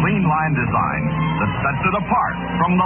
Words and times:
clean 0.00 0.22
line 0.26 0.54
design 0.54 1.02
that 1.38 1.50
sets 1.62 1.82
it 1.86 1.94
apart 2.02 2.34
from 2.58 2.78
the. 2.78 2.84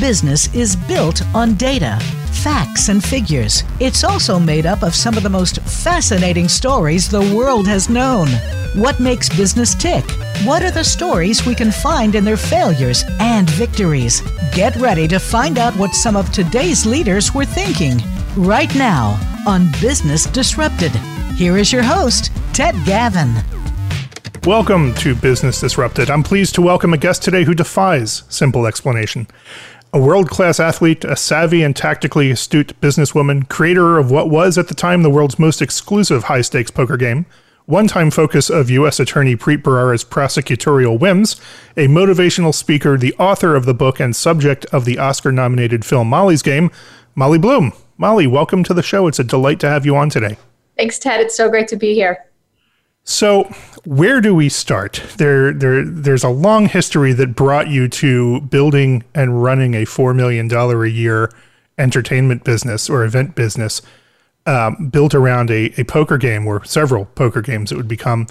Business 0.00 0.52
is 0.54 0.76
built 0.76 1.22
on 1.34 1.54
data, 1.54 1.98
facts, 2.30 2.88
and 2.88 3.02
figures. 3.02 3.64
It's 3.80 4.04
also 4.04 4.38
made 4.38 4.64
up 4.64 4.82
of 4.82 4.94
some 4.94 5.16
of 5.16 5.22
the 5.22 5.28
most 5.28 5.60
fascinating 5.62 6.46
stories 6.46 7.08
the 7.08 7.34
world 7.34 7.66
has 7.66 7.88
known. 7.88 8.28
What 8.74 9.00
makes 9.00 9.28
business 9.28 9.74
tick? 9.74 10.04
What 10.44 10.62
are 10.62 10.70
the 10.70 10.84
stories 10.84 11.44
we 11.44 11.54
can 11.54 11.72
find 11.72 12.14
in 12.14 12.24
their 12.24 12.36
failures 12.36 13.04
and 13.18 13.50
victories? 13.50 14.22
Get 14.54 14.76
ready 14.76 15.08
to 15.08 15.18
find 15.18 15.58
out 15.58 15.76
what 15.76 15.94
some 15.94 16.16
of 16.16 16.30
today's 16.30 16.86
leaders 16.86 17.34
were 17.34 17.44
thinking 17.44 18.00
right 18.36 18.72
now 18.76 19.18
on 19.46 19.72
Business 19.80 20.26
Disrupted. 20.26 20.92
Here 21.34 21.56
is 21.56 21.72
your 21.72 21.82
host, 21.82 22.30
Ted 22.52 22.76
Gavin. 22.84 23.57
Welcome 24.48 24.94
to 24.94 25.14
Business 25.14 25.60
Disrupted. 25.60 26.08
I'm 26.08 26.22
pleased 26.22 26.54
to 26.54 26.62
welcome 26.62 26.94
a 26.94 26.96
guest 26.96 27.22
today 27.22 27.44
who 27.44 27.52
defies 27.52 28.22
simple 28.30 28.66
explanation. 28.66 29.26
A 29.92 30.00
world 30.00 30.30
class 30.30 30.58
athlete, 30.58 31.04
a 31.04 31.16
savvy 31.16 31.62
and 31.62 31.76
tactically 31.76 32.30
astute 32.30 32.72
businesswoman, 32.80 33.46
creator 33.50 33.98
of 33.98 34.10
what 34.10 34.30
was 34.30 34.56
at 34.56 34.68
the 34.68 34.74
time 34.74 35.02
the 35.02 35.10
world's 35.10 35.38
most 35.38 35.60
exclusive 35.60 36.24
high 36.24 36.40
stakes 36.40 36.70
poker 36.70 36.96
game, 36.96 37.26
one 37.66 37.88
time 37.88 38.10
focus 38.10 38.48
of 38.48 38.70
U.S. 38.70 38.98
Attorney 38.98 39.36
Preet 39.36 39.62
Bharara's 39.62 40.02
prosecutorial 40.02 40.98
whims, 40.98 41.36
a 41.76 41.86
motivational 41.86 42.54
speaker, 42.54 42.96
the 42.96 43.12
author 43.18 43.54
of 43.54 43.66
the 43.66 43.74
book, 43.74 44.00
and 44.00 44.16
subject 44.16 44.64
of 44.72 44.86
the 44.86 44.96
Oscar 44.96 45.30
nominated 45.30 45.84
film 45.84 46.08
Molly's 46.08 46.40
Game, 46.40 46.70
Molly 47.14 47.38
Bloom. 47.38 47.74
Molly, 47.98 48.26
welcome 48.26 48.64
to 48.64 48.72
the 48.72 48.82
show. 48.82 49.08
It's 49.08 49.18
a 49.18 49.24
delight 49.24 49.60
to 49.60 49.68
have 49.68 49.84
you 49.84 49.94
on 49.94 50.08
today. 50.08 50.38
Thanks, 50.74 50.98
Ted. 50.98 51.20
It's 51.20 51.36
so 51.36 51.50
great 51.50 51.68
to 51.68 51.76
be 51.76 51.92
here. 51.92 52.24
So, 53.08 53.44
where 53.86 54.20
do 54.20 54.34
we 54.34 54.50
start? 54.50 55.02
There, 55.16 55.50
there, 55.50 55.82
there's 55.82 56.24
a 56.24 56.28
long 56.28 56.66
history 56.66 57.14
that 57.14 57.34
brought 57.34 57.68
you 57.68 57.88
to 57.88 58.42
building 58.42 59.02
and 59.14 59.42
running 59.42 59.72
a 59.72 59.86
$4 59.86 60.14
million 60.14 60.52
a 60.52 60.84
year 60.84 61.32
entertainment 61.78 62.44
business 62.44 62.90
or 62.90 63.02
event 63.02 63.34
business 63.34 63.80
um, 64.44 64.90
built 64.90 65.14
around 65.14 65.50
a, 65.50 65.72
a 65.80 65.84
poker 65.84 66.18
game 66.18 66.46
or 66.46 66.62
several 66.66 67.06
poker 67.06 67.40
games 67.40 67.72
it 67.72 67.76
would 67.76 67.88
become. 67.88 68.26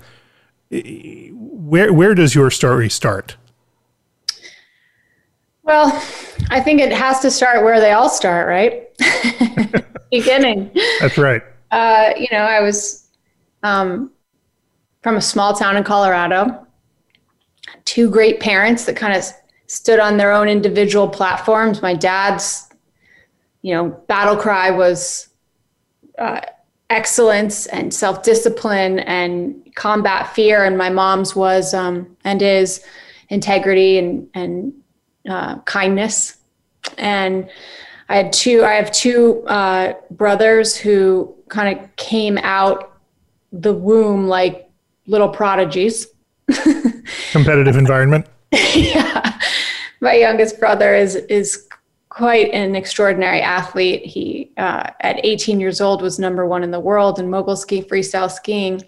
Where 0.70 1.92
where 1.92 2.14
does 2.14 2.36
your 2.36 2.52
story 2.52 2.88
start? 2.88 3.36
Well, 5.64 5.88
I 6.52 6.62
think 6.62 6.82
it 6.82 6.92
has 6.92 7.20
to 7.22 7.32
start 7.32 7.64
where 7.64 7.80
they 7.80 7.94
all 7.94 8.10
start, 8.10 8.48
right? 8.48 8.88
Beginning. 10.12 10.70
That's 11.00 11.18
right. 11.18 11.42
Uh, 11.72 12.14
you 12.16 12.28
know, 12.32 12.44
I 12.44 12.62
was 12.62 13.08
um, 13.64 14.12
from 15.08 15.16
a 15.16 15.22
small 15.22 15.54
town 15.54 15.78
in 15.78 15.86
Colorado. 15.86 16.68
Two 17.86 18.10
great 18.10 18.42
parents 18.42 18.84
that 18.84 18.98
kind 18.98 19.18
of 19.18 19.24
stood 19.68 20.02
on 20.02 20.18
their 20.18 20.34
own 20.34 20.50
individual 20.50 21.08
platforms. 21.08 21.82
My 21.82 21.94
dad's, 21.94 22.70
you 23.62 23.74
know, 23.74 23.88
battle 24.10 24.36
cry 24.36 24.70
was 24.70 25.30
uh, 26.18 26.42
excellence 26.90 27.68
and 27.68 27.94
self 27.94 28.22
discipline 28.22 29.00
and 29.00 29.74
combat 29.76 30.36
fear. 30.36 30.66
And 30.66 30.78
my 30.78 30.90
mom's 30.90 31.38
was 31.38 31.74
um, 31.74 32.18
and 32.26 32.42
is 32.42 32.84
integrity 33.30 34.00
and 34.00 34.28
and 34.34 34.74
uh, 35.30 35.60
kindness. 35.60 36.36
And 36.98 37.50
I 38.10 38.18
had 38.18 38.34
two. 38.34 38.66
I 38.66 38.74
have 38.74 38.92
two 38.92 39.46
uh, 39.48 39.94
brothers 40.12 40.76
who 40.76 41.34
kind 41.48 41.80
of 41.80 41.96
came 41.96 42.38
out 42.40 43.00
the 43.54 43.74
womb 43.74 44.28
like 44.28 44.67
little 45.08 45.30
prodigies. 45.30 46.08
Competitive 47.32 47.76
environment. 47.76 48.28
yeah, 48.76 49.40
my 50.00 50.14
youngest 50.14 50.60
brother 50.60 50.96
is 50.96 51.16
is 51.16 51.68
quite 52.10 52.50
an 52.52 52.76
extraordinary 52.76 53.42
athlete. 53.42 54.04
He, 54.06 54.52
uh, 54.58 54.90
at 55.02 55.24
18 55.24 55.60
years 55.60 55.82
old, 55.82 56.02
was 56.02 56.18
number 56.18 56.46
one 56.46 56.64
in 56.64 56.72
the 56.72 56.80
world 56.80 57.20
in 57.20 57.30
mogul 57.30 57.56
ski, 57.56 57.84
freestyle 57.84 58.32
skiing. 58.32 58.82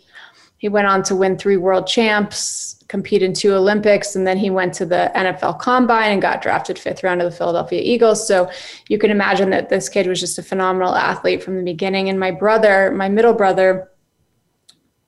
He 0.58 0.68
went 0.68 0.88
on 0.88 1.04
to 1.04 1.16
win 1.16 1.38
three 1.38 1.56
world 1.56 1.86
champs, 1.86 2.84
compete 2.88 3.22
in 3.22 3.34
two 3.34 3.54
Olympics, 3.54 4.16
and 4.16 4.26
then 4.26 4.38
he 4.38 4.50
went 4.50 4.74
to 4.76 4.86
the 4.86 5.12
NFL 5.16 5.60
Combine 5.60 6.12
and 6.12 6.22
got 6.22 6.42
drafted 6.42 6.78
fifth 6.80 7.04
round 7.04 7.22
of 7.22 7.32
the 7.32 7.38
Philadelphia 7.38 7.82
Eagles. 7.82 8.28
So 8.28 8.50
you 8.90 8.98
can 8.98 9.12
imagine 9.12 9.52
that 9.52 9.70
this 9.70 9.88
kid 9.88 10.08
was 10.08 10.20
just 10.20 10.40
a 10.40 10.44
phenomenal 10.44 10.96
athlete 10.96 11.44
from 11.44 11.56
the 11.56 11.64
beginning. 11.64 12.10
And 12.10 12.20
my 12.20 12.32
brother, 12.32 12.92
my 12.92 13.08
middle 13.08 13.34
brother, 13.34 13.90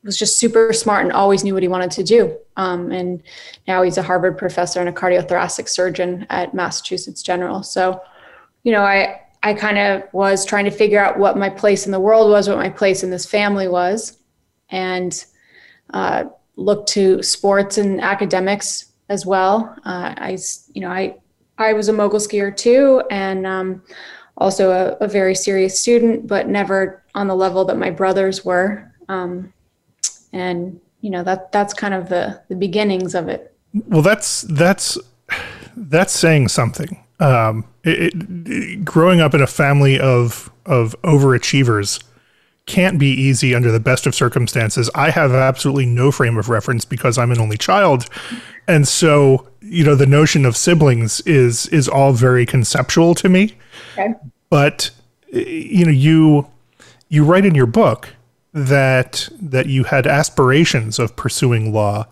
was 0.03 0.17
just 0.17 0.39
super 0.39 0.73
smart 0.73 1.03
and 1.03 1.13
always 1.13 1.43
knew 1.43 1.53
what 1.53 1.63
he 1.63 1.69
wanted 1.69 1.91
to 1.91 2.03
do. 2.03 2.37
Um, 2.57 2.91
and 2.91 3.21
now 3.67 3.83
he's 3.83 3.97
a 3.97 4.01
Harvard 4.01 4.37
professor 4.37 4.79
and 4.79 4.89
a 4.89 4.91
cardiothoracic 4.91 5.69
surgeon 5.69 6.25
at 6.29 6.53
Massachusetts 6.53 7.21
General. 7.21 7.63
So 7.63 8.01
you 8.63 8.71
know, 8.71 8.83
I 8.83 9.21
I 9.43 9.53
kind 9.53 9.77
of 9.77 10.03
was 10.13 10.45
trying 10.45 10.65
to 10.65 10.71
figure 10.71 11.03
out 11.03 11.17
what 11.17 11.37
my 11.37 11.49
place 11.49 11.85
in 11.85 11.91
the 11.91 11.99
world 11.99 12.29
was, 12.29 12.47
what 12.47 12.57
my 12.57 12.69
place 12.69 13.03
in 13.03 13.09
this 13.09 13.25
family 13.25 13.67
was, 13.67 14.17
and 14.69 15.25
uh, 15.93 16.25
looked 16.55 16.89
to 16.89 17.23
sports 17.23 17.77
and 17.77 17.99
academics 18.01 18.91
as 19.09 19.25
well. 19.25 19.75
Uh, 19.83 20.13
I, 20.17 20.37
you 20.73 20.81
know, 20.81 20.89
I 20.89 21.15
I 21.57 21.73
was 21.73 21.89
a 21.89 21.93
mogul 21.93 22.19
skier 22.19 22.55
too, 22.55 23.03
and 23.09 23.47
um, 23.47 23.83
also 24.37 24.71
a, 24.71 25.03
a, 25.03 25.07
very 25.07 25.35
serious 25.35 25.79
student, 25.79 26.25
but 26.27 26.47
never 26.47 27.03
on 27.13 27.27
the 27.27 27.35
level 27.35 27.65
that 27.65 27.77
my 27.77 27.89
brothers 27.89 28.43
were. 28.45 28.91
Um, 29.09 29.53
and 30.33 30.79
you 31.01 31.09
know 31.09 31.23
that 31.23 31.51
that's 31.51 31.73
kind 31.73 31.93
of 31.93 32.09
the 32.09 32.39
the 32.47 32.55
beginnings 32.55 33.15
of 33.15 33.27
it. 33.27 33.55
Well, 33.87 34.01
that's 34.01 34.41
that's 34.41 34.97
that's 35.75 36.13
saying 36.13 36.49
something 36.49 37.01
um, 37.21 37.65
it, 37.83 38.13
it, 38.15 38.83
growing 38.83 39.21
up 39.21 39.33
in 39.33 39.41
a 39.41 39.47
family 39.47 39.99
of 39.99 40.51
of 40.65 40.99
overachievers 41.03 42.03
can't 42.65 42.99
be 42.99 43.07
easy 43.07 43.55
under 43.55 43.71
the 43.71 43.79
best 43.79 44.05
of 44.05 44.13
circumstances. 44.13 44.89
I 44.93 45.09
have 45.11 45.31
absolutely 45.31 45.85
no 45.85 46.11
frame 46.11 46.37
of 46.37 46.49
reference 46.49 46.85
because 46.85 47.17
I'm 47.17 47.31
an 47.31 47.39
only 47.39 47.57
child, 47.57 48.09
and 48.67 48.87
so 48.87 49.47
you 49.61 49.85
know 49.85 49.95
the 49.95 50.07
notion 50.07 50.45
of 50.45 50.57
siblings 50.57 51.21
is 51.21 51.67
is 51.67 51.87
all 51.87 52.11
very 52.11 52.45
conceptual 52.45 53.13
to 53.15 53.29
me. 53.29 53.55
Okay. 53.93 54.13
But 54.49 54.89
you 55.31 55.85
know 55.85 55.91
you 55.91 56.47
you 57.07 57.23
write 57.23 57.45
in 57.45 57.55
your 57.55 57.67
book 57.67 58.09
that 58.53 59.29
that 59.41 59.67
you 59.67 59.85
had 59.85 60.07
aspirations 60.07 60.99
of 60.99 61.15
pursuing 61.15 61.73
law, 61.73 62.05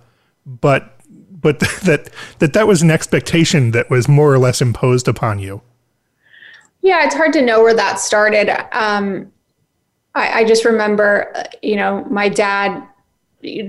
but 0.46 1.00
but 1.30 1.60
that 1.84 2.10
that 2.40 2.54
that 2.54 2.68
was 2.68 2.82
an 2.82 2.92
expectation 2.92 3.72
that 3.72 3.90
was 3.90 4.08
more 4.08 4.34
or 4.34 4.40
less 4.40 4.62
imposed 4.62 5.08
upon 5.08 5.40
you. 5.40 5.62
Yeah, 6.82 7.06
it's 7.06 7.16
hard 7.16 7.34
to 7.34 7.42
know 7.42 7.62
where 7.62 7.74
that 7.74 8.00
started. 8.00 8.50
Um, 8.72 9.32
I, 10.16 10.40
I 10.40 10.44
just 10.46 10.66
remember, 10.66 11.32
uh, 11.36 11.44
you 11.62 11.76
know, 11.76 12.06
my 12.10 12.30
dad, 12.30 12.82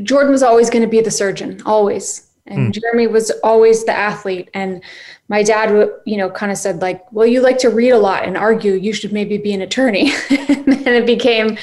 Jordan 0.04 0.31
was 0.31 0.42
always 0.42 0.70
going 0.70 0.82
to 0.82 0.88
be 0.88 1.00
the 1.00 1.10
surgeon, 1.10 1.60
always. 1.66 2.28
And 2.47 2.72
mm. 2.72 2.81
Jeremy 2.81 3.06
was 3.08 3.31
always 3.42 3.84
the 3.84 3.92
athlete. 3.92 4.48
And 4.54 4.82
my 5.28 5.42
dad, 5.42 5.91
you 6.06 6.16
know, 6.16 6.31
kind 6.31 6.50
of 6.50 6.58
said 6.58 6.81
like, 6.81 7.04
well, 7.12 7.26
you 7.26 7.41
like 7.41 7.58
to 7.58 7.69
read 7.69 7.91
a 7.91 7.98
lot 7.98 8.25
and 8.25 8.37
argue, 8.37 8.72
you 8.72 8.92
should 8.92 9.12
maybe 9.12 9.38
be 9.38 9.52
an 9.52 9.60
attorney. 9.60 10.12
and 10.31 10.66
then 10.66 10.94
it 10.94 11.06
became, 11.06 11.58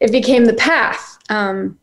it 0.00 0.10
became 0.10 0.46
the 0.46 0.54
path. 0.54 1.18
Um, 1.28 1.78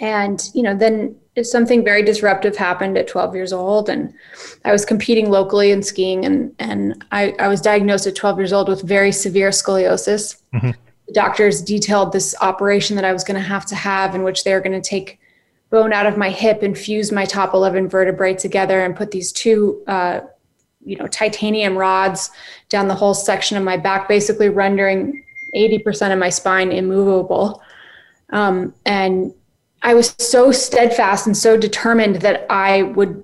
and, 0.00 0.48
you 0.54 0.62
know, 0.62 0.74
then 0.74 1.16
something 1.42 1.84
very 1.84 2.02
disruptive 2.02 2.56
happened 2.56 2.96
at 2.98 3.06
12 3.06 3.34
years 3.34 3.52
old 3.52 3.88
and 3.88 4.12
i 4.64 4.72
was 4.72 4.84
competing 4.84 5.30
locally 5.30 5.70
in 5.70 5.82
skiing 5.82 6.24
and, 6.24 6.54
and 6.58 7.04
I, 7.12 7.34
I 7.38 7.48
was 7.48 7.60
diagnosed 7.60 8.06
at 8.06 8.16
12 8.16 8.38
years 8.38 8.52
old 8.52 8.68
with 8.68 8.82
very 8.82 9.12
severe 9.12 9.50
scoliosis 9.50 10.40
mm-hmm. 10.52 10.70
the 11.06 11.12
doctors 11.12 11.62
detailed 11.62 12.12
this 12.12 12.34
operation 12.40 12.96
that 12.96 13.04
i 13.04 13.12
was 13.12 13.24
going 13.24 13.40
to 13.40 13.46
have 13.46 13.66
to 13.66 13.74
have 13.74 14.14
in 14.14 14.22
which 14.22 14.44
they 14.44 14.52
were 14.52 14.60
going 14.60 14.80
to 14.80 14.88
take 14.88 15.20
bone 15.70 15.92
out 15.92 16.06
of 16.06 16.16
my 16.16 16.30
hip 16.30 16.62
and 16.62 16.76
fuse 16.76 17.12
my 17.12 17.24
top 17.24 17.54
11 17.54 17.88
vertebrae 17.88 18.34
together 18.34 18.80
and 18.80 18.96
put 18.96 19.10
these 19.10 19.32
two 19.32 19.82
uh, 19.86 20.20
you 20.84 20.96
know 20.96 21.06
titanium 21.06 21.76
rods 21.76 22.30
down 22.68 22.88
the 22.88 22.94
whole 22.94 23.14
section 23.14 23.56
of 23.56 23.62
my 23.62 23.76
back 23.76 24.08
basically 24.08 24.48
rendering 24.48 25.22
80% 25.58 26.12
of 26.12 26.18
my 26.18 26.28
spine 26.30 26.72
immovable 26.72 27.62
um, 28.30 28.74
and 28.84 29.34
I 29.82 29.94
was 29.94 30.14
so 30.18 30.52
steadfast 30.52 31.26
and 31.26 31.36
so 31.36 31.56
determined 31.56 32.16
that 32.16 32.46
I 32.50 32.82
would, 32.82 33.22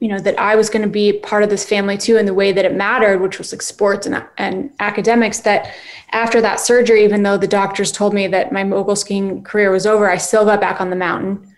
you 0.00 0.08
know, 0.08 0.18
that 0.20 0.38
I 0.38 0.54
was 0.54 0.70
going 0.70 0.82
to 0.82 0.88
be 0.88 1.12
part 1.12 1.42
of 1.42 1.50
this 1.50 1.68
family 1.68 1.98
too 1.98 2.16
in 2.16 2.26
the 2.26 2.34
way 2.34 2.52
that 2.52 2.64
it 2.64 2.74
mattered, 2.74 3.20
which 3.20 3.38
was 3.38 3.52
like 3.52 3.62
sports 3.62 4.06
and, 4.06 4.24
and 4.38 4.70
academics. 4.78 5.40
That 5.40 5.74
after 6.12 6.40
that 6.40 6.60
surgery, 6.60 7.04
even 7.04 7.22
though 7.24 7.36
the 7.36 7.48
doctors 7.48 7.90
told 7.90 8.14
me 8.14 8.26
that 8.28 8.52
my 8.52 8.64
mogul 8.64 8.96
skiing 8.96 9.42
career 9.42 9.70
was 9.70 9.86
over, 9.86 10.08
I 10.08 10.16
still 10.16 10.44
got 10.44 10.60
back 10.60 10.80
on 10.80 10.90
the 10.90 10.96
mountain. 10.96 11.54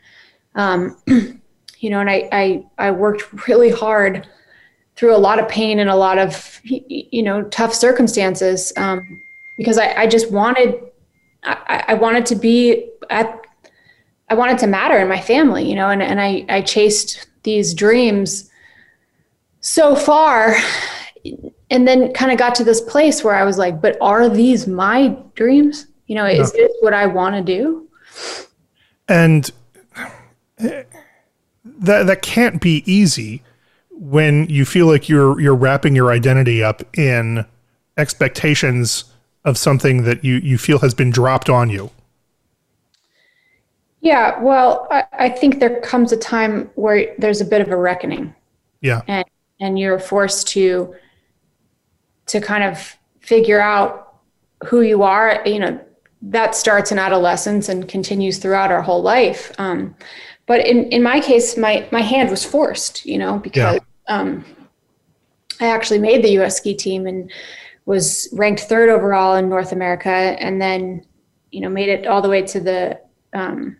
Um, 0.54 0.96
you 1.06 1.90
know, 1.90 2.00
and 2.00 2.10
I, 2.10 2.28
I, 2.32 2.66
I 2.78 2.90
worked 2.90 3.46
really 3.46 3.70
hard 3.70 4.26
through 4.96 5.14
a 5.14 5.18
lot 5.18 5.38
of 5.38 5.48
pain 5.48 5.78
and 5.78 5.88
a 5.88 5.96
lot 5.96 6.18
of, 6.18 6.60
you 6.64 7.22
know, 7.22 7.42
tough 7.44 7.72
circumstances 7.72 8.72
um, 8.76 9.22
because 9.60 9.76
I, 9.76 9.92
I 9.94 10.06
just 10.06 10.30
wanted, 10.30 10.74
I, 11.44 11.84
I 11.88 11.94
wanted 11.94 12.24
to 12.24 12.34
be 12.34 12.88
at 13.10 13.44
I 14.30 14.34
wanted 14.34 14.56
to 14.60 14.66
matter 14.66 14.96
in 14.96 15.06
my 15.06 15.20
family, 15.20 15.68
you 15.68 15.74
know, 15.74 15.90
and, 15.90 16.00
and 16.00 16.18
I, 16.18 16.46
I 16.48 16.62
chased 16.62 17.26
these 17.42 17.74
dreams 17.74 18.48
so 19.60 19.94
far 19.94 20.56
and 21.70 21.86
then 21.86 22.10
kind 22.14 22.32
of 22.32 22.38
got 22.38 22.54
to 22.54 22.64
this 22.64 22.80
place 22.80 23.22
where 23.22 23.34
I 23.34 23.44
was 23.44 23.58
like, 23.58 23.82
but 23.82 23.98
are 24.00 24.30
these 24.30 24.66
my 24.66 25.14
dreams? 25.34 25.88
You 26.06 26.14
know, 26.14 26.24
is 26.24 26.52
this 26.52 26.72
what 26.80 26.94
I 26.94 27.06
want 27.06 27.34
to 27.34 27.42
do? 27.42 27.86
And 29.08 29.50
that 30.56 30.86
that 32.06 32.22
can't 32.22 32.62
be 32.62 32.82
easy 32.90 33.42
when 33.90 34.48
you 34.48 34.64
feel 34.64 34.86
like 34.86 35.06
you're 35.06 35.38
you're 35.38 35.54
wrapping 35.54 35.94
your 35.94 36.10
identity 36.10 36.62
up 36.62 36.82
in 36.96 37.44
expectations 37.98 39.04
of 39.44 39.56
something 39.56 40.04
that 40.04 40.24
you 40.24 40.36
you 40.36 40.58
feel 40.58 40.78
has 40.80 40.94
been 40.94 41.10
dropped 41.10 41.48
on 41.48 41.70
you. 41.70 41.90
Yeah, 44.00 44.40
well, 44.40 44.88
I, 44.90 45.04
I 45.12 45.28
think 45.28 45.60
there 45.60 45.80
comes 45.80 46.12
a 46.12 46.16
time 46.16 46.70
where 46.74 47.14
there's 47.18 47.40
a 47.40 47.44
bit 47.44 47.60
of 47.60 47.68
a 47.68 47.76
reckoning. 47.76 48.34
Yeah. 48.80 49.02
And 49.06 49.24
and 49.60 49.78
you're 49.78 49.98
forced 49.98 50.48
to 50.48 50.94
to 52.26 52.40
kind 52.40 52.64
of 52.64 52.96
figure 53.20 53.60
out 53.60 54.14
who 54.64 54.82
you 54.82 55.02
are. 55.02 55.42
You 55.46 55.58
know, 55.58 55.80
that 56.22 56.54
starts 56.54 56.92
in 56.92 56.98
adolescence 56.98 57.68
and 57.68 57.88
continues 57.88 58.38
throughout 58.38 58.70
our 58.70 58.82
whole 58.82 59.02
life. 59.02 59.52
Um, 59.58 59.94
but 60.46 60.66
in, 60.66 60.84
in 60.86 61.02
my 61.02 61.20
case, 61.20 61.56
my, 61.56 61.86
my 61.92 62.00
hand 62.00 62.30
was 62.30 62.44
forced, 62.44 63.06
you 63.06 63.18
know, 63.18 63.38
because 63.38 63.78
yeah. 64.08 64.14
um, 64.14 64.44
I 65.60 65.66
actually 65.66 66.00
made 66.00 66.24
the 66.24 66.40
US 66.40 66.56
ski 66.56 66.74
team 66.74 67.06
and 67.06 67.30
was 67.90 68.28
ranked 68.32 68.60
third 68.60 68.88
overall 68.88 69.34
in 69.34 69.48
North 69.48 69.72
America 69.72 70.08
and 70.08 70.62
then, 70.62 71.04
you 71.50 71.60
know, 71.60 71.68
made 71.68 71.88
it 71.88 72.06
all 72.06 72.22
the 72.22 72.28
way 72.28 72.40
to 72.40 72.60
the, 72.60 73.00
um, 73.32 73.76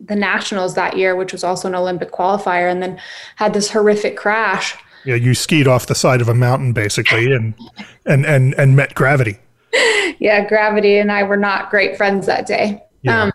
the 0.00 0.14
nationals 0.14 0.74
that 0.74 0.98
year, 0.98 1.16
which 1.16 1.32
was 1.32 1.42
also 1.42 1.66
an 1.66 1.74
Olympic 1.74 2.12
qualifier, 2.12 2.70
and 2.70 2.82
then 2.82 3.00
had 3.36 3.54
this 3.54 3.70
horrific 3.70 4.18
crash. 4.18 4.76
Yeah, 5.06 5.14
you 5.14 5.32
skied 5.32 5.66
off 5.66 5.86
the 5.86 5.94
side 5.94 6.20
of 6.20 6.28
a 6.28 6.34
mountain 6.34 6.74
basically 6.74 7.32
and 7.32 7.54
and 8.04 8.26
and 8.26 8.52
and 8.54 8.76
met 8.76 8.94
gravity. 8.94 9.38
Yeah, 10.18 10.46
gravity 10.46 10.98
and 10.98 11.10
I 11.10 11.22
were 11.22 11.38
not 11.38 11.70
great 11.70 11.96
friends 11.96 12.26
that 12.26 12.46
day. 12.46 12.82
Yeah. 13.00 13.22
Um, 13.22 13.32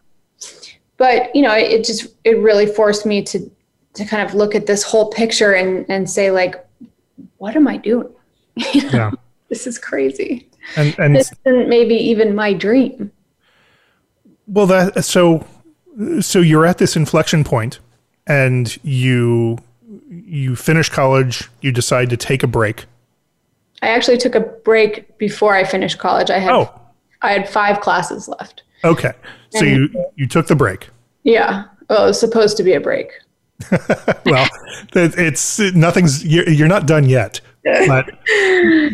but 0.98 1.36
you 1.36 1.42
know, 1.42 1.56
it, 1.56 1.72
it 1.72 1.86
just 1.86 2.07
it 2.24 2.38
really 2.38 2.68
forced 2.68 3.07
me 3.07 3.24
to 3.24 3.50
to 3.95 4.06
kind 4.06 4.28
of 4.28 4.36
look 4.36 4.54
at 4.54 4.68
this 4.68 4.83
whole 4.83 5.10
picture 5.10 5.54
and 5.54 5.88
and 5.89 6.07
say 6.07 6.30
like, 6.30 6.63
what 7.38 7.56
am 7.56 7.68
I 7.68 7.78
doing? 7.78 8.13
yeah. 8.74 9.12
This 9.51 9.68
is 9.68 9.77
crazy. 9.77 10.48
And, 10.77 10.98
and 10.98 11.13
this 11.13 11.31
isn't 11.45 11.68
maybe 11.68 11.94
even 11.94 12.33
my 12.33 12.53
dream. 12.53 13.12
Well, 14.48 14.65
that 14.68 15.03
so 15.03 15.45
so 16.21 16.39
you're 16.39 16.65
at 16.65 16.77
this 16.77 16.95
inflection 16.95 17.44
point, 17.44 17.80
and 18.25 18.81
you 18.81 19.57
you 20.09 20.56
finish 20.56 20.89
college. 20.89 21.50
You 21.59 21.74
decide 21.74 22.09
to 22.12 22.18
take 22.18 22.44
a 22.44 22.48
break. 22.48 22.86
I 23.81 23.89
actually 23.89 24.18
took 24.18 24.36
a 24.36 24.39
break 24.39 25.18
before 25.18 25.54
I 25.54 25.65
finished 25.65 25.97
college. 26.00 26.30
I 26.30 26.39
had 26.39 26.54
oh. 26.54 26.74
I 27.21 27.33
had 27.33 27.50
five 27.50 27.81
classes 27.81 28.30
left. 28.30 28.63
Okay. 28.86 29.12
So 29.50 29.65
and 29.65 29.69
you 29.69 30.06
you 30.15 30.27
took 30.27 30.47
the 30.47 30.56
break. 30.56 30.88
Yeah. 31.24 31.65
Well, 31.89 32.06
it 32.06 32.07
was 32.07 32.19
supposed 32.19 32.56
to 32.56 32.63
be 32.63 32.71
a 32.71 32.80
break. 32.80 33.12
well, 34.25 34.47
it's 34.94 35.59
nothing's 35.59 36.25
you're, 36.25 36.50
you're 36.50 36.69
not 36.69 36.88
done 36.88 37.04
yet. 37.04 37.42
But 37.63 38.09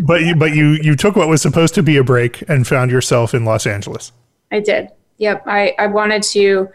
but 0.05 0.21
you, 0.21 0.35
but 0.35 0.53
you 0.53 0.77
you 0.81 0.95
took 0.95 1.15
what 1.15 1.27
was 1.27 1.41
supposed 1.41 1.73
to 1.75 1.83
be 1.83 1.97
a 1.97 2.03
break 2.03 2.43
and 2.49 2.67
found 2.67 2.91
yourself 2.91 3.33
in 3.33 3.45
Los 3.45 3.65
Angeles. 3.65 4.11
I 4.51 4.59
did. 4.59 4.89
Yep. 5.17 5.43
I 5.45 5.73
I 5.79 5.87
wanted 5.87 6.23
to 6.23 6.69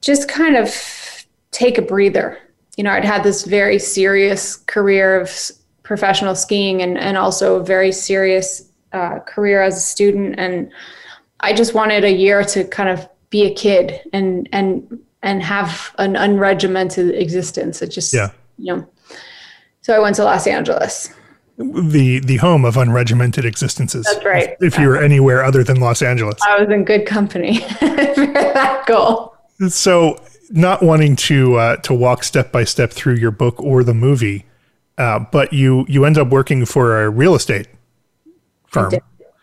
just 0.00 0.28
kind 0.28 0.56
of 0.56 1.26
take 1.50 1.78
a 1.78 1.82
breather. 1.82 2.38
You 2.76 2.84
know, 2.84 2.92
I'd 2.92 3.04
had 3.04 3.22
this 3.22 3.44
very 3.44 3.78
serious 3.78 4.56
career 4.56 5.20
of 5.20 5.32
professional 5.82 6.34
skiing 6.34 6.82
and 6.82 6.98
and 6.98 7.16
also 7.16 7.56
a 7.56 7.64
very 7.64 7.92
serious 7.92 8.68
uh, 8.92 9.18
career 9.20 9.62
as 9.62 9.76
a 9.76 9.80
student 9.80 10.38
and 10.38 10.70
I 11.40 11.52
just 11.52 11.74
wanted 11.74 12.04
a 12.04 12.12
year 12.12 12.42
to 12.44 12.64
kind 12.64 12.88
of 12.88 13.08
be 13.30 13.44
a 13.44 13.54
kid 13.54 14.00
and 14.12 14.48
and 14.52 15.00
and 15.22 15.42
have 15.42 15.94
an 15.98 16.14
unregimented 16.14 17.18
existence. 17.18 17.82
It 17.82 17.88
just 17.88 18.12
yeah. 18.12 18.30
you 18.58 18.76
know. 18.76 18.88
So 19.86 19.94
I 19.94 20.00
went 20.00 20.16
to 20.16 20.24
Los 20.24 20.48
Angeles. 20.48 21.10
The 21.58 22.18
the 22.18 22.38
home 22.38 22.64
of 22.64 22.74
unregimented 22.74 23.44
existences. 23.44 24.04
That's 24.04 24.24
right. 24.24 24.56
If, 24.58 24.74
if 24.74 24.78
you 24.80 24.88
were 24.88 25.00
anywhere 25.00 25.44
other 25.44 25.62
than 25.62 25.78
Los 25.78 26.02
Angeles. 26.02 26.42
I 26.42 26.60
was 26.60 26.68
in 26.70 26.84
good 26.84 27.06
company 27.06 27.60
for 27.78 27.86
that 27.86 28.82
goal. 28.88 29.36
So 29.68 30.20
not 30.50 30.82
wanting 30.82 31.14
to 31.14 31.54
uh, 31.54 31.76
to 31.82 31.94
walk 31.94 32.24
step 32.24 32.50
by 32.50 32.64
step 32.64 32.90
through 32.90 33.14
your 33.14 33.30
book 33.30 33.62
or 33.62 33.84
the 33.84 33.94
movie, 33.94 34.44
uh, 34.98 35.20
but 35.30 35.52
you 35.52 35.86
you 35.88 36.04
end 36.04 36.18
up 36.18 36.30
working 36.30 36.64
for 36.64 37.04
a 37.04 37.08
real 37.08 37.36
estate 37.36 37.68
firm, 38.66 38.92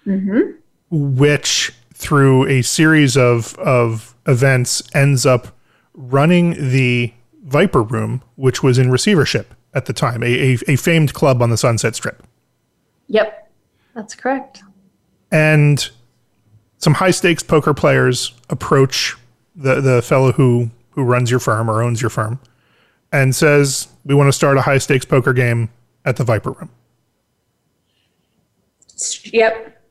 mm-hmm. 0.06 0.58
which 0.92 1.72
through 1.94 2.48
a 2.48 2.64
series 2.64 3.16
of 3.16 3.58
of 3.60 4.14
events 4.28 4.84
ends 4.94 5.26
up 5.26 5.58
running 5.94 6.52
the 6.56 7.14
Viper 7.44 7.82
Room, 7.82 8.22
which 8.36 8.62
was 8.62 8.78
in 8.78 8.92
receivership 8.92 9.54
at 9.74 9.86
the 9.86 9.94
time, 9.94 10.24
a, 10.24 10.54
a, 10.54 10.58
a 10.68 10.76
famed 10.76 11.14
club 11.14 11.42
on 11.42 11.50
the 11.50 11.58
Sunset 11.58 11.96
Strip. 11.96 12.24
Yep, 13.08 13.52
that's 13.96 14.16
correct. 14.16 14.64
And 15.32 15.90
some 16.78 16.94
high 16.94 17.12
stakes 17.12 17.44
poker 17.44 17.74
players 17.74 18.34
approach 18.50 19.16
the 19.56 19.82
the 19.82 20.02
fellow 20.02 20.32
who 20.32 20.70
who 20.92 21.04
runs 21.04 21.32
your 21.32 21.40
firm 21.40 21.70
or 21.70 21.82
owns 21.82 22.02
your 22.02 22.10
firm 22.10 22.40
and 23.12 23.36
says, 23.36 23.88
"We 24.06 24.16
want 24.16 24.28
to 24.28 24.34
start 24.34 24.58
a 24.58 24.62
high 24.62 24.78
stakes 24.78 25.06
poker 25.06 25.34
game 25.34 25.70
at 26.06 26.18
the 26.18 26.24
Viper 26.24 26.52
Room." 26.52 26.70
Yep. 29.26 29.82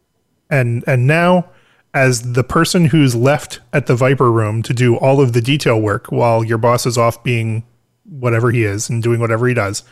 And 0.50 0.84
and 0.86 1.06
now 1.06 1.48
as 1.94 2.32
the 2.32 2.44
person 2.44 2.86
who's 2.86 3.14
left 3.14 3.60
at 3.72 3.86
the 3.86 3.94
Viper 3.94 4.30
room 4.30 4.62
to 4.62 4.72
do 4.72 4.96
all 4.96 5.20
of 5.20 5.32
the 5.32 5.42
detail 5.42 5.80
work 5.80 6.10
while 6.10 6.42
your 6.42 6.58
boss 6.58 6.86
is 6.86 6.96
off 6.96 7.22
being 7.22 7.64
whatever 8.04 8.50
he 8.50 8.64
is 8.64 8.88
and 8.88 9.02
doing 9.02 9.20
whatever 9.20 9.46
he 9.46 9.54
does, 9.54 9.84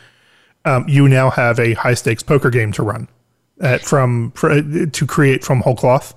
um, 0.65 0.85
you 0.87 1.07
now 1.07 1.29
have 1.29 1.59
a 1.59 1.73
high 1.73 1.93
stakes 1.93 2.23
poker 2.23 2.49
game 2.49 2.71
to 2.73 2.83
run 2.83 3.07
at, 3.61 3.81
from 3.81 4.31
to 4.35 5.07
create 5.07 5.43
from 5.43 5.61
whole 5.61 5.75
cloth. 5.75 6.15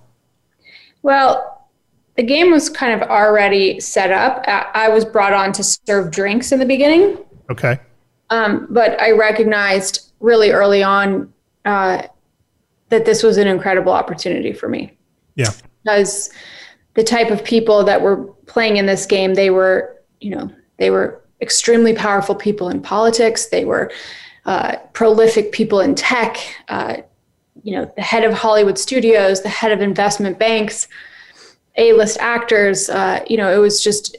Well, 1.02 1.68
the 2.16 2.22
game 2.22 2.50
was 2.50 2.68
kind 2.70 3.00
of 3.00 3.08
already 3.08 3.80
set 3.80 4.12
up. 4.12 4.44
I 4.46 4.88
was 4.88 5.04
brought 5.04 5.32
on 5.32 5.52
to 5.52 5.64
serve 5.64 6.10
drinks 6.10 6.52
in 6.52 6.58
the 6.58 6.66
beginning. 6.66 7.18
Okay. 7.50 7.78
Um, 8.30 8.66
but 8.70 9.00
I 9.00 9.10
recognized 9.10 10.12
really 10.20 10.50
early 10.50 10.82
on 10.82 11.32
uh, 11.64 12.02
that 12.88 13.04
this 13.04 13.22
was 13.22 13.36
an 13.36 13.46
incredible 13.46 13.92
opportunity 13.92 14.52
for 14.52 14.68
me. 14.68 14.96
Yeah 15.34 15.50
because 15.84 16.30
the 16.94 17.04
type 17.04 17.30
of 17.30 17.44
people 17.44 17.84
that 17.84 18.00
were 18.00 18.16
playing 18.46 18.76
in 18.76 18.86
this 18.86 19.06
game, 19.06 19.34
they 19.34 19.50
were, 19.50 20.00
you 20.20 20.30
know, 20.30 20.50
they 20.78 20.90
were 20.90 21.22
extremely 21.44 21.94
powerful 21.94 22.34
people 22.34 22.68
in 22.68 22.82
politics. 22.82 23.46
They 23.46 23.64
were 23.64 23.92
uh, 24.46 24.76
prolific 24.92 25.52
people 25.52 25.80
in 25.80 25.94
tech. 25.94 26.36
Uh, 26.68 26.96
you 27.62 27.76
know, 27.76 27.90
the 27.94 28.02
head 28.02 28.24
of 28.24 28.32
Hollywood 28.32 28.78
studios, 28.78 29.42
the 29.42 29.48
head 29.48 29.70
of 29.70 29.80
investment 29.80 30.38
banks, 30.38 30.88
A-list 31.76 32.18
actors. 32.18 32.88
Uh, 32.88 33.22
you 33.28 33.36
know, 33.36 33.54
it 33.54 33.58
was 33.58 33.82
just, 33.82 34.16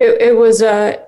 it, 0.00 0.22
it 0.22 0.36
was 0.36 0.62
a 0.62 1.04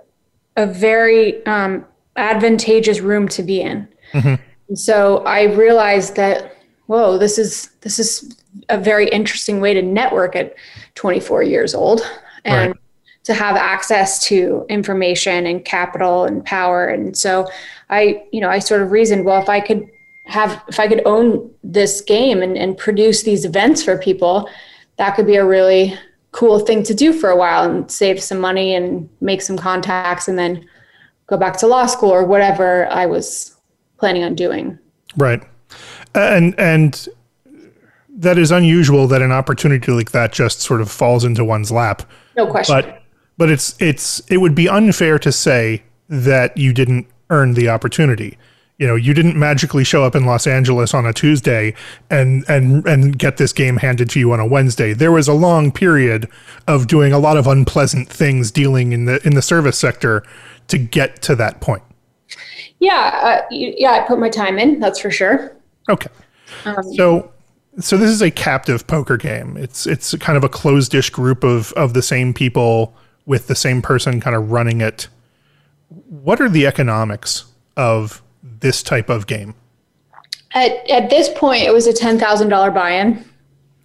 a 0.56 0.66
very 0.66 1.44
um, 1.46 1.84
advantageous 2.16 3.00
room 3.00 3.28
to 3.28 3.42
be 3.42 3.60
in. 3.60 3.88
Mm-hmm. 4.12 4.74
so 4.74 5.18
I 5.24 5.44
realized 5.44 6.16
that, 6.16 6.56
whoa, 6.86 7.16
this 7.18 7.38
is 7.38 7.70
this 7.80 7.98
is 7.98 8.36
a 8.68 8.78
very 8.78 9.08
interesting 9.08 9.60
way 9.60 9.74
to 9.74 9.82
network 9.82 10.34
at 10.34 10.54
24 10.96 11.44
years 11.44 11.74
old 11.74 12.02
and 12.44 12.72
right. 12.72 12.80
To 13.24 13.34
have 13.34 13.56
access 13.56 14.24
to 14.26 14.64
information 14.68 15.46
and 15.46 15.64
capital 15.64 16.24
and 16.24 16.44
power 16.44 16.86
and 16.86 17.16
so 17.16 17.46
i 17.90 18.22
you 18.32 18.40
know 18.40 18.48
i 18.48 18.58
sort 18.58 18.82
of 18.82 18.90
reasoned 18.90 19.24
well 19.24 19.40
if 19.42 19.48
i 19.48 19.60
could 19.60 19.88
have 20.24 20.62
if 20.68 20.80
i 20.80 20.88
could 20.88 21.02
own 21.04 21.50
this 21.62 22.00
game 22.00 22.42
and, 22.42 22.56
and 22.56 22.78
produce 22.78 23.22
these 23.22 23.44
events 23.44 23.82
for 23.82 23.98
people 23.98 24.48
that 24.96 25.14
could 25.14 25.26
be 25.26 25.36
a 25.36 25.44
really 25.44 25.96
cool 26.32 26.60
thing 26.60 26.82
to 26.82 26.94
do 26.94 27.12
for 27.12 27.30
a 27.30 27.36
while 27.36 27.68
and 27.68 27.90
save 27.90 28.22
some 28.22 28.38
money 28.38 28.74
and 28.74 29.08
make 29.20 29.42
some 29.42 29.56
contacts 29.56 30.28
and 30.28 30.38
then 30.38 30.66
go 31.26 31.36
back 31.36 31.56
to 31.56 31.66
law 31.66 31.86
school 31.86 32.10
or 32.10 32.24
whatever 32.24 32.86
i 32.88 33.04
was 33.04 33.56
planning 33.98 34.24
on 34.24 34.34
doing 34.34 34.78
right 35.16 35.42
and 36.14 36.58
and 36.58 37.08
that 38.20 38.36
is 38.36 38.50
unusual 38.50 39.06
that 39.08 39.22
an 39.22 39.32
opportunity 39.32 39.90
like 39.92 40.10
that 40.10 40.32
just 40.32 40.60
sort 40.60 40.80
of 40.80 40.90
falls 40.90 41.24
into 41.24 41.44
one's 41.44 41.72
lap. 41.72 42.02
No 42.36 42.46
question. 42.46 42.74
But 42.74 42.99
but 43.40 43.48
it's 43.48 43.74
it's 43.80 44.20
it 44.28 44.36
would 44.36 44.54
be 44.54 44.68
unfair 44.68 45.18
to 45.18 45.32
say 45.32 45.82
that 46.10 46.54
you 46.58 46.74
didn't 46.74 47.06
earn 47.30 47.54
the 47.54 47.70
opportunity. 47.70 48.36
You 48.76 48.86
know, 48.86 48.96
you 48.96 49.14
didn't 49.14 49.34
magically 49.34 49.82
show 49.82 50.04
up 50.04 50.14
in 50.14 50.26
Los 50.26 50.46
Angeles 50.46 50.92
on 50.92 51.06
a 51.06 51.14
Tuesday 51.14 51.74
and 52.10 52.44
and 52.48 52.86
and 52.86 53.18
get 53.18 53.38
this 53.38 53.54
game 53.54 53.78
handed 53.78 54.10
to 54.10 54.20
you 54.20 54.30
on 54.32 54.40
a 54.40 54.46
Wednesday. 54.46 54.92
There 54.92 55.10
was 55.10 55.26
a 55.26 55.32
long 55.32 55.72
period 55.72 56.28
of 56.68 56.86
doing 56.86 57.14
a 57.14 57.18
lot 57.18 57.38
of 57.38 57.46
unpleasant 57.46 58.10
things 58.10 58.50
dealing 58.50 58.92
in 58.92 59.06
the 59.06 59.26
in 59.26 59.34
the 59.34 59.42
service 59.42 59.78
sector 59.78 60.22
to 60.68 60.76
get 60.76 61.22
to 61.22 61.34
that 61.36 61.62
point. 61.62 61.82
Yeah, 62.78 63.20
uh, 63.22 63.46
yeah, 63.50 63.92
I 63.92 64.00
put 64.00 64.18
my 64.18 64.28
time 64.28 64.58
in. 64.58 64.80
That's 64.80 64.98
for 64.98 65.10
sure. 65.10 65.56
Okay. 65.88 66.10
Um, 66.66 66.92
so 66.92 67.32
so 67.78 67.96
this 67.96 68.10
is 68.10 68.20
a 68.20 68.30
captive 68.30 68.86
poker 68.86 69.16
game. 69.16 69.56
It's 69.56 69.86
it's 69.86 70.14
kind 70.16 70.36
of 70.36 70.44
a 70.44 70.48
closed-ish 70.50 71.08
group 71.08 71.42
of 71.42 71.72
of 71.72 71.94
the 71.94 72.02
same 72.02 72.34
people 72.34 72.94
with 73.30 73.46
the 73.46 73.54
same 73.54 73.80
person 73.80 74.20
kind 74.20 74.34
of 74.34 74.50
running 74.50 74.80
it. 74.80 75.06
What 76.08 76.40
are 76.40 76.48
the 76.48 76.66
economics 76.66 77.44
of 77.76 78.22
this 78.42 78.82
type 78.82 79.08
of 79.08 79.28
game? 79.28 79.54
At 80.52 80.90
at 80.90 81.10
this 81.10 81.28
point, 81.36 81.62
it 81.62 81.72
was 81.72 81.86
a 81.86 81.92
ten 81.92 82.18
thousand 82.18 82.48
dollar 82.48 82.72
buy-in. 82.72 83.24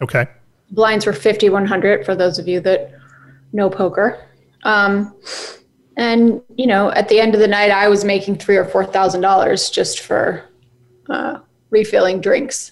Okay. 0.01 0.25
Blinds 0.71 1.05
were 1.05 1.13
fifty 1.13 1.49
one 1.49 1.67
hundred 1.67 2.07
for 2.07 2.15
those 2.15 2.39
of 2.39 2.47
you 2.47 2.59
that 2.61 2.91
know 3.53 3.69
poker. 3.69 4.19
Um, 4.63 5.15
and 5.95 6.41
you 6.55 6.65
know, 6.65 6.89
at 6.93 7.07
the 7.07 7.19
end 7.19 7.35
of 7.35 7.39
the 7.39 7.47
night, 7.47 7.69
I 7.69 7.87
was 7.87 8.03
making 8.03 8.39
three 8.39 8.57
or 8.57 8.65
four 8.65 8.83
thousand 8.83 9.21
dollars 9.21 9.69
just 9.69 9.99
for 9.99 10.43
uh, 11.07 11.37
refilling 11.69 12.19
drinks. 12.19 12.71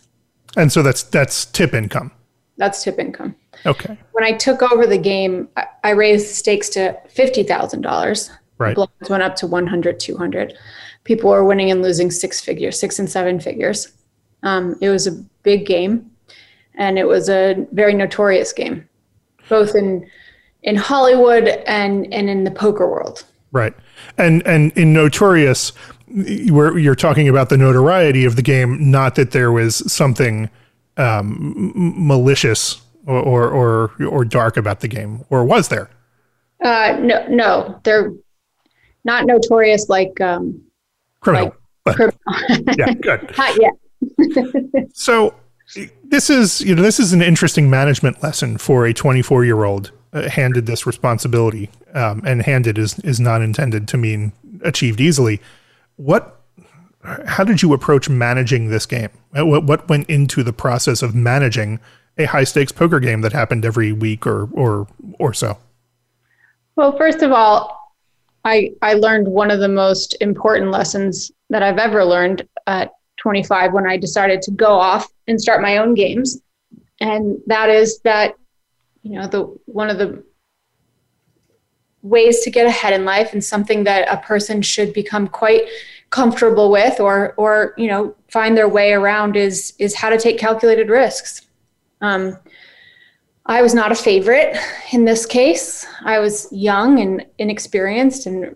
And 0.57 0.71
so 0.71 0.81
that's 0.81 1.03
that's 1.03 1.45
tip 1.45 1.75
income. 1.75 2.11
That's 2.57 2.83
tip 2.83 2.97
income. 2.97 3.35
Okay. 3.65 3.97
When 4.11 4.23
I 4.23 4.33
took 4.33 4.61
over 4.61 4.85
the 4.85 4.97
game, 4.97 5.47
I, 5.83 5.91
raised 5.91 6.35
stakes 6.35 6.69
to 6.69 6.99
fifty 7.09 7.43
thousand 7.43 7.81
dollars. 7.81 8.29
Right. 8.57 8.75
Blinds 8.75 9.09
went 9.09 9.23
up 9.23 9.35
to 9.37 9.47
100, 9.47 9.99
200. 9.99 10.53
People 11.03 11.31
were 11.31 11.43
winning 11.43 11.71
and 11.71 11.81
losing 11.81 12.11
six 12.11 12.39
figures, 12.39 12.79
six 12.79 12.99
and 12.99 13.09
seven 13.09 13.39
figures. 13.39 13.91
Um, 14.43 14.77
it 14.79 14.89
was 14.89 15.07
a 15.07 15.11
big 15.41 15.65
game, 15.65 16.09
and 16.75 16.99
it 16.99 17.07
was 17.07 17.29
a 17.29 17.65
very 17.71 17.93
notorious 17.93 18.53
game, 18.53 18.87
both 19.49 19.75
in 19.75 20.07
in 20.63 20.75
Hollywood 20.75 21.47
and 21.67 22.13
and 22.13 22.29
in 22.29 22.43
the 22.43 22.51
poker 22.51 22.87
world. 22.87 23.25
Right. 23.51 23.73
And 24.17 24.45
and 24.47 24.71
in 24.77 24.93
Notorious, 24.93 25.71
where 26.07 26.77
you're 26.77 26.95
talking 26.95 27.29
about 27.29 27.49
the 27.49 27.57
notoriety 27.57 28.25
of 28.25 28.35
the 28.35 28.41
game, 28.41 28.91
not 28.91 29.15
that 29.15 29.31
there 29.31 29.51
was 29.51 29.91
something 29.91 30.49
um, 30.97 31.71
malicious 31.75 32.81
or, 33.05 33.19
or, 33.19 33.49
or 33.49 34.05
or 34.07 34.25
dark 34.25 34.57
about 34.57 34.79
the 34.79 34.87
game, 34.87 35.23
or 35.29 35.43
was 35.43 35.69
there? 35.69 35.89
Uh, 36.63 36.97
no, 37.01 37.27
no, 37.27 37.79
they're 37.83 38.13
not 39.03 39.25
notorious 39.25 39.89
like 39.89 40.19
um, 40.21 40.61
criminal. 41.19 41.55
Like 41.85 41.95
criminal. 41.95 42.19
yeah, 42.77 42.93
good. 42.93 43.33
Not 43.37 43.59
yet. 43.61 43.73
so 44.93 45.35
this 46.05 46.29
is 46.29 46.61
you 46.61 46.75
know 46.75 46.81
this 46.81 46.99
is 46.99 47.13
an 47.13 47.21
interesting 47.21 47.69
management 47.69 48.21
lesson 48.21 48.57
for 48.57 48.85
a 48.85 48.93
24 48.93 49.45
year 49.45 49.63
old 49.63 49.91
uh, 50.13 50.29
handed 50.29 50.65
this 50.65 50.85
responsibility, 50.85 51.69
um, 51.93 52.21
and 52.25 52.43
handed 52.43 52.77
is 52.77 52.99
is 52.99 53.19
not 53.19 53.41
intended 53.41 53.87
to 53.89 53.97
mean 53.97 54.31
achieved 54.63 55.01
easily. 55.01 55.41
What? 55.97 56.39
How 57.25 57.43
did 57.43 57.61
you 57.61 57.73
approach 57.73 58.07
managing 58.07 58.69
this 58.69 58.85
game? 58.85 59.09
What 59.31 59.65
what 59.65 59.89
went 59.89 60.09
into 60.09 60.43
the 60.43 60.53
process 60.53 61.01
of 61.01 61.13
managing 61.13 61.81
a 62.17 62.25
high 62.25 62.43
stakes 62.43 62.71
poker 62.71 62.99
game 62.99 63.21
that 63.21 63.33
happened 63.33 63.65
every 63.65 63.91
week 63.91 64.25
or 64.27 64.49
or 64.53 64.87
or 65.19 65.33
so? 65.33 65.57
Well, 66.75 66.97
first 66.97 67.21
of 67.21 67.31
all, 67.31 67.93
I 68.45 68.71
I 68.81 68.93
learned 68.93 69.27
one 69.27 69.51
of 69.51 69.59
the 69.59 69.67
most 69.67 70.15
important 70.21 70.71
lessons 70.71 71.31
that 71.49 71.63
I've 71.63 71.77
ever 71.77 72.03
learned 72.03 72.47
at 72.67 72.91
25 73.17 73.73
when 73.73 73.87
I 73.87 73.97
decided 73.97 74.41
to 74.43 74.51
go 74.51 74.73
off 74.73 75.07
and 75.27 75.39
start 75.39 75.61
my 75.61 75.77
own 75.77 75.93
games, 75.93 76.41
and 76.99 77.39
that 77.47 77.69
is 77.69 77.99
that 77.99 78.35
you 79.01 79.19
know 79.19 79.27
the 79.27 79.43
one 79.65 79.89
of 79.89 79.97
the 79.97 80.23
ways 82.01 82.41
to 82.41 82.51
get 82.51 82.67
ahead 82.67 82.93
in 82.93 83.05
life 83.05 83.31
and 83.31 83.43
something 83.43 83.85
that 83.85 84.11
a 84.11 84.17
person 84.17 84.61
should 84.61 84.93
become 84.93 85.25
quite 85.27 85.63
comfortable 86.09 86.69
with 86.69 86.99
or 86.99 87.33
or 87.37 87.73
you 87.77 87.87
know 87.87 88.13
find 88.27 88.57
their 88.57 88.67
way 88.67 88.91
around 88.91 89.35
is 89.35 89.73
is 89.79 89.95
how 89.95 90.09
to 90.09 90.17
take 90.17 90.37
calculated 90.37 90.89
risks 90.89 91.47
um, 92.03 92.37
i 93.47 93.61
was 93.61 93.73
not 93.73 93.91
a 93.91 93.95
favorite 93.95 94.55
in 94.91 95.03
this 95.03 95.25
case 95.25 95.85
i 96.05 96.19
was 96.19 96.47
young 96.51 96.99
and 96.99 97.25
inexperienced 97.39 98.27
and 98.27 98.55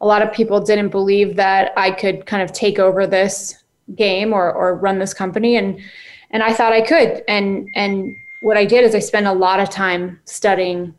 a 0.00 0.06
lot 0.06 0.22
of 0.22 0.32
people 0.32 0.60
didn't 0.60 0.90
believe 0.90 1.34
that 1.34 1.72
i 1.76 1.90
could 1.90 2.24
kind 2.26 2.42
of 2.42 2.52
take 2.52 2.78
over 2.78 3.06
this 3.06 3.64
game 3.96 4.32
or 4.32 4.52
or 4.52 4.76
run 4.76 4.98
this 4.98 5.12
company 5.12 5.56
and 5.56 5.80
and 6.30 6.42
i 6.42 6.52
thought 6.52 6.72
i 6.72 6.80
could 6.80 7.22
and 7.26 7.68
and 7.74 8.14
what 8.44 8.58
I 8.58 8.66
did 8.66 8.84
is 8.84 8.94
I 8.94 8.98
spent 8.98 9.26
a 9.26 9.32
lot 9.32 9.58
of 9.58 9.70
time 9.70 10.20
studying 10.26 10.94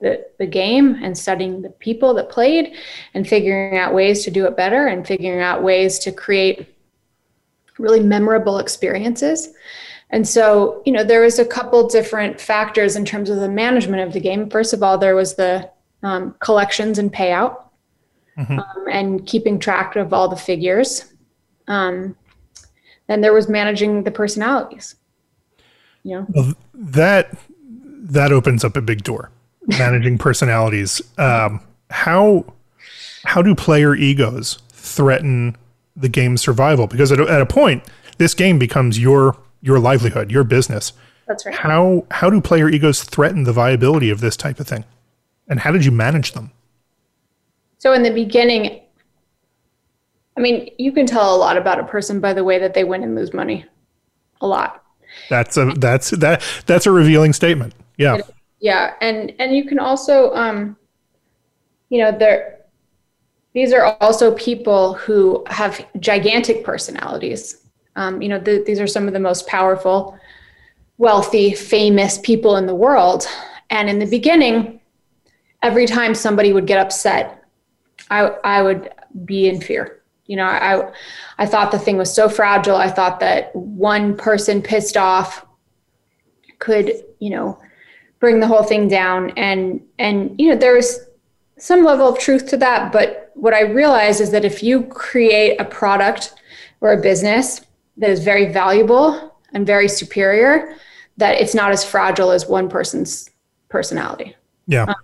the, 0.00 0.26
the 0.38 0.44
game 0.44 1.00
and 1.02 1.16
studying 1.16 1.62
the 1.62 1.70
people 1.70 2.12
that 2.12 2.28
played 2.28 2.74
and 3.14 3.26
figuring 3.26 3.78
out 3.78 3.94
ways 3.94 4.24
to 4.24 4.30
do 4.30 4.44
it 4.44 4.58
better 4.58 4.88
and 4.88 5.06
figuring 5.06 5.40
out 5.40 5.62
ways 5.62 5.98
to 6.00 6.12
create 6.12 6.68
really 7.78 8.00
memorable 8.00 8.58
experiences. 8.58 9.54
And 10.12 10.28
so, 10.28 10.82
you 10.84 10.92
know, 10.92 11.02
there 11.02 11.22
was 11.22 11.38
a 11.38 11.44
couple 11.44 11.88
different 11.88 12.38
factors 12.38 12.96
in 12.96 13.04
terms 13.06 13.30
of 13.30 13.38
the 13.38 13.48
management 13.48 14.02
of 14.02 14.12
the 14.12 14.20
game. 14.20 14.50
First 14.50 14.74
of 14.74 14.82
all, 14.82 14.98
there 14.98 15.16
was 15.16 15.34
the 15.34 15.70
um, 16.02 16.34
collections 16.38 16.98
and 16.98 17.10
payout 17.10 17.62
mm-hmm. 18.38 18.58
um, 18.58 18.86
and 18.90 19.26
keeping 19.26 19.58
track 19.58 19.96
of 19.96 20.12
all 20.12 20.28
the 20.28 20.36
figures. 20.36 21.06
Um, 21.66 22.14
then 23.06 23.22
there 23.22 23.32
was 23.32 23.48
managing 23.48 24.04
the 24.04 24.10
personalities. 24.10 24.96
You 26.02 26.20
know? 26.20 26.26
Well, 26.28 26.54
that 26.74 27.30
that 27.64 28.32
opens 28.32 28.64
up 28.64 28.76
a 28.76 28.82
big 28.82 29.04
door. 29.04 29.30
Managing 29.66 30.18
personalities. 30.18 31.00
Um, 31.18 31.60
how 31.90 32.44
how 33.24 33.40
do 33.40 33.54
player 33.54 33.94
egos 33.94 34.58
threaten 34.70 35.56
the 35.96 36.08
game's 36.08 36.42
survival? 36.42 36.86
Because 36.86 37.12
at 37.12 37.20
a, 37.20 37.24
at 37.30 37.40
a 37.40 37.46
point, 37.46 37.84
this 38.18 38.34
game 38.34 38.58
becomes 38.58 38.98
your 38.98 39.36
your 39.62 39.78
livelihood, 39.78 40.30
your 40.30 40.44
business. 40.44 40.92
That's 41.26 41.46
right. 41.46 41.54
How 41.54 42.04
how 42.10 42.28
do 42.28 42.40
player 42.40 42.68
egos 42.68 43.02
threaten 43.02 43.44
the 43.44 43.52
viability 43.52 44.10
of 44.10 44.20
this 44.20 44.36
type 44.36 44.60
of 44.60 44.66
thing? 44.66 44.84
And 45.48 45.60
how 45.60 45.70
did 45.70 45.84
you 45.84 45.92
manage 45.92 46.32
them? 46.32 46.50
So 47.78 47.92
in 47.92 48.02
the 48.02 48.10
beginning, 48.10 48.80
I 50.36 50.40
mean, 50.40 50.70
you 50.78 50.92
can 50.92 51.06
tell 51.06 51.34
a 51.34 51.38
lot 51.38 51.56
about 51.56 51.78
a 51.80 51.84
person 51.84 52.20
by 52.20 52.32
the 52.32 52.44
way 52.44 52.58
that 52.58 52.74
they 52.74 52.84
win 52.84 53.02
and 53.02 53.14
lose 53.14 53.32
money. 53.32 53.64
A 54.40 54.46
lot. 54.46 54.84
That's 55.28 55.56
a 55.56 55.72
that's 55.76 56.10
that 56.10 56.42
that's 56.66 56.86
a 56.86 56.90
revealing 56.90 57.32
statement. 57.32 57.74
Yeah. 57.96 58.18
Yeah, 58.60 58.94
and 59.00 59.32
and 59.38 59.54
you 59.54 59.64
can 59.64 59.78
also 59.78 60.32
um 60.34 60.76
you 61.88 61.98
know 61.98 62.16
there 62.16 62.58
these 63.52 63.72
are 63.72 63.96
also 64.00 64.34
people 64.34 64.94
who 64.94 65.44
have 65.48 65.84
gigantic 66.00 66.64
personalities. 66.64 67.61
Um, 67.96 68.22
you 68.22 68.28
know, 68.28 68.38
the, 68.38 68.62
these 68.66 68.80
are 68.80 68.86
some 68.86 69.06
of 69.06 69.12
the 69.12 69.20
most 69.20 69.46
powerful, 69.46 70.18
wealthy, 70.98 71.54
famous 71.54 72.18
people 72.18 72.56
in 72.56 72.66
the 72.66 72.74
world. 72.74 73.26
And 73.70 73.88
in 73.88 73.98
the 73.98 74.06
beginning, 74.06 74.80
every 75.62 75.86
time 75.86 76.14
somebody 76.14 76.52
would 76.52 76.66
get 76.66 76.78
upset, 76.78 77.44
I, 78.10 78.28
I 78.44 78.62
would 78.62 78.90
be 79.24 79.48
in 79.48 79.60
fear. 79.60 80.02
You 80.26 80.36
know, 80.36 80.44
I 80.44 80.92
I 81.38 81.46
thought 81.46 81.72
the 81.72 81.78
thing 81.78 81.96
was 81.96 82.14
so 82.14 82.28
fragile. 82.28 82.76
I 82.76 82.88
thought 82.88 83.20
that 83.20 83.54
one 83.54 84.16
person 84.16 84.62
pissed 84.62 84.96
off 84.96 85.44
could, 86.58 86.92
you 87.18 87.30
know, 87.30 87.58
bring 88.20 88.38
the 88.40 88.46
whole 88.46 88.62
thing 88.62 88.88
down. 88.88 89.30
And 89.36 89.82
and 89.98 90.34
you 90.38 90.48
know, 90.48 90.56
there 90.56 90.74
was 90.74 91.00
some 91.58 91.84
level 91.84 92.08
of 92.08 92.18
truth 92.18 92.46
to 92.48 92.56
that. 92.58 92.92
But 92.92 93.32
what 93.34 93.52
I 93.52 93.62
realized 93.62 94.20
is 94.20 94.30
that 94.30 94.44
if 94.44 94.62
you 94.62 94.84
create 94.84 95.60
a 95.60 95.64
product 95.64 96.34
or 96.80 96.92
a 96.92 97.00
business 97.00 97.60
that 97.96 98.10
is 98.10 98.22
very 98.22 98.52
valuable 98.52 99.36
and 99.52 99.66
very 99.66 99.88
superior, 99.88 100.76
that 101.16 101.36
it's 101.36 101.54
not 101.54 101.72
as 101.72 101.84
fragile 101.84 102.30
as 102.30 102.46
one 102.46 102.68
person's 102.68 103.30
personality. 103.68 104.34
Yeah. 104.66 104.84
Um, 104.84 104.94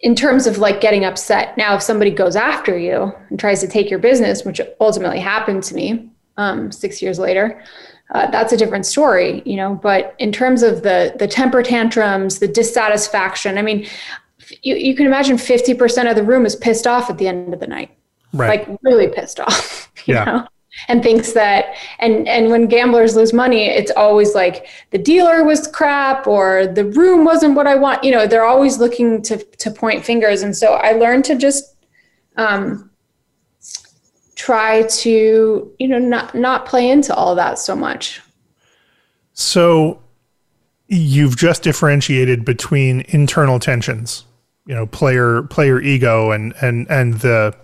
in 0.00 0.14
terms 0.14 0.46
of 0.46 0.58
like 0.58 0.80
getting 0.80 1.04
upset 1.04 1.56
now 1.56 1.74
if 1.74 1.82
somebody 1.82 2.10
goes 2.10 2.36
after 2.36 2.78
you 2.78 3.12
and 3.30 3.38
tries 3.38 3.60
to 3.60 3.68
take 3.68 3.90
your 3.90 3.98
business 3.98 4.44
which 4.44 4.60
ultimately 4.80 5.18
happened 5.18 5.62
to 5.64 5.74
me 5.74 6.08
um, 6.36 6.70
six 6.70 7.02
years 7.02 7.18
later 7.18 7.62
uh, 8.14 8.30
that's 8.30 8.52
a 8.52 8.56
different 8.56 8.86
story 8.86 9.42
you 9.44 9.56
know 9.56 9.74
but 9.74 10.14
in 10.18 10.30
terms 10.30 10.62
of 10.62 10.82
the 10.82 11.14
the 11.18 11.26
temper 11.26 11.62
tantrums 11.62 12.38
the 12.38 12.48
dissatisfaction 12.48 13.58
i 13.58 13.62
mean 13.62 13.86
you, 14.62 14.76
you 14.76 14.94
can 14.94 15.04
imagine 15.04 15.36
50% 15.36 16.08
of 16.08 16.16
the 16.16 16.22
room 16.22 16.46
is 16.46 16.56
pissed 16.56 16.86
off 16.86 17.10
at 17.10 17.18
the 17.18 17.28
end 17.28 17.52
of 17.52 17.60
the 17.60 17.66
night 17.66 17.90
right. 18.32 18.68
like 18.68 18.78
really 18.82 19.08
pissed 19.08 19.40
off 19.40 19.90
you 20.06 20.14
yeah. 20.14 20.24
know 20.24 20.48
and 20.86 21.02
thinks 21.02 21.32
that 21.32 21.74
and 21.98 22.28
and 22.28 22.50
when 22.50 22.66
gamblers 22.66 23.16
lose 23.16 23.32
money 23.32 23.66
it's 23.66 23.90
always 23.92 24.34
like 24.34 24.66
the 24.90 24.98
dealer 24.98 25.42
was 25.42 25.66
crap 25.66 26.26
or 26.26 26.66
the 26.66 26.84
room 26.84 27.24
wasn't 27.24 27.54
what 27.54 27.66
i 27.66 27.74
want 27.74 28.02
you 28.04 28.12
know 28.12 28.26
they're 28.26 28.44
always 28.44 28.78
looking 28.78 29.20
to 29.22 29.38
to 29.58 29.70
point 29.70 30.04
fingers. 30.04 30.42
And 30.42 30.56
so 30.56 30.74
i 30.74 30.92
learned 30.92 31.24
to 31.26 31.36
just 31.36 31.76
um, 32.36 32.90
try 34.34 34.82
to 34.82 35.74
you 35.78 35.88
know 35.88 35.98
not 35.98 36.34
not 36.34 36.66
play 36.66 36.88
into 36.90 37.14
all 37.14 37.34
that 37.34 37.58
so 37.58 37.74
much. 37.74 38.20
So 39.32 40.00
you've 40.86 41.36
just 41.36 41.62
differentiated 41.62 42.44
between 42.44 43.04
internal 43.08 43.58
tensions, 43.58 44.24
you 44.66 44.74
know, 44.74 44.86
player 44.86 45.42
player 45.42 45.80
ego 45.80 46.30
and 46.30 46.54
and 46.60 46.88
and 46.88 47.14
the 47.14 47.54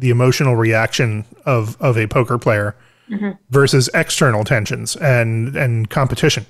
the 0.00 0.10
emotional 0.10 0.56
reaction 0.56 1.24
of 1.46 1.80
of 1.80 1.96
a 1.96 2.06
poker 2.06 2.38
player 2.38 2.74
mm-hmm. 3.08 3.30
versus 3.50 3.88
external 3.94 4.44
tensions 4.44 4.96
and 4.96 5.54
and 5.56 5.90
competition. 5.90 6.46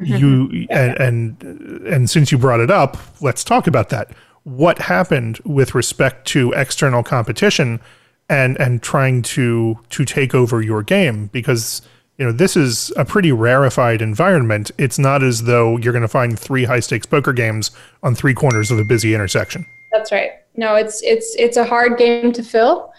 Mm-hmm. 0.00 0.16
You 0.16 0.66
and, 0.70 0.96
and 1.00 1.42
and 1.86 2.10
since 2.10 2.30
you 2.30 2.38
brought 2.38 2.60
it 2.60 2.70
up, 2.70 2.96
let's 3.20 3.42
talk 3.42 3.66
about 3.66 3.88
that. 3.88 4.12
What 4.44 4.78
happened 4.78 5.40
with 5.44 5.74
respect 5.74 6.26
to 6.28 6.52
external 6.52 7.02
competition 7.02 7.80
and 8.28 8.58
and 8.60 8.82
trying 8.82 9.22
to 9.22 9.78
to 9.90 10.04
take 10.04 10.34
over 10.34 10.62
your 10.62 10.82
game 10.82 11.26
because 11.32 11.82
you 12.16 12.24
know 12.24 12.32
this 12.32 12.56
is 12.56 12.92
a 12.96 13.04
pretty 13.04 13.32
rarefied 13.32 14.00
environment. 14.00 14.70
It's 14.78 14.98
not 14.98 15.22
as 15.22 15.44
though 15.44 15.76
you're 15.76 15.92
going 15.92 16.02
to 16.02 16.08
find 16.08 16.38
three 16.38 16.64
high 16.64 16.80
stakes 16.80 17.06
poker 17.06 17.32
games 17.32 17.70
on 18.02 18.14
three 18.14 18.34
corners 18.34 18.70
of 18.70 18.78
a 18.78 18.84
busy 18.84 19.14
intersection. 19.14 19.66
That's 19.90 20.12
right. 20.12 20.30
No, 20.60 20.74
it's 20.74 21.02
it's 21.02 21.34
it's 21.44 21.56
a 21.56 21.64
hard 21.64 21.96
game 21.96 22.32
to 22.32 22.42
fill 22.42 22.92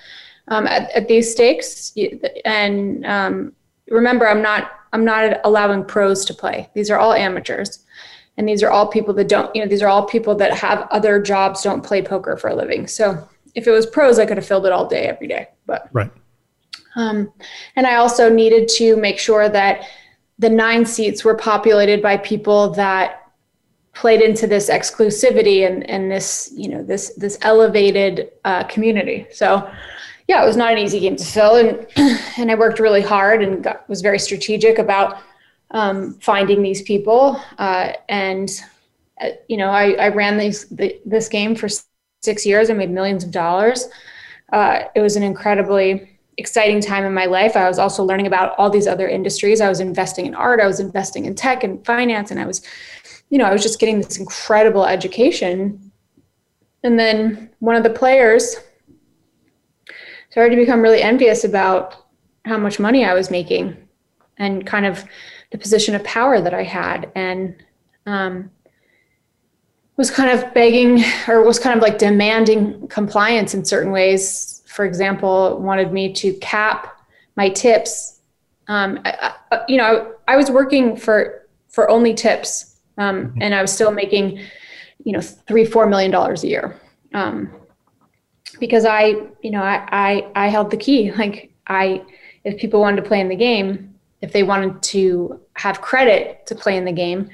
um, 0.48 0.66
at, 0.66 0.90
at 0.92 1.08
these 1.08 1.32
stakes. 1.32 1.94
And 2.44 3.06
um, 3.06 3.54
remember, 3.88 4.28
I'm 4.28 4.42
not 4.42 4.72
I'm 4.94 5.06
not 5.06 5.40
allowing 5.44 5.86
pros 5.86 6.26
to 6.26 6.34
play. 6.34 6.70
These 6.74 6.90
are 6.90 6.98
all 6.98 7.14
amateurs, 7.14 7.86
and 8.38 8.50
these 8.50 8.64
are 8.64 8.72
all 8.72 8.88
people 8.88 9.14
that 9.14 9.28
don't. 9.28 9.56
You 9.56 9.62
know, 9.62 9.68
these 9.70 9.84
are 9.84 9.90
all 9.90 10.06
people 10.08 10.34
that 10.36 10.54
have 10.54 10.88
other 10.90 11.22
jobs, 11.22 11.62
don't 11.62 11.84
play 11.84 12.02
poker 12.02 12.36
for 12.36 12.50
a 12.50 12.56
living. 12.56 12.88
So 12.88 13.30
if 13.54 13.68
it 13.68 13.72
was 13.72 13.86
pros, 13.86 14.18
I 14.18 14.26
could 14.26 14.38
have 14.38 14.46
filled 14.48 14.66
it 14.66 14.72
all 14.72 14.88
day, 14.88 15.04
every 15.06 15.28
day. 15.28 15.50
But 15.68 15.88
Right. 15.94 16.12
um, 16.96 17.32
and 17.76 17.86
I 17.86 17.96
also 17.98 18.28
needed 18.28 18.68
to 18.80 18.96
make 18.96 19.20
sure 19.20 19.50
that 19.50 19.86
the 20.40 20.50
nine 20.50 20.84
seats 20.84 21.24
were 21.24 21.36
populated 21.36 22.02
by 22.02 22.18
people 22.18 22.72
that 22.72 23.21
played 23.94 24.22
into 24.22 24.48
this 24.48 24.70
exclusivity 24.70 25.68
and, 25.68 25.90
and 25.90 26.10
this, 26.10 26.52
you 26.56 26.70
know, 26.70 26.84
this, 26.84 27.14
this 27.16 27.38
elevated 27.42 28.32
uh, 28.46 28.64
community. 28.66 29.28
So 29.32 29.70
yeah, 30.28 30.42
it 30.42 30.46
was 30.46 30.56
not 30.56 30.72
an 30.72 30.78
easy 30.78 31.00
game 31.00 31.18
to 31.18 31.26
fill. 31.26 31.56
And, 31.56 31.86
and 32.38 32.50
I 32.50 32.56
worked 32.56 32.80
really 32.80 33.02
hard 33.02 33.44
and 33.44 33.64
got, 33.64 33.88
was 33.90 34.02
very 34.02 34.20
strategic 34.20 34.78
about 34.80 35.18
um, 35.72 36.14
finding 36.16 36.62
these 36.62 36.82
people. 36.84 37.42
Uh, 37.58 37.94
and, 38.08 38.50
uh, 39.20 39.30
you 39.48 39.58
know, 39.58 39.70
I, 39.70 39.92
I 39.94 40.08
ran 40.10 40.38
these, 40.38 40.68
the, 40.70 40.98
this 41.06 41.28
game 41.28 41.56
for 41.56 41.68
six 42.22 42.46
years. 42.46 42.70
I 42.70 42.74
made 42.74 42.92
millions 42.92 43.24
of 43.24 43.32
dollars. 43.32 43.90
Uh, 44.54 44.84
it 44.96 45.02
was 45.02 45.16
an 45.16 45.24
incredibly 45.24 46.10
exciting 46.38 46.82
time 46.82 47.04
in 47.04 47.14
my 47.14 47.26
life. 47.26 47.56
I 47.56 47.68
was 47.68 47.80
also 47.80 48.04
learning 48.04 48.28
about 48.28 48.56
all 48.58 48.70
these 48.70 48.88
other 48.88 49.08
industries. 49.08 49.62
I 49.62 49.70
was 49.70 49.80
investing 49.80 50.26
in 50.26 50.36
art, 50.36 50.60
I 50.60 50.68
was 50.68 50.80
investing 50.80 51.26
in 51.26 51.36
tech 51.36 51.64
and 51.64 51.86
finance, 51.86 52.32
and 52.32 52.40
I 52.40 52.46
was, 52.46 52.62
you 53.32 53.38
know, 53.38 53.46
I 53.46 53.54
was 53.54 53.64
just 53.64 53.80
getting 53.80 54.00
this 54.00 54.20
incredible 54.20 54.86
education. 54.86 55.92
And 56.84 57.00
then 57.00 57.50
one 57.60 57.76
of 57.76 57.84
the 57.84 57.90
players 57.90 58.58
started 60.30 60.56
to 60.56 60.62
become 60.62 60.82
really 60.82 61.02
envious 61.02 61.44
about 61.44 62.06
how 62.46 62.58
much 62.58 62.80
money 62.80 63.06
I 63.06 63.14
was 63.14 63.32
making 63.32 63.76
and 64.38 64.68
kind 64.68 64.86
of 64.86 65.04
the 65.52 65.58
position 65.58 65.96
of 65.96 66.04
power 66.04 66.42
that 66.42 66.54
I 66.54 66.64
had. 66.64 67.12
And 67.16 67.56
um, 68.06 68.52
was 69.96 70.12
kind 70.12 70.38
of 70.38 70.54
begging 70.54 71.04
or 71.28 71.44
was 71.44 71.60
kind 71.60 71.78
of 71.78 71.82
like 71.82 71.98
demanding 71.98 72.88
compliance 72.90 73.54
in 73.54 73.64
certain 73.64 73.92
ways. 73.92 74.62
For 74.66 74.84
example, 74.84 75.60
wanted 75.60 75.94
me 75.94 76.12
to 76.14 76.34
cap 76.36 77.02
my 77.38 77.50
tips. 77.50 78.20
Um, 78.68 79.00
I, 79.06 79.34
I, 79.52 79.62
you 79.68 79.78
know, 79.78 80.16
I, 80.28 80.34
I, 80.34 80.38
was 80.38 80.50
working 80.50 80.96
for 80.96 81.48
for 81.68 81.90
only 81.90 82.14
tips, 82.14 82.71
um, 83.02 83.34
and 83.42 83.56
I 83.56 83.62
was 83.62 83.72
still 83.72 83.92
making, 83.92 84.40
you 85.04 85.14
know, 85.14 85.22
three 85.22 85.66
four 85.66 85.88
million 85.88 86.12
dollars 86.12 86.44
a 86.44 86.48
year, 86.48 86.80
um, 87.14 87.52
because 88.60 88.86
I, 88.86 89.06
you 89.42 89.52
know, 89.52 89.64
I, 89.64 89.88
I 89.92 90.32
I 90.36 90.48
held 90.48 90.72
the 90.72 90.78
key. 90.78 91.12
Like 91.18 91.52
I, 91.68 92.04
if 92.44 92.60
people 92.60 92.80
wanted 92.80 93.02
to 93.02 93.08
play 93.08 93.20
in 93.20 93.30
the 93.30 93.36
game, 93.36 93.96
if 94.22 94.32
they 94.34 94.44
wanted 94.44 94.82
to 94.84 95.40
have 95.56 95.82
credit 95.82 96.46
to 96.48 96.56
play 96.56 96.78
in 96.78 96.86
the 96.86 96.92
game, 96.92 97.30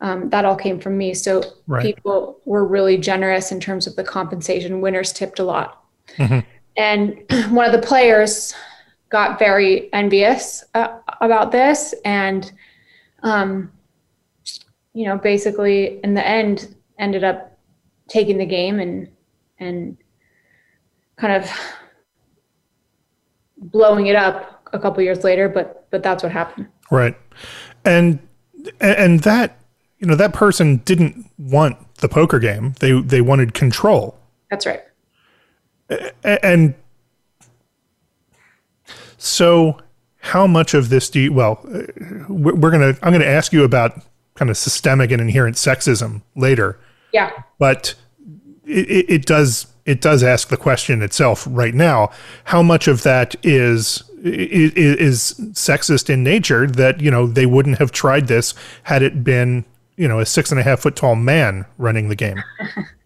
um, 0.00 0.30
that 0.30 0.44
all 0.44 0.56
came 0.56 0.78
from 0.80 0.96
me. 0.96 1.14
So 1.14 1.42
Right. 1.66 1.82
people 1.82 2.38
were 2.44 2.64
really 2.66 2.96
generous 2.98 3.52
in 3.52 3.60
terms 3.60 3.86
of 3.86 3.96
the 3.96 4.04
compensation. 4.04 4.80
Winners 4.80 5.12
tipped 5.12 5.38
a 5.38 5.44
lot. 5.44 5.84
And 6.76 7.22
one 7.50 7.66
of 7.66 7.72
the 7.72 7.86
players 7.86 8.54
got 9.10 9.38
very 9.38 9.92
envious 9.92 10.64
uh, 10.74 10.98
about 11.20 11.50
this. 11.50 11.94
And, 12.04 12.52
um, 13.22 13.72
you 14.94 15.06
know, 15.06 15.18
basically 15.18 16.00
in 16.02 16.14
the 16.14 16.26
end 16.26 16.74
ended 16.98 17.24
up 17.24 17.58
taking 18.08 18.38
the 18.38 18.46
game 18.46 18.80
and, 18.80 19.08
and 19.58 19.96
kind 21.16 21.42
of 21.42 21.50
blowing 23.56 24.06
it 24.06 24.16
up 24.16 24.68
a 24.72 24.78
couple 24.78 25.02
years 25.02 25.24
later. 25.24 25.48
But, 25.48 25.88
but 25.90 26.02
that's 26.02 26.22
what 26.22 26.32
happened. 26.32 26.68
Right. 26.90 27.16
And 27.84 28.18
and 28.80 29.20
that 29.20 29.58
you 29.98 30.06
know 30.06 30.14
that 30.14 30.32
person 30.32 30.78
didn't 30.78 31.30
want 31.38 31.96
the 31.96 32.08
poker 32.08 32.38
game. 32.38 32.74
They 32.80 33.00
they 33.00 33.20
wanted 33.20 33.54
control. 33.54 34.18
That's 34.50 34.66
right. 34.66 34.82
And 36.22 36.74
so 39.16 39.78
how 40.20 40.46
much 40.46 40.74
of 40.74 40.88
this 40.88 41.08
do 41.10 41.20
you 41.20 41.32
well 41.32 41.60
we're 42.28 42.54
we're 42.54 42.70
going 42.70 42.94
to 42.94 42.98
I'm 43.02 43.12
going 43.12 43.22
to 43.22 43.28
ask 43.28 43.52
you 43.52 43.64
about 43.64 44.02
kind 44.38 44.50
of 44.50 44.56
systemic 44.56 45.10
and 45.10 45.20
inherent 45.20 45.56
sexism 45.56 46.22
later. 46.36 46.78
Yeah. 47.12 47.30
but 47.58 47.94
it, 48.66 49.08
it, 49.08 49.26
does 49.26 49.66
it 49.86 50.02
does 50.02 50.22
ask 50.22 50.48
the 50.48 50.58
question 50.58 51.00
itself 51.00 51.46
right 51.48 51.74
now 51.74 52.10
how 52.44 52.62
much 52.62 52.86
of 52.86 53.02
that 53.02 53.34
is 53.42 54.02
is, 54.22 54.72
is 54.74 55.34
sexist 55.54 56.10
in 56.10 56.22
nature 56.22 56.66
that 56.66 57.00
you 57.00 57.10
know 57.10 57.26
they 57.26 57.46
wouldn't 57.46 57.78
have 57.78 57.92
tried 57.92 58.26
this 58.26 58.52
had 58.82 59.02
it 59.02 59.24
been 59.24 59.64
you 59.96 60.06
know 60.06 60.20
a 60.20 60.26
six 60.26 60.50
and 60.50 60.60
a 60.60 60.62
half 60.62 60.80
foot 60.80 60.96
tall 60.96 61.16
man 61.16 61.64
running 61.78 62.10
the 62.10 62.14
game 62.14 62.42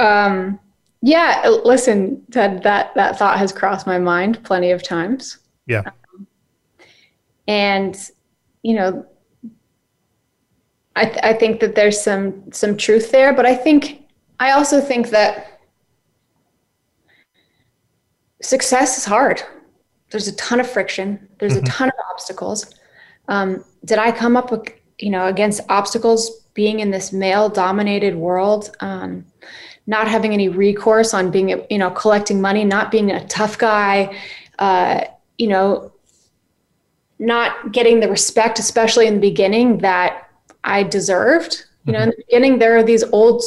Um, 0.00 0.58
yeah, 1.02 1.42
listen, 1.64 2.22
Ted, 2.30 2.62
that, 2.62 2.94
that 2.94 3.18
thought 3.18 3.38
has 3.38 3.52
crossed 3.52 3.86
my 3.86 3.98
mind 3.98 4.42
plenty 4.44 4.70
of 4.70 4.82
times. 4.82 5.38
yeah 5.66 5.82
And, 7.48 7.96
you 8.62 8.74
know, 8.74 9.06
I, 10.96 11.04
th- 11.04 11.20
I 11.22 11.34
think 11.34 11.60
that 11.60 11.74
there's 11.74 12.00
some, 12.00 12.50
some 12.52 12.76
truth 12.76 13.12
there, 13.12 13.32
but 13.32 13.46
I 13.46 13.54
think, 13.54 14.02
I 14.40 14.52
also 14.52 14.80
think 14.80 15.10
that 15.10 15.60
success 18.42 18.98
is 18.98 19.04
hard. 19.04 19.42
There's 20.10 20.28
a 20.28 20.36
ton 20.36 20.58
of 20.58 20.68
friction. 20.68 21.28
There's 21.38 21.56
a 21.56 21.62
ton 21.62 21.88
of 21.88 21.94
obstacles. 22.10 22.74
Um, 23.28 23.64
did 23.84 23.98
I 23.98 24.10
come 24.10 24.36
up 24.36 24.50
with, 24.50 24.72
you 24.98 25.10
know, 25.10 25.26
against 25.26 25.60
obstacles 25.68 26.46
being 26.54 26.80
in 26.80 26.90
this 26.90 27.12
male 27.12 27.48
dominated 27.48 28.14
world? 28.14 28.74
Um, 28.80 29.26
not 29.86 30.08
having 30.08 30.32
any 30.32 30.48
recourse 30.48 31.12
on 31.12 31.30
being, 31.30 31.48
you 31.70 31.78
know, 31.78 31.90
collecting 31.90 32.40
money, 32.40 32.64
not 32.64 32.90
being 32.90 33.10
a 33.10 33.26
tough 33.28 33.58
guy, 33.58 34.16
uh, 34.58 35.04
you 35.38 35.48
know, 35.48 35.92
not 37.18 37.72
getting 37.72 38.00
the 38.00 38.08
respect, 38.08 38.58
especially 38.58 39.06
in 39.06 39.14
the 39.14 39.20
beginning, 39.20 39.78
that 39.78 40.25
I 40.66 40.82
deserved. 40.82 41.64
You 41.84 41.92
know, 41.92 42.00
in 42.00 42.10
mm-hmm. 42.10 42.18
the 42.18 42.24
beginning, 42.26 42.58
there 42.58 42.76
are 42.76 42.82
these 42.82 43.04
old, 43.04 43.42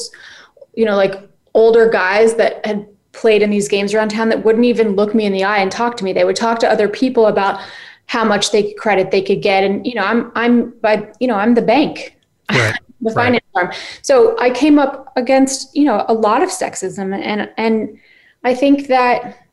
you 0.73 0.85
know, 0.85 0.95
like 0.95 1.29
older 1.53 1.89
guys 1.89 2.35
that 2.35 2.65
had 2.65 2.87
played 3.11 3.41
in 3.41 3.49
these 3.49 3.67
games 3.67 3.93
around 3.93 4.09
town 4.09 4.29
that 4.29 4.45
wouldn't 4.45 4.65
even 4.65 4.95
look 4.95 5.13
me 5.13 5.25
in 5.25 5.33
the 5.33 5.43
eye 5.43 5.57
and 5.57 5.71
talk 5.71 5.97
to 5.97 6.03
me. 6.03 6.13
They 6.13 6.23
would 6.23 6.35
talk 6.35 6.59
to 6.59 6.69
other 6.69 6.87
people 6.87 7.27
about 7.27 7.61
how 8.05 8.23
much 8.23 8.51
they 8.51 8.73
credit 8.73 9.11
they 9.11 9.21
could 9.21 9.41
get, 9.41 9.63
and 9.63 9.85
you 9.85 9.95
know, 9.95 10.03
I'm 10.03 10.31
I'm 10.35 10.73
but 10.81 11.15
you 11.19 11.27
know, 11.27 11.35
I'm 11.35 11.53
the 11.53 11.61
bank 11.61 12.15
right 12.51 12.75
the 13.01 13.11
Right. 13.11 13.15
finance 13.15 13.45
firm. 13.53 13.71
So 14.01 14.37
I 14.39 14.49
came 14.49 14.77
up 14.77 15.13
against, 15.15 15.75
you 15.75 15.85
know, 15.85 16.05
a 16.07 16.13
lot 16.13 16.41
of 16.41 16.49
sexism 16.49 17.17
and 17.17 17.49
and 17.57 17.99
I 18.43 18.55
think 18.55 18.87
that 18.87 19.47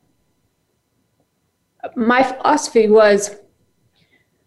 my 1.95 2.23
philosophy 2.23 2.89
was 2.89 3.35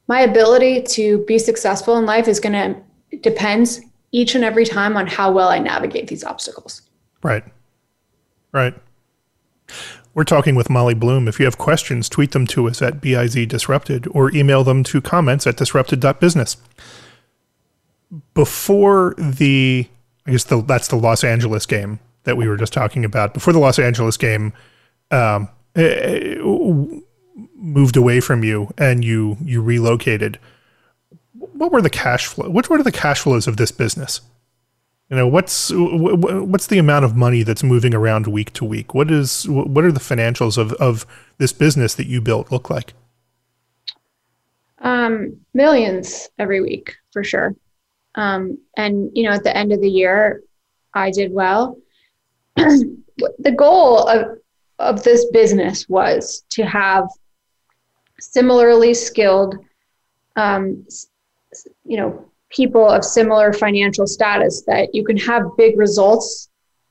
my 0.08 0.20
ability 0.20 0.82
to 0.82 1.24
be 1.26 1.38
successful 1.38 1.96
in 1.96 2.04
life 2.04 2.26
is 2.28 2.40
going 2.40 2.52
to 2.52 2.82
depends 3.22 3.80
each 4.12 4.34
and 4.34 4.44
every 4.44 4.64
time 4.64 4.96
on 4.96 5.06
how 5.06 5.30
well 5.30 5.48
I 5.48 5.58
navigate 5.58 6.08
these 6.08 6.24
obstacles. 6.24 6.82
right 7.22 7.44
right 8.52 8.74
we're 10.12 10.24
talking 10.24 10.56
with 10.56 10.68
Molly 10.68 10.94
Bloom. 10.94 11.28
If 11.28 11.38
you 11.38 11.44
have 11.44 11.56
questions, 11.56 12.08
tweet 12.08 12.32
them 12.32 12.46
to 12.48 12.68
us 12.68 12.82
at 12.82 13.00
BIZ 13.00 13.46
Disrupted 13.46 14.08
or 14.10 14.34
email 14.34 14.64
them 14.64 14.82
to 14.84 15.00
comments 15.00 15.46
at 15.46 15.56
disrupted.business. 15.56 16.56
Before 18.34 19.14
the, 19.16 19.88
I 20.26 20.32
guess 20.32 20.44
the, 20.44 20.62
that's 20.62 20.88
the 20.88 20.96
Los 20.96 21.22
Angeles 21.22 21.64
game 21.64 22.00
that 22.24 22.36
we 22.36 22.48
were 22.48 22.56
just 22.56 22.72
talking 22.72 23.04
about. 23.04 23.34
Before 23.34 23.52
the 23.52 23.60
Los 23.60 23.78
Angeles 23.78 24.16
game, 24.16 24.52
um, 25.12 25.48
eh, 25.76 26.36
moved 27.54 27.96
away 27.96 28.20
from 28.20 28.42
you 28.42 28.72
and 28.78 29.04
you 29.04 29.36
you 29.42 29.62
relocated, 29.62 30.38
what 31.60 31.72
were 31.72 31.82
the 31.82 31.90
cash 31.90 32.24
flow? 32.24 32.48
What 32.48 32.70
were 32.70 32.82
the 32.82 32.90
cash 32.90 33.20
flows 33.20 33.46
of 33.46 33.58
this 33.58 33.70
business? 33.70 34.22
You 35.10 35.16
know, 35.16 35.28
what's 35.28 35.70
what's 35.70 36.68
the 36.68 36.78
amount 36.78 37.04
of 37.04 37.14
money 37.14 37.42
that's 37.42 37.62
moving 37.62 37.94
around 37.94 38.26
week 38.26 38.54
to 38.54 38.64
week? 38.64 38.94
What 38.94 39.10
is 39.10 39.46
what 39.46 39.84
are 39.84 39.92
the 39.92 40.00
financials 40.00 40.56
of 40.56 40.72
of 40.74 41.04
this 41.36 41.52
business 41.52 41.94
that 41.96 42.06
you 42.06 42.22
built 42.22 42.50
look 42.50 42.70
like? 42.70 42.94
Um, 44.78 45.36
millions 45.52 46.30
every 46.38 46.62
week 46.62 46.96
for 47.12 47.22
sure. 47.22 47.54
Um, 48.14 48.56
and 48.78 49.10
you 49.12 49.24
know, 49.24 49.32
at 49.32 49.44
the 49.44 49.54
end 49.54 49.70
of 49.72 49.82
the 49.82 49.90
year, 49.90 50.42
I 50.94 51.10
did 51.10 51.30
well. 51.30 51.76
the 52.56 53.54
goal 53.54 54.08
of 54.08 54.38
of 54.78 55.02
this 55.02 55.26
business 55.26 55.86
was 55.90 56.42
to 56.52 56.64
have 56.64 57.06
similarly 58.18 58.94
skilled, 58.94 59.56
um, 60.36 60.86
you 61.90 61.96
know, 61.96 62.24
people 62.50 62.88
of 62.88 63.04
similar 63.04 63.52
financial 63.52 64.06
status 64.06 64.62
that 64.62 64.94
you 64.94 65.04
can 65.04 65.16
have 65.16 65.42
big 65.58 65.76
results 65.76 66.48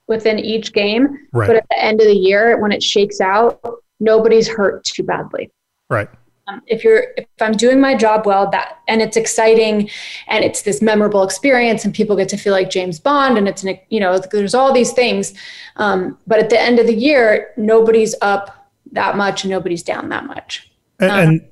within 0.08 0.38
each 0.38 0.74
game, 0.74 1.28
right. 1.32 1.48
but 1.48 1.56
at 1.56 1.66
the 1.70 1.82
end 1.82 2.02
of 2.02 2.08
the 2.08 2.16
year, 2.16 2.60
when 2.60 2.74
it 2.74 2.84
shakes 2.84 3.22
out, 3.22 3.62
nobody's 4.02 4.48
hurt 4.48 4.84
too 4.84 5.04
badly. 5.04 5.52
Right. 5.90 6.10
Um, 6.50 6.62
if 6.66 6.84
you're 6.84 7.04
if 7.16 7.28
i'm 7.42 7.52
doing 7.52 7.80
my 7.80 7.94
job 7.94 8.26
well 8.26 8.50
that 8.50 8.80
and 8.88 9.04
it's 9.04 9.16
exciting 9.16 9.88
and 10.28 10.44
it's 10.44 10.64
this 10.64 10.82
memorable 10.82 11.22
experience 11.22 11.86
and 11.86 11.94
people 11.94 12.16
get 12.16 12.28
to 12.30 12.38
feel 12.38 12.54
like 12.54 12.72
james 12.72 13.00
bond 13.00 13.38
and 13.38 13.48
it's 13.48 13.62
an 13.62 13.78
you 13.90 14.00
know 14.00 14.18
there's 14.32 14.56
all 14.56 14.74
these 14.74 14.92
things 14.92 15.36
um, 15.76 16.18
but 16.26 16.40
at 16.40 16.50
the 16.50 16.60
end 16.60 16.80
of 16.80 16.88
the 16.88 16.96
year 16.96 17.52
nobody's 17.56 18.16
up 18.24 18.72
that 18.94 19.16
much 19.16 19.44
and 19.44 19.52
nobody's 19.52 19.84
down 19.84 20.10
that 20.10 20.26
much 20.26 20.72
and, 21.00 21.12
um, 21.12 21.20
and 21.20 21.48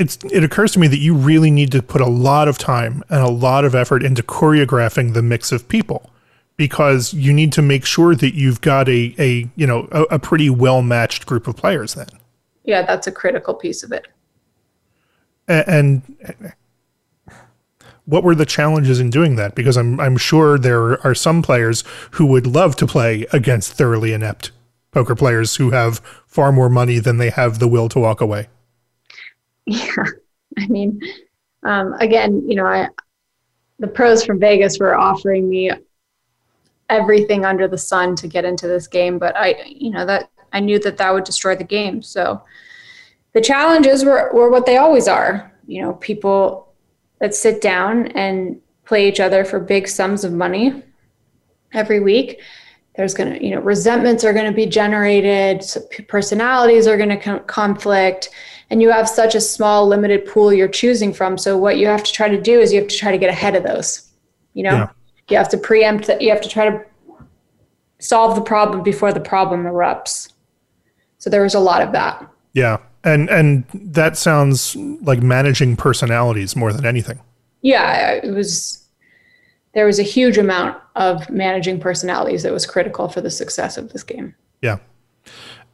it's 0.00 0.18
it 0.32 0.42
occurs 0.42 0.72
to 0.72 0.78
me 0.80 0.88
that 0.88 0.98
you 0.98 1.14
really 1.14 1.50
need 1.50 1.70
to 1.72 1.82
put 1.82 2.00
a 2.00 2.08
lot 2.08 2.48
of 2.48 2.58
time 2.58 3.04
and 3.08 3.20
a 3.20 3.30
lot 3.30 3.64
of 3.64 3.74
effort 3.74 4.02
into 4.02 4.22
choreographing 4.22 5.14
the 5.14 5.22
mix 5.22 5.52
of 5.52 5.68
people 5.68 6.10
because 6.56 7.14
you 7.14 7.32
need 7.32 7.52
to 7.52 7.62
make 7.62 7.84
sure 7.84 8.14
that 8.16 8.34
you've 8.34 8.60
got 8.60 8.88
a 8.88 9.14
a 9.18 9.48
you 9.54 9.66
know 9.66 9.86
a, 9.92 10.02
a 10.14 10.18
pretty 10.18 10.50
well 10.50 10.82
matched 10.82 11.26
group 11.26 11.46
of 11.46 11.56
players 11.56 11.94
then 11.94 12.08
yeah, 12.64 12.82
that's 12.82 13.06
a 13.06 13.12
critical 13.12 13.54
piece 13.54 13.82
of 13.82 13.92
it. 13.92 14.06
And 15.48 16.02
what 18.04 18.22
were 18.22 18.34
the 18.34 18.46
challenges 18.46 19.00
in 19.00 19.10
doing 19.10 19.36
that? 19.36 19.54
Because 19.54 19.76
I'm 19.76 19.98
I'm 19.98 20.16
sure 20.16 20.58
there 20.58 21.04
are 21.04 21.14
some 21.14 21.42
players 21.42 21.82
who 22.12 22.26
would 22.26 22.46
love 22.46 22.76
to 22.76 22.86
play 22.86 23.26
against 23.32 23.72
thoroughly 23.72 24.12
inept 24.12 24.52
poker 24.92 25.14
players 25.14 25.56
who 25.56 25.70
have 25.70 25.98
far 26.26 26.52
more 26.52 26.68
money 26.68 26.98
than 26.98 27.18
they 27.18 27.30
have 27.30 27.58
the 27.58 27.68
will 27.68 27.88
to 27.88 27.98
walk 27.98 28.20
away. 28.20 28.48
Yeah, 29.66 30.04
I 30.58 30.66
mean, 30.66 31.00
um, 31.62 31.92
again, 31.94 32.42
you 32.48 32.56
know, 32.56 32.66
I 32.66 32.88
the 33.78 33.86
pros 33.86 34.24
from 34.24 34.38
Vegas 34.38 34.78
were 34.78 34.94
offering 34.94 35.48
me 35.48 35.70
everything 36.90 37.44
under 37.44 37.66
the 37.66 37.78
sun 37.78 38.14
to 38.16 38.28
get 38.28 38.44
into 38.44 38.66
this 38.66 38.86
game, 38.86 39.18
but 39.18 39.34
I, 39.36 39.62
you 39.66 39.90
know, 39.90 40.04
that 40.04 40.30
I 40.52 40.60
knew 40.60 40.78
that 40.80 40.98
that 40.98 41.14
would 41.14 41.24
destroy 41.24 41.56
the 41.56 41.64
game. 41.64 42.02
So 42.02 42.42
the 43.32 43.40
challenges 43.40 44.04
were, 44.04 44.30
were 44.34 44.50
what 44.50 44.66
they 44.66 44.76
always 44.76 45.08
are. 45.08 45.52
You 45.66 45.82
know, 45.82 45.92
people 45.94 46.74
that 47.20 47.34
sit 47.34 47.60
down 47.60 48.08
and 48.08 48.60
play 48.84 49.08
each 49.08 49.20
other 49.20 49.44
for 49.44 49.60
big 49.60 49.88
sums 49.88 50.24
of 50.24 50.32
money 50.32 50.82
every 51.72 52.00
week. 52.00 52.40
There's 52.96 53.14
going 53.14 53.32
to, 53.32 53.44
you 53.44 53.54
know, 53.54 53.60
resentments 53.60 54.24
are 54.24 54.32
going 54.32 54.50
to 54.50 54.52
be 54.52 54.66
generated, 54.66 55.64
personalities 56.08 56.88
are 56.88 56.96
going 56.96 57.20
to 57.20 57.40
conflict, 57.40 58.30
and 58.70 58.80
you 58.80 58.90
have 58.90 59.08
such 59.08 59.34
a 59.34 59.40
small, 59.40 59.86
limited 59.86 60.26
pool 60.26 60.52
you're 60.52 60.68
choosing 60.68 61.12
from. 61.12 61.36
So, 61.36 61.58
what 61.58 61.76
you 61.76 61.86
have 61.88 62.04
to 62.04 62.12
try 62.12 62.28
to 62.28 62.40
do 62.40 62.60
is 62.60 62.72
you 62.72 62.80
have 62.80 62.88
to 62.88 62.96
try 62.96 63.10
to 63.10 63.18
get 63.18 63.28
ahead 63.28 63.56
of 63.56 63.64
those. 63.64 64.10
You 64.54 64.64
know, 64.64 64.72
yeah. 64.72 64.90
you 65.28 65.36
have 65.36 65.48
to 65.50 65.58
preempt 65.58 66.06
that, 66.06 66.20
you 66.22 66.30
have 66.30 66.40
to 66.40 66.48
try 66.48 66.70
to 66.70 66.84
solve 67.98 68.34
the 68.34 68.42
problem 68.42 68.82
before 68.82 69.12
the 69.12 69.20
problem 69.20 69.64
erupts. 69.64 70.32
So 71.18 71.30
there 71.30 71.42
was 71.42 71.54
a 71.54 71.60
lot 71.60 71.82
of 71.82 71.92
that. 71.92 72.26
Yeah. 72.52 72.78
And 73.02 73.30
and 73.30 73.64
that 73.72 74.16
sounds 74.16 74.76
like 74.76 75.22
managing 75.22 75.76
personalities 75.76 76.54
more 76.54 76.72
than 76.72 76.84
anything. 76.84 77.20
Yeah, 77.62 78.12
it 78.12 78.32
was 78.32 78.86
there 79.72 79.86
was 79.86 79.98
a 79.98 80.02
huge 80.02 80.36
amount 80.36 80.76
of 80.96 81.28
managing 81.30 81.80
personalities 81.80 82.42
that 82.42 82.52
was 82.52 82.66
critical 82.66 83.08
for 83.08 83.20
the 83.20 83.30
success 83.30 83.78
of 83.78 83.92
this 83.92 84.02
game. 84.02 84.34
Yeah. 84.60 84.78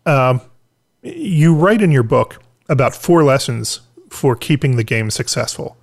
Um, 0.04 0.40
you 1.02 1.54
write 1.54 1.82
in 1.82 1.90
your 1.90 2.02
book 2.02 2.40
about 2.68 2.94
four 2.94 3.22
lessons 3.24 3.80
for 4.10 4.36
keeping 4.36 4.76
the 4.76 4.84
game 4.84 5.10
successful. 5.10 5.76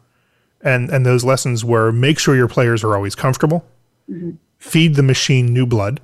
And 0.62 0.90
and 0.90 1.06
those 1.06 1.24
lessons 1.24 1.66
were 1.66 1.92
make 1.92 2.20
sure 2.20 2.36
your 2.36 2.48
players 2.48 2.84
are 2.84 2.96
always 2.96 3.16
comfortable, 3.16 3.66
mm-hmm. 4.10 4.32
feed 4.58 4.96
the 4.96 5.04
machine 5.04 5.48
new 5.48 5.66
blood, 5.66 6.00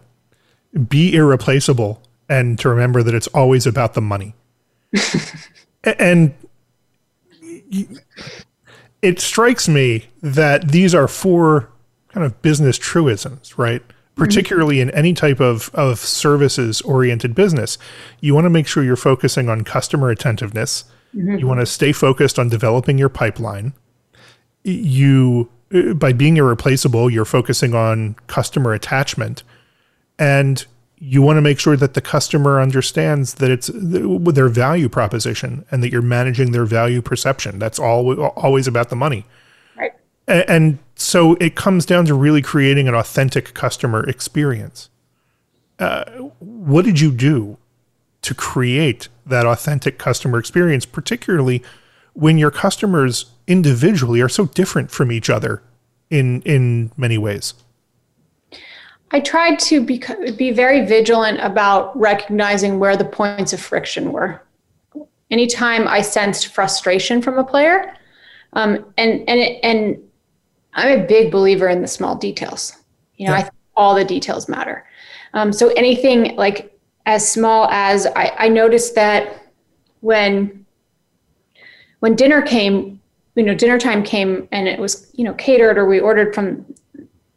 be 0.87 1.15
irreplaceable 1.15 2.01
and 2.29 2.59
to 2.59 2.69
remember 2.69 3.01
that 3.01 3.15
it's 3.15 3.27
always 3.27 3.65
about 3.65 3.95
the 3.95 4.01
money. 4.01 4.35
and 5.83 6.33
it 9.01 9.19
strikes 9.19 9.67
me 9.67 10.07
that 10.21 10.69
these 10.69 10.93
are 10.93 11.07
four 11.07 11.69
kind 12.09 12.25
of 12.25 12.41
business 12.41 12.77
truisms, 12.77 13.57
right? 13.57 13.81
Mm-hmm. 14.19 14.25
Particularly 14.25 14.81
in 14.81 14.89
any 14.91 15.13
type 15.13 15.39
of, 15.39 15.69
of 15.73 15.99
services 15.99 16.81
oriented 16.81 17.33
business, 17.33 17.77
you 18.19 18.33
want 18.35 18.45
to 18.45 18.49
make 18.49 18.67
sure 18.67 18.83
you're 18.83 18.95
focusing 18.95 19.49
on 19.49 19.63
customer 19.63 20.09
attentiveness. 20.09 20.83
Mm-hmm. 21.15 21.37
You 21.37 21.47
want 21.47 21.61
to 21.61 21.65
stay 21.65 21.93
focused 21.93 22.37
on 22.37 22.49
developing 22.49 22.97
your 22.97 23.09
pipeline. 23.09 23.73
You, 24.63 25.49
by 25.95 26.13
being 26.13 26.37
irreplaceable, 26.37 27.09
you're 27.09 27.25
focusing 27.25 27.73
on 27.73 28.15
customer 28.27 28.73
attachment. 28.73 29.43
And 30.17 30.65
you 30.97 31.21
want 31.21 31.37
to 31.37 31.41
make 31.41 31.59
sure 31.59 31.77
that 31.77 31.93
the 31.93 32.01
customer 32.01 32.59
understands 32.59 33.35
that 33.35 33.49
it's 33.49 33.71
their 33.73 34.49
value 34.49 34.89
proposition 34.89 35.65
and 35.71 35.81
that 35.81 35.91
you're 35.91 36.01
managing 36.01 36.51
their 36.51 36.65
value 36.65 37.01
perception. 37.01 37.57
That's 37.57 37.79
all 37.79 38.21
always 38.21 38.67
about 38.67 38.89
the 38.89 38.97
money. 38.97 39.25
Right. 40.29 40.45
And 40.47 40.79
so 40.95 41.35
it 41.35 41.55
comes 41.55 41.85
down 41.85 42.05
to 42.05 42.13
really 42.13 42.41
creating 42.41 42.87
an 42.87 42.93
authentic 42.93 43.53
customer 43.53 44.07
experience. 44.07 44.89
Uh, 45.79 46.05
what 46.39 46.85
did 46.85 46.99
you 46.99 47.11
do 47.11 47.57
to 48.21 48.33
create 48.33 49.07
that 49.25 49.45
authentic 49.45 49.97
customer 49.97 50.37
experience, 50.37 50.85
particularly 50.85 51.63
when 52.13 52.37
your 52.37 52.51
customers 52.51 53.31
individually 53.47 54.21
are 54.21 54.29
so 54.29 54.45
different 54.45 54.91
from 54.91 55.11
each 55.11 55.29
other 55.29 55.63
in 56.09 56.41
in 56.41 56.91
many 56.97 57.17
ways? 57.17 57.53
I 59.11 59.19
tried 59.21 59.57
to 59.59 59.83
be, 59.83 60.03
be 60.37 60.51
very 60.51 60.85
vigilant 60.85 61.39
about 61.41 61.97
recognizing 61.99 62.77
where 62.77 62.95
the 62.95 63.05
points 63.05 63.53
of 63.53 63.59
friction 63.59 64.11
were. 64.11 64.41
Anytime 65.31 65.87
I 65.87 66.01
sensed 66.01 66.47
frustration 66.47 67.21
from 67.21 67.37
a 67.39 67.43
player, 67.43 67.95
um, 68.53 68.85
and 68.97 69.27
and 69.27 69.39
and 69.63 70.08
I'm 70.73 70.99
a 70.99 71.05
big 71.05 71.31
believer 71.31 71.67
in 71.67 71.81
the 71.81 71.87
small 71.87 72.15
details. 72.15 72.75
You 73.17 73.27
know, 73.27 73.33
yeah. 73.33 73.39
I 73.39 73.41
think 73.41 73.53
all 73.75 73.95
the 73.95 74.05
details 74.05 74.47
matter. 74.47 74.85
Um, 75.33 75.51
so 75.53 75.69
anything 75.69 76.35
like 76.35 76.77
as 77.05 77.29
small 77.29 77.67
as 77.69 78.07
I, 78.07 78.33
I 78.37 78.49
noticed 78.49 78.95
that 78.95 79.43
when 80.01 80.65
when 81.99 82.15
dinner 82.15 82.41
came, 82.41 83.01
you 83.35 83.43
know, 83.43 83.53
dinner 83.53 83.77
time 83.77 84.03
came 84.03 84.47
and 84.51 84.67
it 84.67 84.79
was 84.79 85.11
you 85.13 85.23
know 85.23 85.33
catered 85.33 85.77
or 85.77 85.85
we 85.85 85.99
ordered 85.99 86.33
from 86.33 86.65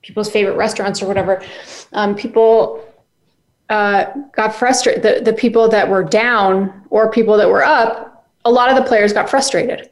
people's 0.03 0.31
favorite 0.31 0.57
restaurants 0.57 1.01
or 1.03 1.07
whatever, 1.07 1.42
um, 1.92 2.14
people 2.14 2.85
uh, 3.68 4.12
got 4.33 4.55
frustrated. 4.55 5.03
The, 5.03 5.23
the 5.25 5.33
people 5.33 5.68
that 5.68 5.88
were 5.88 6.05
down 6.05 6.85
or 6.90 7.11
people 7.11 7.37
that 7.37 7.49
were 7.49 7.64
up, 7.64 8.29
a 8.45 8.51
lot 8.51 8.68
of 8.68 8.77
the 8.77 8.83
players 8.83 9.12
got 9.12 9.31
frustrated. 9.31 9.90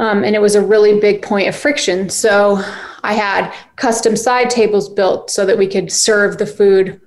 Um, 0.00 0.24
and 0.24 0.34
it 0.34 0.40
was 0.40 0.54
a 0.54 0.64
really 0.64 0.98
big 0.98 1.20
point 1.20 1.46
of 1.46 1.54
friction. 1.54 2.08
So 2.08 2.56
I 3.04 3.12
had 3.12 3.54
custom 3.76 4.16
side 4.16 4.48
tables 4.48 4.88
built 4.88 5.30
so 5.30 5.44
that 5.44 5.58
we 5.58 5.66
could 5.66 5.92
serve 5.92 6.38
the 6.38 6.46
food 6.46 6.98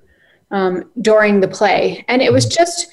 um, 0.52 0.88
during 1.00 1.40
the 1.40 1.48
play. 1.48 2.04
And 2.06 2.22
it 2.22 2.32
was 2.32 2.46
just, 2.46 2.86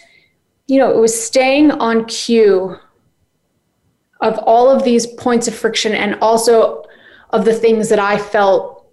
you 0.65 0.79
know, 0.79 0.89
it 0.89 0.97
was 0.97 1.13
staying 1.23 1.69
on 1.69 2.05
cue 2.05 2.77
of 4.21 4.39
all 4.39 4.71
of 4.71 4.83
these 4.83 5.05
points 5.05 5.47
of 5.47 5.53
friction 5.53 5.93
and 5.93 6.15
also 6.15 6.83
of 7.29 7.45
the 7.45 7.53
things 7.53 7.87
that 7.89 7.99
I 7.99 8.17
felt 8.17 8.87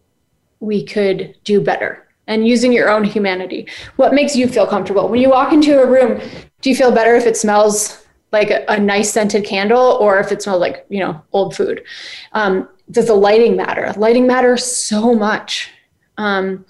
we 0.60 0.84
could 0.84 1.34
do 1.42 1.58
better 1.58 2.06
and 2.26 2.46
using 2.46 2.70
your 2.70 2.90
own 2.90 3.02
humanity. 3.02 3.66
What 3.96 4.12
makes 4.12 4.36
you 4.36 4.46
feel 4.46 4.66
comfortable? 4.66 5.08
When 5.08 5.22
you 5.22 5.30
walk 5.30 5.54
into 5.54 5.80
a 5.80 5.86
room, 5.86 6.20
do 6.60 6.68
you 6.68 6.76
feel 6.76 6.92
better 6.92 7.14
if 7.14 7.24
it 7.24 7.36
smells 7.38 8.04
like 8.32 8.50
a, 8.50 8.64
a 8.68 8.78
nice 8.78 9.12
scented 9.12 9.44
candle 9.44 9.98
or 10.00 10.18
if 10.18 10.32
it 10.32 10.42
smells 10.42 10.60
like, 10.60 10.86
you 10.88 11.00
know, 11.00 11.22
old 11.32 11.56
food? 11.56 11.82
Um, 12.32 12.68
does 12.90 13.06
the 13.06 13.14
lighting 13.14 13.56
matter? 13.56 13.92
Lighting 13.96 14.26
matters 14.26 14.64
so 14.64 15.14
much. 15.14 15.70
Um, 16.16 16.64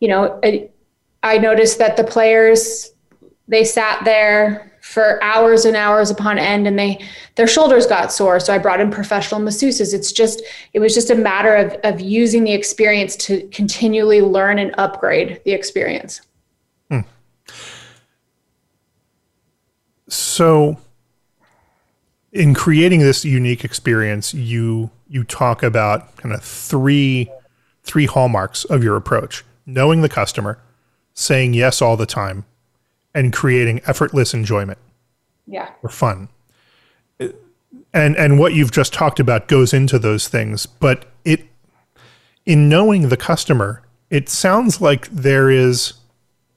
you 0.00 0.08
know, 0.08 0.40
it, 0.42 0.74
I 1.22 1.38
noticed 1.38 1.78
that 1.78 1.96
the 1.96 2.04
players 2.04 2.90
they 3.48 3.64
sat 3.64 4.04
there 4.04 4.72
for 4.80 5.22
hours 5.22 5.64
and 5.64 5.76
hours 5.76 6.10
upon 6.10 6.38
end 6.38 6.66
and 6.66 6.76
they 6.76 6.98
their 7.36 7.46
shoulders 7.46 7.86
got 7.86 8.12
sore 8.12 8.40
so 8.40 8.52
i 8.52 8.58
brought 8.58 8.80
in 8.80 8.90
professional 8.90 9.40
masseuses 9.40 9.94
it's 9.94 10.10
just 10.10 10.42
it 10.72 10.80
was 10.80 10.92
just 10.92 11.10
a 11.10 11.14
matter 11.14 11.54
of 11.54 11.72
of 11.84 12.00
using 12.00 12.42
the 12.42 12.52
experience 12.52 13.14
to 13.14 13.46
continually 13.48 14.20
learn 14.20 14.58
and 14.58 14.74
upgrade 14.78 15.40
the 15.44 15.52
experience 15.52 16.20
so 20.12 20.78
in 22.32 22.54
creating 22.54 23.00
this 23.00 23.24
unique 23.24 23.64
experience 23.64 24.32
you 24.32 24.90
you 25.08 25.24
talk 25.24 25.62
about 25.62 26.16
kind 26.16 26.34
of 26.34 26.42
three 26.42 27.30
three 27.82 28.06
hallmarks 28.06 28.64
of 28.64 28.82
your 28.82 28.96
approach 28.96 29.44
knowing 29.66 30.00
the 30.02 30.08
customer 30.08 30.58
saying 31.14 31.54
yes 31.54 31.82
all 31.82 31.96
the 31.96 32.06
time 32.06 32.44
and 33.14 33.32
creating 33.32 33.80
effortless 33.86 34.34
enjoyment. 34.34 34.78
Yeah. 35.46 35.70
Or 35.82 35.90
fun. 35.90 36.28
And 37.94 38.16
and 38.16 38.38
what 38.38 38.54
you've 38.54 38.72
just 38.72 38.92
talked 38.92 39.20
about 39.20 39.48
goes 39.48 39.72
into 39.72 39.98
those 39.98 40.28
things, 40.28 40.66
but 40.66 41.06
it 41.24 41.46
in 42.46 42.68
knowing 42.68 43.08
the 43.08 43.16
customer, 43.16 43.82
it 44.10 44.28
sounds 44.28 44.80
like 44.80 45.08
there 45.08 45.50
is 45.50 45.94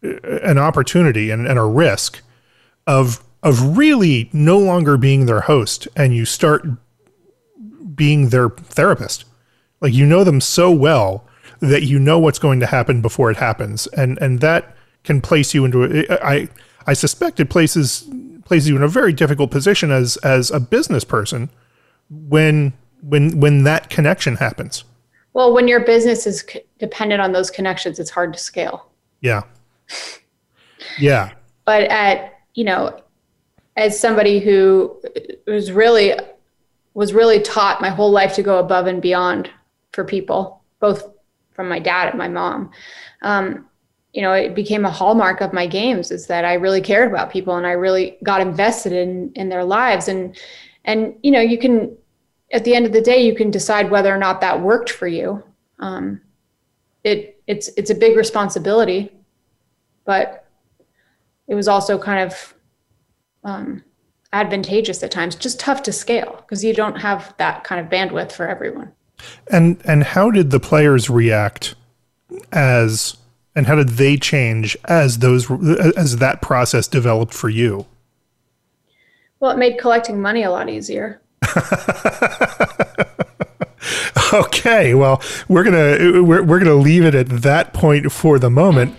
uh, 0.03 0.17
an 0.43 0.57
opportunity 0.57 1.29
and, 1.29 1.47
and 1.47 1.59
a 1.59 1.65
risk 1.65 2.21
of 2.87 3.23
of 3.45 3.77
really 3.77 4.27
no 4.33 4.57
longer 4.57 4.97
being 4.97 5.27
their 5.27 5.41
host 5.41 5.87
and 5.95 6.15
you 6.15 6.25
start 6.25 6.67
being 7.95 8.29
their 8.29 8.49
therapist. 8.49 9.23
Like 9.79 9.93
you 9.93 10.05
know 10.05 10.23
them 10.23 10.41
so 10.41 10.71
well 10.71 11.25
that 11.59 11.83
you 11.83 11.99
know 11.99 12.17
what's 12.19 12.39
going 12.39 12.59
to 12.59 12.65
happen 12.65 13.01
before 13.01 13.29
it 13.29 13.37
happens. 13.37 13.85
And 13.87 14.17
and 14.19 14.41
that 14.41 14.75
can 15.03 15.21
place 15.21 15.53
you 15.53 15.63
into 15.63 15.83
a, 15.83 16.25
I 16.25 16.49
I 16.87 16.93
suspect 16.93 17.39
it 17.39 17.49
places 17.49 18.09
places 18.45 18.67
you 18.67 18.75
in 18.75 18.83
a 18.83 18.87
very 18.87 19.13
difficult 19.13 19.51
position 19.51 19.91
as 19.91 20.17
as 20.17 20.49
a 20.49 20.59
business 20.59 21.03
person 21.03 21.49
when 22.09 22.73
when 23.01 23.39
when 23.39 23.63
that 23.63 23.91
connection 23.91 24.37
happens. 24.37 24.83
Well, 25.33 25.53
when 25.53 25.67
your 25.67 25.81
business 25.81 26.25
is 26.25 26.41
c- 26.49 26.61
dependent 26.79 27.21
on 27.21 27.31
those 27.31 27.51
connections, 27.51 27.99
it's 27.99 28.09
hard 28.09 28.33
to 28.33 28.39
scale. 28.39 28.87
Yeah. 29.21 29.43
Yeah. 30.97 31.33
but 31.65 31.83
at 31.83 32.39
you 32.55 32.63
know, 32.63 33.01
as 33.75 33.99
somebody 33.99 34.39
who 34.39 35.01
was 35.47 35.71
really 35.71 36.13
was 36.93 37.13
really 37.13 37.41
taught 37.41 37.81
my 37.81 37.89
whole 37.89 38.11
life 38.11 38.33
to 38.35 38.43
go 38.43 38.57
above 38.57 38.87
and 38.87 39.01
beyond 39.01 39.49
for 39.91 40.05
people, 40.05 40.63
both 40.79 41.09
from 41.51 41.67
my 41.67 41.77
dad 41.77 42.07
and 42.09 42.17
my 42.17 42.29
mom. 42.29 42.71
Um, 43.21 43.67
you 44.13 44.21
know, 44.21 44.31
it 44.31 44.55
became 44.55 44.85
a 44.85 44.91
hallmark 44.91 45.41
of 45.41 45.51
my 45.51 45.67
games 45.67 46.09
is 46.09 46.27
that 46.27 46.45
I 46.45 46.53
really 46.53 46.79
cared 46.79 47.11
about 47.11 47.31
people 47.31 47.57
and 47.57 47.67
I 47.67 47.71
really 47.71 48.17
got 48.23 48.39
invested 48.39 48.93
in 48.93 49.31
in 49.35 49.49
their 49.49 49.63
lives 49.63 50.07
and 50.07 50.37
and 50.85 51.15
you 51.21 51.31
know, 51.31 51.41
you 51.41 51.57
can 51.57 51.97
at 52.53 52.63
the 52.63 52.75
end 52.75 52.85
of 52.85 52.93
the 52.93 53.01
day 53.01 53.25
you 53.25 53.35
can 53.35 53.51
decide 53.51 53.91
whether 53.91 54.13
or 54.13 54.17
not 54.17 54.39
that 54.41 54.61
worked 54.61 54.89
for 54.89 55.07
you. 55.07 55.43
Um, 55.79 56.21
it 57.03 57.41
it's 57.45 57.69
it's 57.75 57.89
a 57.89 57.95
big 57.95 58.15
responsibility, 58.15 59.11
but 60.05 60.47
it 61.47 61.55
was 61.55 61.67
also 61.67 61.97
kind 61.99 62.23
of 62.23 62.53
um, 63.45 63.83
advantageous 64.33 65.01
at 65.01 65.11
times, 65.11 65.35
just 65.35 65.59
tough 65.59 65.81
to 65.83 65.93
scale 65.93 66.35
because 66.41 66.63
you 66.63 66.73
don't 66.73 66.97
have 66.97 67.33
that 67.37 67.63
kind 67.63 67.79
of 67.79 67.89
bandwidth 67.89 68.33
for 68.33 68.47
everyone. 68.47 68.91
And 69.49 69.81
and 69.85 70.03
how 70.03 70.29
did 70.29 70.51
the 70.51 70.59
players 70.59 71.09
react 71.09 71.75
as 72.51 73.15
and 73.55 73.65
how 73.65 73.75
did 73.75 73.89
they 73.89 74.17
change 74.17 74.75
as 74.85 75.19
those 75.19 75.49
as 75.95 76.17
that 76.17 76.41
process 76.41 76.87
developed 76.87 77.33
for 77.33 77.47
you? 77.47 77.85
Well, 79.39 79.51
it 79.51 79.57
made 79.57 79.77
collecting 79.77 80.21
money 80.21 80.43
a 80.43 80.51
lot 80.51 80.69
easier. 80.69 81.21
okay, 84.33 84.93
well, 84.93 85.21
we're 85.47 85.63
gonna 85.63 86.21
we're, 86.23 86.43
we're 86.43 86.59
gonna 86.59 86.75
leave 86.75 87.05
it 87.05 87.15
at 87.15 87.29
that 87.29 87.73
point 87.73 88.11
for 88.11 88.37
the 88.39 88.49
moment. 88.49 88.95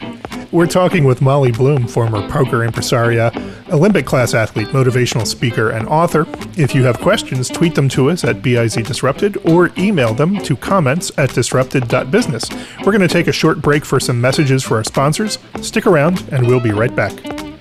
We're 0.52 0.66
talking 0.66 1.04
with 1.04 1.20
Molly 1.20 1.50
Bloom, 1.50 1.88
former 1.88 2.26
poker 2.28 2.58
impresaria, 2.66 3.34
Olympic 3.72 4.06
class 4.06 4.32
athlete, 4.32 4.68
motivational 4.68 5.26
speaker, 5.26 5.70
and 5.70 5.88
author. 5.88 6.24
If 6.56 6.74
you 6.74 6.84
have 6.84 7.00
questions, 7.00 7.48
tweet 7.48 7.74
them 7.74 7.88
to 7.90 8.10
us 8.10 8.22
at 8.24 8.42
BIZ 8.42 8.86
Disrupted 8.86 9.38
or 9.44 9.70
email 9.76 10.14
them 10.14 10.38
to 10.42 10.56
comments 10.56 11.10
at 11.18 11.34
disrupted.business. 11.34 12.50
We're 12.78 12.92
going 12.92 13.00
to 13.00 13.08
take 13.08 13.26
a 13.26 13.32
short 13.32 13.60
break 13.60 13.84
for 13.84 13.98
some 13.98 14.20
messages 14.20 14.62
for 14.62 14.76
our 14.76 14.84
sponsors. 14.84 15.38
Stick 15.62 15.86
around, 15.86 16.22
and 16.30 16.46
we'll 16.46 16.60
be 16.60 16.72
right 16.72 16.94
back. 16.94 17.55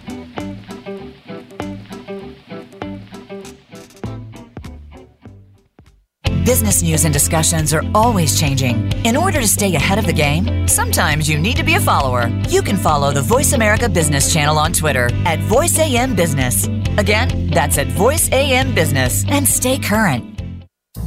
Business 6.46 6.84
news 6.84 7.06
and 7.06 7.12
discussions 7.12 7.74
are 7.74 7.82
always 7.96 8.40
changing. 8.40 8.92
In 9.04 9.18
order 9.18 9.42
to 9.42 9.48
stay 9.48 9.74
ahead 9.74 9.98
of 9.98 10.06
the 10.06 10.14
game, 10.14 10.68
sometimes 10.68 11.28
you 11.28 11.40
need 11.40 11.58
to 11.58 11.64
be 11.64 11.74
a 11.74 11.80
follower. 11.80 12.28
You 12.50 12.62
can 12.62 12.78
follow 12.78 13.12
the 13.12 13.24
Voice 13.24 13.54
America 13.54 13.90
Business 13.90 14.32
channel 14.32 14.60
on 14.60 14.72
Twitter 14.72 15.08
at 15.26 15.40
VoiceAM 15.40 16.16
Business. 16.16 16.68
Again, 17.00 17.50
that's 17.50 17.80
at 17.80 17.88
VoiceAM 17.88 18.76
Business 18.76 19.26
and 19.28 19.48
stay 19.48 19.80
current. 19.80 20.35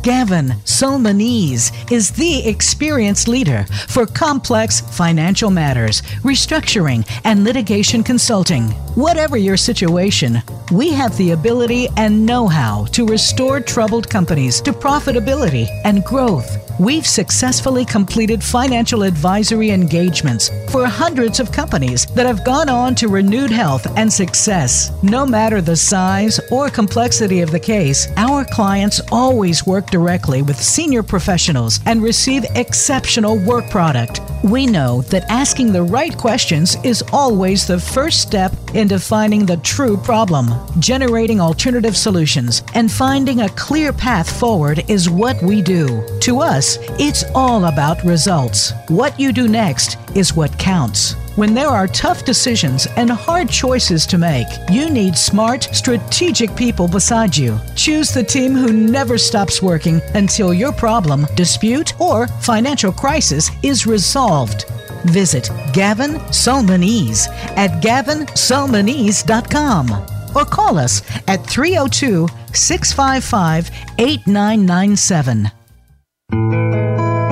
Gavin 0.02 0.48
Solmonese 0.64 1.72
is 1.90 2.10
the 2.10 2.46
experienced 2.46 3.28
leader 3.28 3.66
for 3.88 4.06
complex 4.06 4.80
financial 4.80 5.50
matters, 5.50 6.02
restructuring, 6.22 7.08
and 7.24 7.44
litigation 7.44 8.02
consulting. 8.02 8.64
Whatever 8.94 9.36
your 9.36 9.56
situation, 9.56 10.42
we 10.70 10.92
have 10.92 11.16
the 11.16 11.32
ability 11.32 11.88
and 11.96 12.24
know 12.24 12.46
how 12.46 12.84
to 12.86 13.06
restore 13.06 13.60
troubled 13.60 14.08
companies 14.08 14.60
to 14.62 14.72
profitability 14.72 15.66
and 15.84 16.04
growth. 16.04 16.67
We've 16.78 17.06
successfully 17.06 17.84
completed 17.84 18.42
financial 18.42 19.02
advisory 19.02 19.70
engagements 19.70 20.50
for 20.70 20.86
hundreds 20.86 21.40
of 21.40 21.50
companies 21.50 22.06
that 22.14 22.24
have 22.24 22.44
gone 22.44 22.68
on 22.68 22.94
to 22.96 23.08
renewed 23.08 23.50
health 23.50 23.84
and 23.96 24.12
success. 24.12 24.92
No 25.02 25.26
matter 25.26 25.60
the 25.60 25.74
size 25.74 26.38
or 26.52 26.68
complexity 26.68 27.40
of 27.40 27.50
the 27.50 27.58
case, 27.58 28.06
our 28.16 28.44
clients 28.44 29.00
always 29.10 29.66
work 29.66 29.90
directly 29.90 30.40
with 30.42 30.62
senior 30.62 31.02
professionals 31.02 31.80
and 31.84 32.00
receive 32.00 32.44
exceptional 32.54 33.44
work 33.44 33.68
product. 33.70 34.20
We 34.44 34.66
know 34.66 35.02
that 35.02 35.28
asking 35.28 35.72
the 35.72 35.82
right 35.82 36.16
questions 36.16 36.76
is 36.84 37.02
always 37.12 37.66
the 37.66 37.80
first 37.80 38.20
step 38.22 38.52
in 38.74 38.88
defining 38.88 39.46
the 39.46 39.56
true 39.58 39.96
problem. 39.96 40.52
Generating 40.78 41.40
alternative 41.40 41.96
solutions 41.96 42.62
and 42.74 42.90
finding 42.90 43.40
a 43.40 43.48
clear 43.50 43.92
path 43.92 44.38
forward 44.38 44.84
is 44.88 45.10
what 45.10 45.40
we 45.42 45.62
do. 45.62 46.04
To 46.20 46.40
us, 46.40 46.78
it's 46.98 47.24
all 47.34 47.64
about 47.66 48.04
results. 48.04 48.72
What 48.88 49.18
you 49.18 49.32
do 49.32 49.48
next 49.48 49.96
is 50.14 50.34
what 50.34 50.58
counts. 50.58 51.14
When 51.38 51.54
there 51.54 51.68
are 51.68 51.86
tough 51.86 52.24
decisions 52.24 52.88
and 52.96 53.08
hard 53.10 53.48
choices 53.48 54.06
to 54.06 54.18
make, 54.18 54.48
you 54.70 54.90
need 54.90 55.16
smart, 55.16 55.68
strategic 55.72 56.56
people 56.56 56.88
beside 56.88 57.36
you. 57.36 57.60
Choose 57.76 58.12
the 58.12 58.24
team 58.24 58.56
who 58.56 58.72
never 58.72 59.16
stops 59.16 59.62
working 59.62 60.00
until 60.14 60.52
your 60.52 60.72
problem, 60.72 61.26
dispute, 61.36 61.92
or 62.00 62.26
financial 62.26 62.90
crisis 62.90 63.50
is 63.62 63.86
resolved. 63.86 64.64
Visit 65.04 65.50
Gavin 65.72 66.20
Solmonese 66.30 67.28
at 67.56 67.82
gavinsolmonese.com 67.82 69.90
or 70.34 70.44
call 70.44 70.78
us 70.78 71.02
at 71.26 71.46
302 71.46 72.28
655 72.52 73.70
8997. 73.98 75.50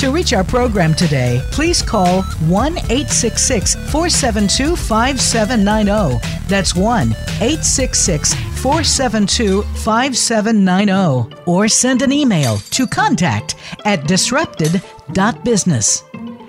To 0.00 0.10
reach 0.12 0.32
our 0.32 0.44
program 0.44 0.94
today, 0.94 1.42
please 1.50 1.82
call 1.82 2.22
1 2.22 2.78
866 2.78 3.74
472 3.90 4.76
5790. 4.76 6.20
That's 6.46 6.76
1 6.76 7.10
866 7.10 8.34
472 8.62 9.62
5790. 9.62 11.36
Or 11.46 11.66
send 11.66 12.02
an 12.02 12.12
email 12.12 12.58
to 12.58 12.86
contact 12.86 13.56
at 13.84 14.06
disrupted.business. 14.06 16.04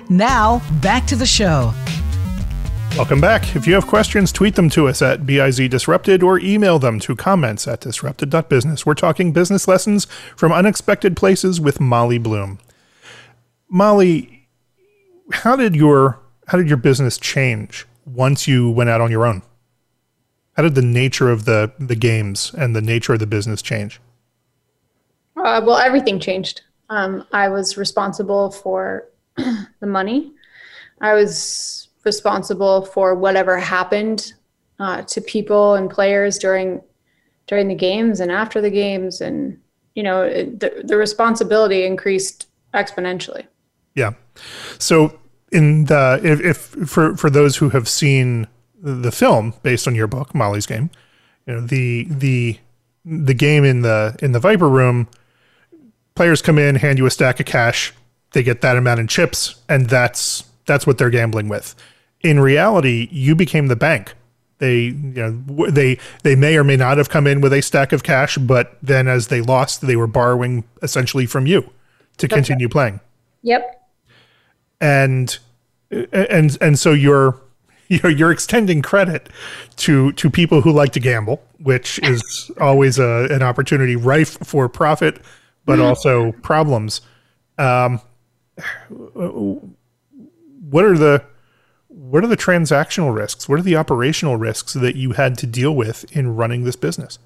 Now, 0.09 0.61
back 0.79 1.07
to 1.07 1.15
the 1.15 1.25
show. 1.25 1.73
Welcome 2.95 3.19
back. 3.19 3.55
If 3.55 3.65
you 3.65 3.73
have 3.73 3.87
questions, 3.87 4.31
tweet 4.31 4.53
them 4.53 4.69
to 4.69 4.87
us 4.87 5.01
at 5.01 5.25
BIZ 5.25 5.67
Disrupted 5.71 6.21
or 6.21 6.37
email 6.37 6.77
them 6.77 6.99
to 6.99 7.15
comments 7.15 7.67
at 7.67 7.81
disrupted.business. 7.81 8.85
We're 8.85 8.93
talking 8.93 9.33
business 9.33 9.67
lessons 9.67 10.05
from 10.35 10.51
unexpected 10.51 11.17
places 11.17 11.59
with 11.59 11.79
Molly 11.79 12.19
Bloom. 12.19 12.59
Molly, 13.69 14.47
how 15.31 15.55
did 15.55 15.75
your 15.75 16.19
how 16.47 16.57
did 16.57 16.67
your 16.67 16.77
business 16.77 17.17
change 17.17 17.85
once 18.05 18.47
you 18.47 18.69
went 18.71 18.89
out 18.89 19.01
on 19.01 19.11
your 19.11 19.25
own? 19.25 19.43
How 20.53 20.63
did 20.63 20.75
the 20.75 20.81
nature 20.81 21.29
of 21.29 21.45
the 21.45 21.71
the 21.79 21.95
games 21.95 22.51
and 22.57 22.75
the 22.75 22.81
nature 22.81 23.13
of 23.13 23.19
the 23.19 23.27
business 23.27 23.61
change? 23.61 24.01
Uh, 25.37 25.61
well, 25.63 25.77
everything 25.77 26.19
changed. 26.19 26.61
Um, 26.89 27.25
I 27.31 27.47
was 27.47 27.77
responsible 27.77 28.51
for 28.51 29.07
the 29.37 29.87
money. 29.87 30.33
I 31.01 31.13
was 31.13 31.87
responsible 32.03 32.85
for 32.85 33.15
whatever 33.15 33.57
happened 33.57 34.33
uh, 34.79 35.03
to 35.03 35.21
people 35.21 35.75
and 35.75 35.89
players 35.89 36.39
during 36.39 36.81
during 37.47 37.67
the 37.67 37.75
games 37.75 38.19
and 38.19 38.31
after 38.31 38.61
the 38.61 38.71
games, 38.71 39.21
and 39.21 39.59
you 39.93 40.01
know 40.01 40.23
it, 40.23 40.59
the 40.59 40.81
the 40.83 40.97
responsibility 40.97 41.85
increased 41.85 42.47
exponentially. 42.73 43.45
Yeah. 43.99 44.13
So 44.77 45.19
in 45.51 45.85
the 45.85 46.19
if, 46.23 46.39
if 46.39 46.89
for 46.89 47.17
for 47.17 47.29
those 47.29 47.57
who 47.57 47.69
have 47.69 47.87
seen 47.89 48.47
the 48.81 49.11
film 49.11 49.53
based 49.61 49.87
on 49.87 49.95
your 49.95 50.07
book, 50.07 50.33
Molly's 50.33 50.65
Game, 50.65 50.89
you 51.45 51.53
know 51.53 51.61
the 51.61 52.05
the 52.09 52.57
the 53.03 53.33
game 53.33 53.65
in 53.65 53.81
the 53.81 54.15
in 54.21 54.31
the 54.31 54.39
Viper 54.39 54.69
Room, 54.69 55.07
players 56.15 56.41
come 56.41 56.57
in, 56.57 56.75
hand 56.75 56.97
you 56.97 57.05
a 57.05 57.11
stack 57.11 57.41
of 57.41 57.45
cash, 57.45 57.93
they 58.31 58.41
get 58.41 58.61
that 58.61 58.77
amount 58.77 59.01
in 59.01 59.07
chips, 59.07 59.61
and 59.67 59.89
that's 59.89 60.45
that's 60.65 60.87
what 60.87 60.97
they're 60.97 61.09
gambling 61.09 61.49
with. 61.49 61.75
In 62.21 62.39
reality, 62.39 63.09
you 63.11 63.35
became 63.35 63.67
the 63.67 63.75
bank. 63.75 64.13
They 64.59 64.77
you 64.77 64.93
know 64.93 65.69
they 65.69 65.99
they 66.23 66.35
may 66.35 66.55
or 66.55 66.63
may 66.63 66.77
not 66.77 66.97
have 66.97 67.09
come 67.09 67.27
in 67.27 67.41
with 67.41 67.51
a 67.51 67.61
stack 67.61 67.91
of 67.91 68.03
cash, 68.03 68.37
but 68.37 68.77
then 68.81 69.09
as 69.09 69.27
they 69.27 69.41
lost, 69.41 69.81
they 69.81 69.97
were 69.97 70.07
borrowing 70.07 70.63
essentially 70.81 71.25
from 71.25 71.47
you 71.47 71.61
to 72.17 72.27
That's 72.27 72.33
continue 72.33 72.67
right. 72.67 72.71
playing. 72.71 72.99
Yep. 73.41 73.78
And 74.81 75.37
and 75.91 76.57
and 76.61 76.79
so 76.79 76.93
you're 76.93 77.39
you're 77.87 78.11
you're 78.11 78.31
extending 78.31 78.81
credit 78.81 79.29
to 79.77 80.11
to 80.13 80.29
people 80.29 80.61
who 80.61 80.71
like 80.71 80.93
to 80.93 80.99
gamble, 80.99 81.43
which 81.59 81.99
is 81.99 82.51
always 82.59 82.99
a, 82.99 83.27
an 83.31 83.41
opportunity 83.41 83.95
rife 83.95 84.37
for 84.45 84.69
profit, 84.69 85.21
but 85.65 85.79
also 85.79 86.31
problems. 86.43 87.01
Um, 87.57 88.01
what 90.69 90.85
are 90.85 90.97
the 90.97 91.23
what 91.87 92.23
are 92.23 92.27
the 92.27 92.37
transactional 92.37 93.13
risks? 93.13 93.49
What 93.49 93.59
are 93.59 93.63
the 93.63 93.75
operational 93.75 94.37
risks 94.37 94.73
that 94.73 94.95
you 94.95 95.13
had 95.13 95.37
to 95.39 95.47
deal 95.47 95.75
with 95.75 96.05
in 96.15 96.35
running 96.35 96.63
this 96.63 96.75
business? 96.75 97.19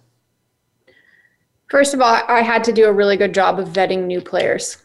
First 1.70 1.94
of 1.94 2.02
all, 2.02 2.22
I 2.28 2.42
had 2.42 2.63
to 2.66 2.72
do 2.72 2.86
a 2.86 2.94
really 2.94 3.18
good 3.18 3.34
job 3.34 3.60
of 3.60 3.70
vetting 3.70 4.06
new 4.06 4.22
players. 4.22 4.78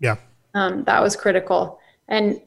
Yeah. 0.00 0.16
Um, 0.54 0.84
that 0.84 1.02
was 1.02 1.16
critical. 1.16 1.80
And 2.08 2.40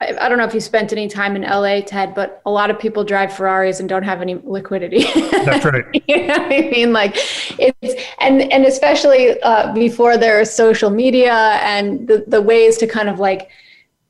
I, 0.00 0.14
I 0.20 0.28
don't 0.28 0.38
know 0.38 0.44
if 0.44 0.54
you 0.54 0.60
spent 0.60 0.92
any 0.92 1.08
time 1.08 1.36
in 1.36 1.42
LA, 1.42 1.80
Ted, 1.80 2.14
but 2.14 2.42
a 2.44 2.50
lot 2.50 2.70
of 2.70 2.78
people 2.78 3.04
drive 3.04 3.32
Ferraris 3.32 3.80
and 3.80 3.88
don't 3.88 4.02
have 4.02 4.20
any 4.20 4.34
liquidity. 4.34 5.04
That's 5.30 5.64
right. 5.64 5.84
you 6.08 6.26
know 6.26 6.38
what 6.38 6.52
I 6.52 6.70
mean? 6.70 6.92
Like 6.92 7.16
it's 7.58 8.02
and 8.20 8.52
and 8.52 8.64
especially 8.64 9.40
uh, 9.42 9.72
before 9.72 10.18
there 10.18 10.40
is 10.40 10.52
social 10.52 10.90
media 10.90 11.58
and 11.62 12.06
the 12.06 12.24
the 12.26 12.42
ways 12.42 12.76
to 12.78 12.86
kind 12.86 13.08
of 13.08 13.18
like 13.18 13.50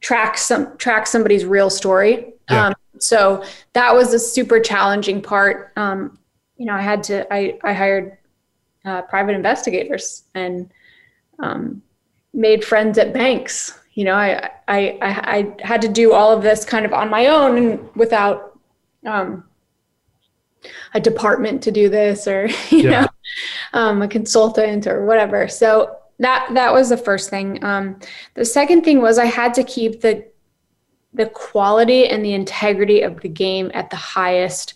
track 0.01 0.39
some 0.39 0.77
track 0.79 1.07
somebody's 1.07 1.45
real 1.45 1.71
story. 1.71 2.33
Yeah. 2.51 2.69
Um, 2.69 2.75
so 2.99 3.45
that 3.75 3.95
was 3.95 4.13
a 4.15 4.19
super 4.19 4.59
challenging 4.59 5.23
part. 5.23 5.73
Um, 5.77 6.19
you 6.57 6.67
know, 6.67 6.75
I 6.75 6.81
had 6.81 7.03
to 7.05 7.33
I 7.33 7.59
I 7.63 7.73
hired 7.73 8.19
uh, 8.85 9.03
private 9.03 9.35
investigators 9.35 10.25
and 10.35 10.71
um, 11.39 11.83
made 12.33 12.65
friends 12.65 12.99
at 12.99 13.13
banks. 13.13 13.79
You 13.97 14.05
know, 14.05 14.15
I, 14.15 14.51
I 14.69 14.79
I 15.03 15.11
I 15.39 15.55
had 15.61 15.81
to 15.83 15.89
do 15.89 16.13
all 16.13 16.31
of 16.31 16.43
this 16.43 16.65
kind 16.65 16.85
of 16.87 16.93
on 16.93 17.09
my 17.11 17.27
own 17.27 17.57
and 17.57 17.97
without 17.97 18.57
um, 19.07 19.43
a 20.95 21.01
department 21.01 21.63
to 21.63 21.71
do 21.73 21.89
this 21.89 22.29
or 22.29 22.47
you 22.71 22.83
Yeah. 22.85 23.01
know 23.01 23.09
um, 23.73 24.03
a 24.03 24.09
consultant 24.09 24.87
or 24.87 25.07
whatever. 25.07 25.49
So 25.49 25.97
that 26.19 26.49
that 26.55 26.73
was 26.73 26.91
the 26.91 26.97
first 26.99 27.31
thing. 27.31 27.63
Um, 27.65 27.99
the 28.35 28.45
second 28.45 28.85
thing 28.85 29.01
was 29.01 29.19
I 29.19 29.27
had 29.27 29.55
to 29.55 29.65
keep 29.65 30.03
the 30.03 30.25
the 31.15 31.27
quality 31.27 32.07
and 32.07 32.23
the 32.23 32.35
integrity 32.35 33.01
of 33.01 33.21
the 33.23 33.29
game 33.31 33.71
at 33.73 33.89
the 33.89 33.97
highest 33.97 34.75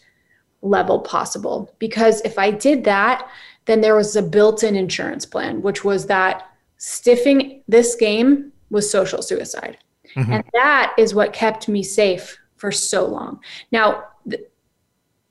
level 0.62 0.98
possible 1.00 1.70
because 1.78 2.22
if 2.22 2.38
I 2.38 2.50
did 2.50 2.84
that, 2.84 3.28
then 3.66 3.82
there 3.82 3.96
was 3.96 4.16
a 4.16 4.22
built-in 4.22 4.76
insurance 4.76 5.26
plan, 5.26 5.60
which 5.60 5.84
was 5.84 6.06
that 6.06 6.48
stiffing 6.78 7.62
this 7.68 7.94
game 7.94 8.52
was 8.70 8.90
social 8.90 9.22
suicide. 9.22 9.78
And 10.16 10.44
that 10.54 10.94
is 10.98 11.14
what 11.14 11.32
kept 11.32 11.68
me 11.68 11.82
safe 11.82 12.36
for 12.56 12.72
so 12.72 13.06
long. 13.06 13.40
Now, 13.70 14.04
th- 14.28 14.42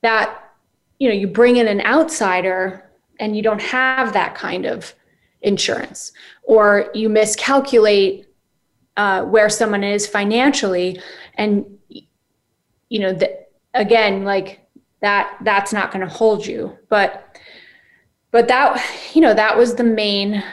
that, 0.02 0.54
you 1.00 1.10
know, 1.10 1.16
you 1.16 1.28
bring 1.28 1.58
in 1.58 1.68
an 1.68 1.82
outsider 1.82 2.90
and 3.20 3.36
you 3.36 3.44
don't 3.44 3.62
have 3.62 4.14
that 4.14 4.36
kind 4.36 4.66
of 4.66 4.94
insurance, 5.42 6.14
or 6.44 6.90
you 6.94 7.10
miscalculate 7.10 8.28
uh, 8.96 9.24
where 9.24 9.50
someone 9.50 9.84
is 9.84 10.08
financially, 10.08 11.02
and, 11.36 11.66
you 12.90 13.00
know, 13.00 13.14
the, 13.14 13.46
again, 13.74 14.24
like 14.24 14.66
that, 15.02 15.38
that's 15.44 15.72
not 15.72 15.92
going 15.92 16.06
to 16.06 16.14
hold 16.14 16.46
you. 16.46 16.78
But, 16.90 17.38
but 18.32 18.48
that, 18.48 18.84
you 19.14 19.22
know, 19.22 19.34
that 19.34 19.58
was 19.58 19.76
the 19.76 19.84
main 19.84 20.44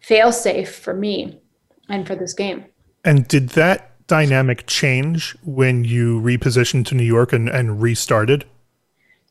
fail 0.00 0.32
safe 0.32 0.74
for 0.74 0.94
me 0.94 1.41
and 1.88 2.06
for 2.06 2.14
this 2.14 2.32
game. 2.32 2.64
And 3.04 3.26
did 3.26 3.50
that 3.50 4.06
dynamic 4.06 4.66
change 4.66 5.36
when 5.44 5.84
you 5.84 6.20
repositioned 6.20 6.86
to 6.86 6.94
New 6.94 7.04
York 7.04 7.32
and, 7.32 7.48
and 7.48 7.80
restarted? 7.80 8.44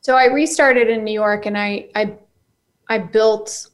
So 0.01 0.15
I 0.15 0.25
restarted 0.25 0.89
in 0.89 1.03
New 1.03 1.13
York 1.13 1.45
and 1.45 1.57
I 1.57 1.87
I 1.93 2.13
I 2.89 2.97
built 2.97 3.69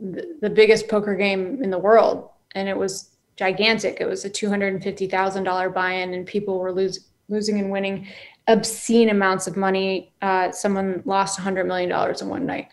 the, 0.00 0.36
the 0.40 0.50
biggest 0.50 0.88
poker 0.88 1.14
game 1.14 1.62
in 1.62 1.70
the 1.70 1.78
world 1.78 2.30
and 2.54 2.68
it 2.68 2.76
was 2.76 3.10
gigantic. 3.36 3.98
It 4.00 4.06
was 4.06 4.24
a 4.24 4.30
$250,000 4.30 5.74
buy-in 5.74 6.14
and 6.14 6.26
people 6.26 6.58
were 6.58 6.72
lose, 6.72 7.06
losing 7.28 7.60
and 7.60 7.70
winning 7.70 8.06
obscene 8.48 9.10
amounts 9.10 9.46
of 9.46 9.56
money. 9.56 10.12
Uh, 10.22 10.50
someone 10.52 11.02
lost 11.04 11.38
$100 11.38 11.66
million 11.66 11.90
in 12.20 12.28
one 12.28 12.46
night. 12.46 12.68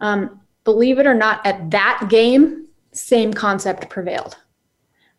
Um, 0.00 0.40
believe 0.64 0.98
it 0.98 1.06
or 1.06 1.14
not, 1.14 1.44
at 1.44 1.70
that 1.70 2.06
game, 2.08 2.66
same 2.92 3.32
concept 3.32 3.88
prevailed. 3.88 4.36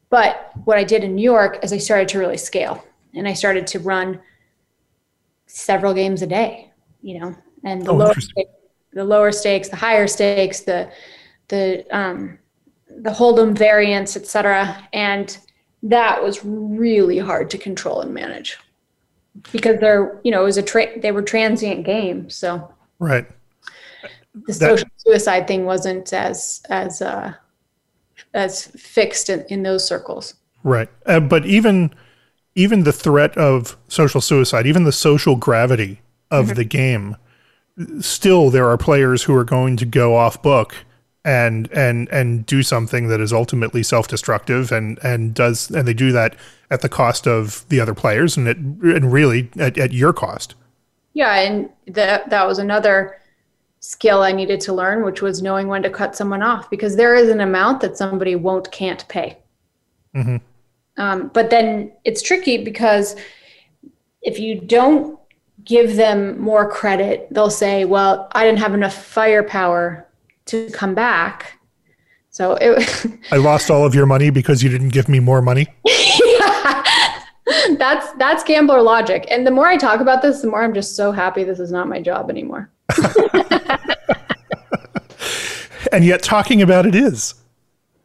But 0.10 0.52
what 0.66 0.78
I 0.78 0.84
did 0.84 1.04
in 1.04 1.16
New 1.16 1.22
York 1.24 1.60
is 1.64 1.74
I 1.74 1.78
started 1.78 2.08
to 2.10 2.20
really 2.20 2.38
scale 2.38 2.84
and 3.14 3.28
I 3.28 3.34
started 3.34 3.68
to 3.68 3.80
run 3.80 4.20
several 5.48 5.94
games 5.94 6.22
a 6.22 6.28
day, 6.28 6.72
you 7.02 7.20
know, 7.20 7.36
and 7.64 7.82
the 7.86 7.92
Oh, 7.92 7.96
lower 7.96 8.14
stakes, 8.20 8.52
the 8.94 9.04
lower 9.04 9.32
stakes, 9.32 9.70
the 9.70 9.76
higher 9.76 10.08
stakes, 10.08 10.62
the 10.62 10.90
the 11.50 11.86
um, 11.92 12.38
the 12.90 13.10
hold'em 13.12 13.58
variants, 13.58 14.16
et 14.18 14.26
cetera, 14.26 14.88
and 14.94 15.38
that 15.84 16.22
was 16.24 16.44
really 16.44 17.18
hard 17.18 17.50
to 17.52 17.58
control 17.58 18.02
and 18.02 18.14
manage 18.14 18.58
because 19.52 19.80
they're 19.80 20.20
you 20.24 20.32
know 20.32 20.42
it 20.42 20.46
was 20.46 20.58
a 20.58 20.64
tra- 20.64 21.00
they 21.00 21.12
were 21.12 21.22
transient 21.22 21.86
games, 21.86 22.36
so 22.36 22.74
Right. 23.00 23.28
the 24.34 24.42
That- 24.48 24.54
social 24.56 24.90
suicide 24.98 25.48
thing 25.48 25.66
wasn't 25.66 26.12
as 26.14 26.62
as 26.70 27.02
uh, 27.02 27.34
as 28.38 28.68
fixed 28.68 29.30
in, 29.30 29.44
in 29.50 29.64
those 29.64 29.86
circles. 29.86 30.36
Right. 30.64 30.90
Uh, 31.06 31.20
but 31.20 31.46
even 31.46 31.94
even 32.56 32.84
the 32.84 32.94
threat 32.94 33.38
of 33.38 33.78
social 33.88 34.22
suicide, 34.22 34.66
even 34.66 34.84
the 34.84 34.92
social 34.92 35.36
gravity 35.36 36.02
of 36.32 36.56
the 36.56 36.64
game, 36.64 37.16
still 38.00 38.50
there 38.50 38.68
are 38.68 38.78
players 38.78 39.24
who 39.24 39.36
are 39.36 39.44
going 39.44 39.78
to 39.78 39.86
go 39.86 40.16
off 40.16 40.42
book 40.42 40.76
and 41.24 41.72
and 41.72 42.10
and 42.10 42.46
do 42.46 42.64
something 42.64 43.08
that 43.10 43.20
is 43.20 43.34
ultimately 43.34 43.84
self-destructive 43.84 44.72
and 44.72 44.98
and 45.04 45.34
does 45.34 45.70
and 45.72 45.88
they 45.88 45.94
do 45.94 46.12
that 46.12 46.36
at 46.72 46.82
the 46.82 46.90
cost 46.90 47.28
of 47.28 47.68
the 47.70 47.80
other 47.80 47.94
players 47.94 48.38
and 48.38 48.48
it 48.48 48.58
and 48.58 49.12
really 49.12 49.50
at, 49.58 49.78
at 49.78 49.94
your 49.94 50.14
cost. 50.14 50.56
Yeah, 51.14 51.34
and 51.36 51.70
that 51.88 52.30
that 52.30 52.48
was 52.48 52.60
another 52.60 53.18
skill 53.88 54.22
I 54.22 54.34
needed 54.34 54.60
to 54.62 54.74
learn, 54.74 55.06
which 55.06 55.22
was 55.22 55.42
knowing 55.42 55.70
when 55.70 55.82
to 55.84 55.90
cut 55.90 56.14
someone 56.14 56.44
off 56.44 56.70
because 56.70 56.98
there 56.98 57.16
is 57.16 57.30
an 57.30 57.40
amount 57.40 57.80
that 57.80 57.96
somebody 57.96 58.36
won't 58.36 58.70
can't 58.70 59.08
pay. 59.08 59.38
Um, 60.98 61.32
but 61.34 61.50
then 61.50 61.94
it's 62.04 62.22
tricky 62.22 62.64
because 62.64 63.16
if 64.22 64.40
you 64.40 64.60
don't 64.60 65.18
give 65.64 65.96
them 65.96 66.38
more 66.38 66.70
credit, 66.70 67.28
they'll 67.32 67.50
say, 67.50 67.86
"Well, 67.86 68.28
I 68.34 68.44
didn't 68.44 68.60
have 68.60 68.74
enough 68.74 69.06
firepower 69.06 70.06
to 70.48 70.70
come 70.72 70.94
back." 70.94 71.58
So 72.30 72.58
it, 72.60 73.06
I 73.32 73.38
lost 73.38 73.72
all 73.72 73.86
of 73.86 73.96
your 73.96 74.06
money 74.06 74.32
because 74.32 74.62
you 74.62 74.70
didn't 74.70 74.90
give 74.90 75.08
me 75.08 75.22
more 75.22 75.42
money. 75.42 75.68
that 75.86 77.76
that's 77.80 78.12
that's 78.14 78.44
gambler 78.44 78.82
logic. 78.82 79.28
And 79.30 79.48
the 79.48 79.52
more 79.52 79.68
I 79.68 79.78
talk 79.78 80.02
about 80.02 80.22
this, 80.22 80.42
the 80.42 80.50
more 80.50 80.62
I'm 80.62 80.74
just 80.74 80.98
so 80.98 81.14
happy 81.14 81.46
this 81.46 81.60
is 81.60 81.72
not 81.72 81.88
my 81.88 82.02
job 82.02 82.30
anymore. 82.30 82.70
and 85.98 86.06
yet 86.06 86.22
talking 86.24 86.62
about 86.62 86.86
it 86.86 86.96
is. 86.96 87.34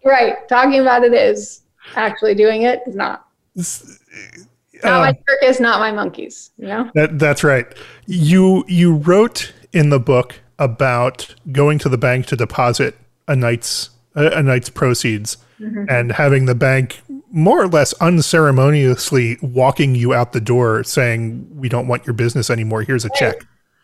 Right. 0.05 0.49
Talking 0.49 0.80
about 0.80 1.05
it 1.05 1.14
is. 1.14 1.62
Actually 1.95 2.34
doing 2.34 2.62
it 2.62 2.80
is 2.86 2.97
not. 2.97 3.26
not 3.55 5.01
my 5.01 5.18
circus, 5.28 5.61
not 5.61 5.78
my 5.78 5.93
monkeys. 5.93 6.51
You 6.59 6.68
know? 6.68 6.90
That 6.95 7.18
that's 7.18 7.45
right. 7.45 7.66
You 8.07 8.64
you 8.66 8.95
wrote 8.95 9.53
in 9.72 9.90
the 9.90 10.01
book 10.01 10.40
about 10.59 11.34
going 11.51 11.78
to 11.80 11.88
the 11.88 11.99
bank 11.99 12.26
to 12.26 12.36
deposit 12.36 12.97
a 13.28 13.36
night's 13.36 13.90
a, 14.14 14.38
a 14.38 14.43
night's 14.43 14.68
proceeds 14.70 15.36
Mm-hmm. 15.61 15.84
and 15.88 16.11
having 16.11 16.47
the 16.47 16.57
bank 16.57 17.03
more 17.30 17.62
or 17.62 17.68
less 17.68 17.93
unceremoniously 18.01 19.38
walking 19.43 19.95
you 19.95 20.12
out 20.12 20.32
the 20.32 20.40
door 20.40 20.82
saying 20.82 21.47
we 21.55 21.68
don't 21.68 21.86
want 21.86 22.05
your 22.05 22.14
business 22.14 22.51
anymore 22.51 22.82
here's 22.82 23.05
a 23.05 23.11
check 23.14 23.36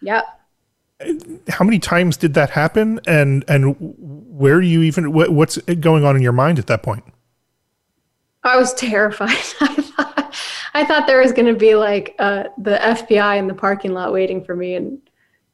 Yep. 0.02 0.24
How 1.49 1.64
many 1.64 1.78
times 1.78 2.16
did 2.16 2.34
that 2.34 2.51
happen? 2.51 3.01
And 3.07 3.44
and 3.49 3.76
where 3.78 4.61
do 4.61 4.66
you 4.66 4.82
even 4.82 5.12
what, 5.12 5.30
what's 5.30 5.57
going 5.59 6.05
on 6.05 6.16
in 6.16 6.22
your 6.22 6.32
mind 6.32 6.59
at 6.59 6.66
that 6.66 6.82
point? 6.82 7.05
I 8.42 8.57
was 8.57 8.74
terrified. 8.74 9.30
I 9.61 9.74
thought, 9.74 10.34
I 10.74 10.84
thought 10.84 11.07
there 11.07 11.20
was 11.20 11.32
going 11.32 11.53
to 11.53 11.59
be 11.59 11.74
like 11.74 12.14
uh, 12.18 12.44
the 12.57 12.78
FBI 12.78 13.38
in 13.38 13.46
the 13.46 13.55
parking 13.55 13.92
lot 13.92 14.12
waiting 14.12 14.44
for 14.44 14.57
me, 14.57 14.74
and 14.74 14.99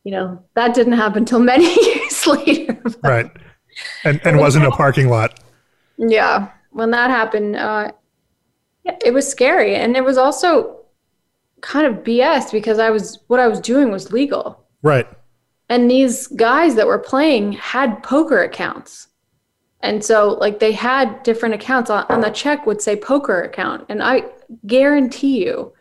you 0.04 0.12
know 0.12 0.42
that 0.54 0.74
didn't 0.74 0.94
happen 0.94 1.18
until 1.18 1.40
many 1.40 1.64
years 1.94 2.26
later. 2.26 2.80
right. 3.02 3.30
And 4.04 4.20
and 4.24 4.38
wasn't 4.38 4.66
a 4.66 4.70
parking 4.70 5.08
lot. 5.08 5.40
Yeah, 5.98 6.48
when 6.70 6.90
that 6.92 7.10
happened, 7.10 7.56
uh, 7.56 7.92
it 8.84 9.12
was 9.12 9.28
scary, 9.28 9.74
and 9.74 9.96
it 9.96 10.04
was 10.04 10.16
also 10.16 10.80
kind 11.60 11.86
of 11.86 12.04
BS 12.04 12.52
because 12.52 12.78
I 12.78 12.90
was 12.90 13.18
what 13.26 13.40
I 13.40 13.48
was 13.48 13.60
doing 13.60 13.90
was 13.90 14.12
legal, 14.12 14.64
right 14.82 15.06
and 15.68 15.90
these 15.90 16.26
guys 16.28 16.74
that 16.74 16.86
were 16.86 16.98
playing 16.98 17.52
had 17.52 18.02
poker 18.02 18.42
accounts. 18.42 19.08
And 19.80 20.02
so, 20.02 20.30
like, 20.40 20.60
they 20.60 20.72
had 20.72 21.22
different 21.22 21.54
accounts 21.54 21.90
on, 21.90 22.06
on 22.08 22.20
the 22.22 22.30
check 22.30 22.66
would 22.66 22.80
say 22.80 22.96
poker 22.96 23.42
account. 23.42 23.84
And 23.88 24.02
I 24.02 24.24
guarantee 24.66 25.44
you 25.44 25.74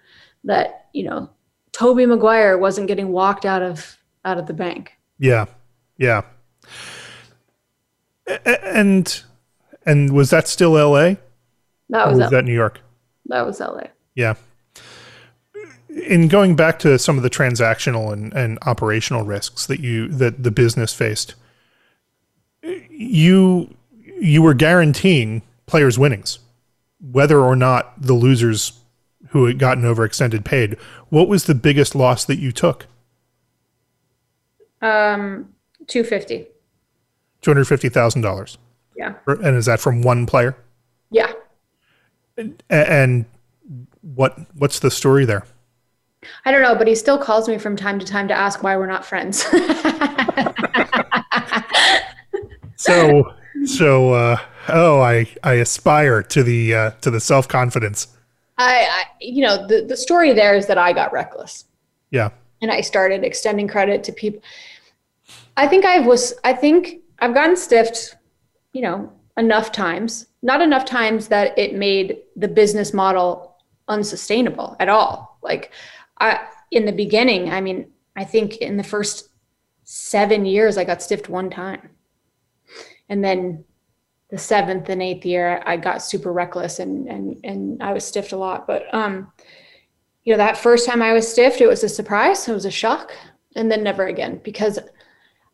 that, 0.44 0.88
you 0.94 1.04
know, 1.04 1.30
Tobey 1.72 2.06
Maguire 2.06 2.58
wasn't 2.58 2.88
getting 2.88 3.10
walked 3.10 3.46
out 3.46 3.62
of 3.62 3.98
out 4.26 4.38
of 4.38 4.46
the 4.46 4.54
bank. 4.54 4.94
Yeah, 5.20 5.46
yeah. 5.98 6.22
And 8.46 9.24
and 9.86 10.14
was 10.14 10.30
that 10.30 10.48
still 10.48 10.78
L.A. 10.78 11.18
That 11.90 12.08
or 12.08 12.10
was 12.12 12.20
was 12.20 12.32
that 12.32 12.46
New 12.46 12.54
York? 12.54 12.80
that 13.26 13.46
was 13.46 13.60
LA. 13.60 13.84
Yeah. 14.16 14.36
In 15.96 16.28
going 16.28 16.56
back 16.56 16.80
to 16.80 16.98
some 16.98 17.18
of 17.18 17.24
the 17.24 17.30
transactional 17.30 18.12
and, 18.12 18.34
and 18.34 18.58
operational 18.66 19.24
risks 19.24 19.68
that 19.68 19.80
you 19.80 20.08
that 20.08 20.44
the 20.44 20.52
business 20.52 20.94
faced, 20.94 21.36
you 22.90 23.74
you 24.20 24.42
were 24.42 24.54
guaranteeing 24.54 25.44
players' 25.66 26.00
winnings, 26.00 26.40
whether 27.00 27.40
or 27.40 27.56
not 27.56 28.02
the 28.02 28.14
losers 28.14 28.80
who 29.30 29.46
had 29.46 29.60
gotten 29.60 29.84
overextended 29.84 30.44
paid. 30.44 30.78
What 31.10 31.28
was 31.28 31.46
the 31.46 31.56
biggest 31.56 31.94
loss 31.96 32.26
that 32.26 32.40
you 32.40 32.52
took? 32.52 32.88
Um, 34.82 35.50
two 35.88 36.04
fifty. 36.04 36.48
Two 37.42 37.52
hundred 37.52 37.66
fifty 37.66 37.90
thousand 37.90 38.22
dollars. 38.22 38.58
Yeah. 38.98 39.14
And 39.28 39.56
is 39.58 39.66
that 39.66 39.80
from 39.80 40.02
one 40.02 40.26
player? 40.26 40.56
Yeah. 41.12 41.32
A- 42.38 42.54
And 42.92 43.26
what 44.02 44.38
what's 44.56 44.80
the 44.80 44.92
story 44.92 45.26
there? 45.26 45.44
I 46.46 46.52
don't 46.52 46.62
know, 46.62 46.76
but 46.76 46.88
he 46.88 46.96
still 46.96 47.18
calls 47.18 47.48
me 47.48 47.58
from 47.58 47.76
time 47.76 48.00
to 48.00 48.06
time 48.06 48.28
to 48.28 48.34
ask 48.34 48.64
why 48.64 48.76
we're 48.78 48.88
not 48.88 49.06
friends. 49.06 49.46
So 52.84 53.34
so 53.66 54.14
uh, 54.14 54.38
oh 54.68 55.00
I 55.00 55.26
I 55.42 55.54
aspire 55.54 56.22
to 56.22 56.44
the 56.44 56.76
uh, 56.76 56.92
to 57.02 57.10
the 57.10 57.20
self 57.22 57.48
confidence. 57.48 58.08
I, 58.58 58.88
I, 58.90 59.04
you 59.22 59.42
know, 59.42 59.66
the 59.66 59.86
the 59.88 59.96
story 59.96 60.34
there 60.34 60.56
is 60.56 60.68
that 60.68 60.78
I 60.78 60.92
got 60.92 61.14
reckless. 61.14 61.66
Yeah. 62.12 62.30
and 62.62 62.72
I 62.72 62.82
started 62.82 63.24
extending 63.24 63.68
credit 63.68 64.04
to 64.04 64.12
people. 64.12 64.42
I 65.58 65.68
think 65.68 65.84
I 65.84 66.00
was, 66.00 66.34
I 66.44 66.54
think 66.54 67.02
I've 67.20 67.34
gotten 67.34 67.56
stiffed, 67.56 68.16
you 68.74 68.82
know, 68.82 69.12
enough 69.36 69.72
times, 69.72 70.28
not 70.44 70.62
enough 70.62 70.86
times 70.86 71.28
that 71.30 71.58
it 71.58 71.74
made 71.74 72.20
the 72.36 72.48
business 72.48 72.94
model 72.94 73.56
unsustainable 73.88 74.76
at 74.80 74.90
all. 74.90 75.40
Like 75.42 75.72
I, 76.20 76.48
in 76.72 76.86
the 76.86 76.92
beginning, 76.92 77.50
I 77.50 77.62
mean, 77.62 77.92
I 78.16 78.24
think 78.24 78.58
in 78.58 78.78
the 78.78 78.84
first 78.84 79.30
seven 79.84 80.46
years, 80.46 80.78
I 80.78 80.84
got 80.84 81.02
stiffed 81.02 81.30
one 81.30 81.50
time. 81.50 81.90
And 83.10 83.24
then 83.24 83.64
the 84.30 84.38
seventh 84.38 84.90
and 84.90 85.02
eighth 85.02 85.26
year, 85.26 85.62
I 85.66 85.78
got 85.78 86.02
super 86.02 86.32
reckless 86.32 86.80
and, 86.80 87.08
and, 87.08 87.40
and 87.44 87.84
I 87.84 87.94
was 87.94 88.06
stiffed 88.06 88.32
a 88.32 88.38
lot. 88.38 88.66
But, 88.66 88.94
um, 88.94 89.32
you 90.24 90.34
know, 90.34 90.38
that 90.38 90.58
first 90.58 90.88
time 90.88 91.02
I 91.02 91.14
was 91.14 91.28
stiffed, 91.28 91.62
it 91.62 91.68
was 91.68 91.84
a 91.84 91.90
surprise. 91.90 92.48
It 92.48 92.54
was 92.54 92.66
a 92.66 92.72
shock. 92.72 93.12
And 93.56 93.70
then 93.72 93.84
never 93.84 94.08
again 94.08 94.42
because 94.44 94.80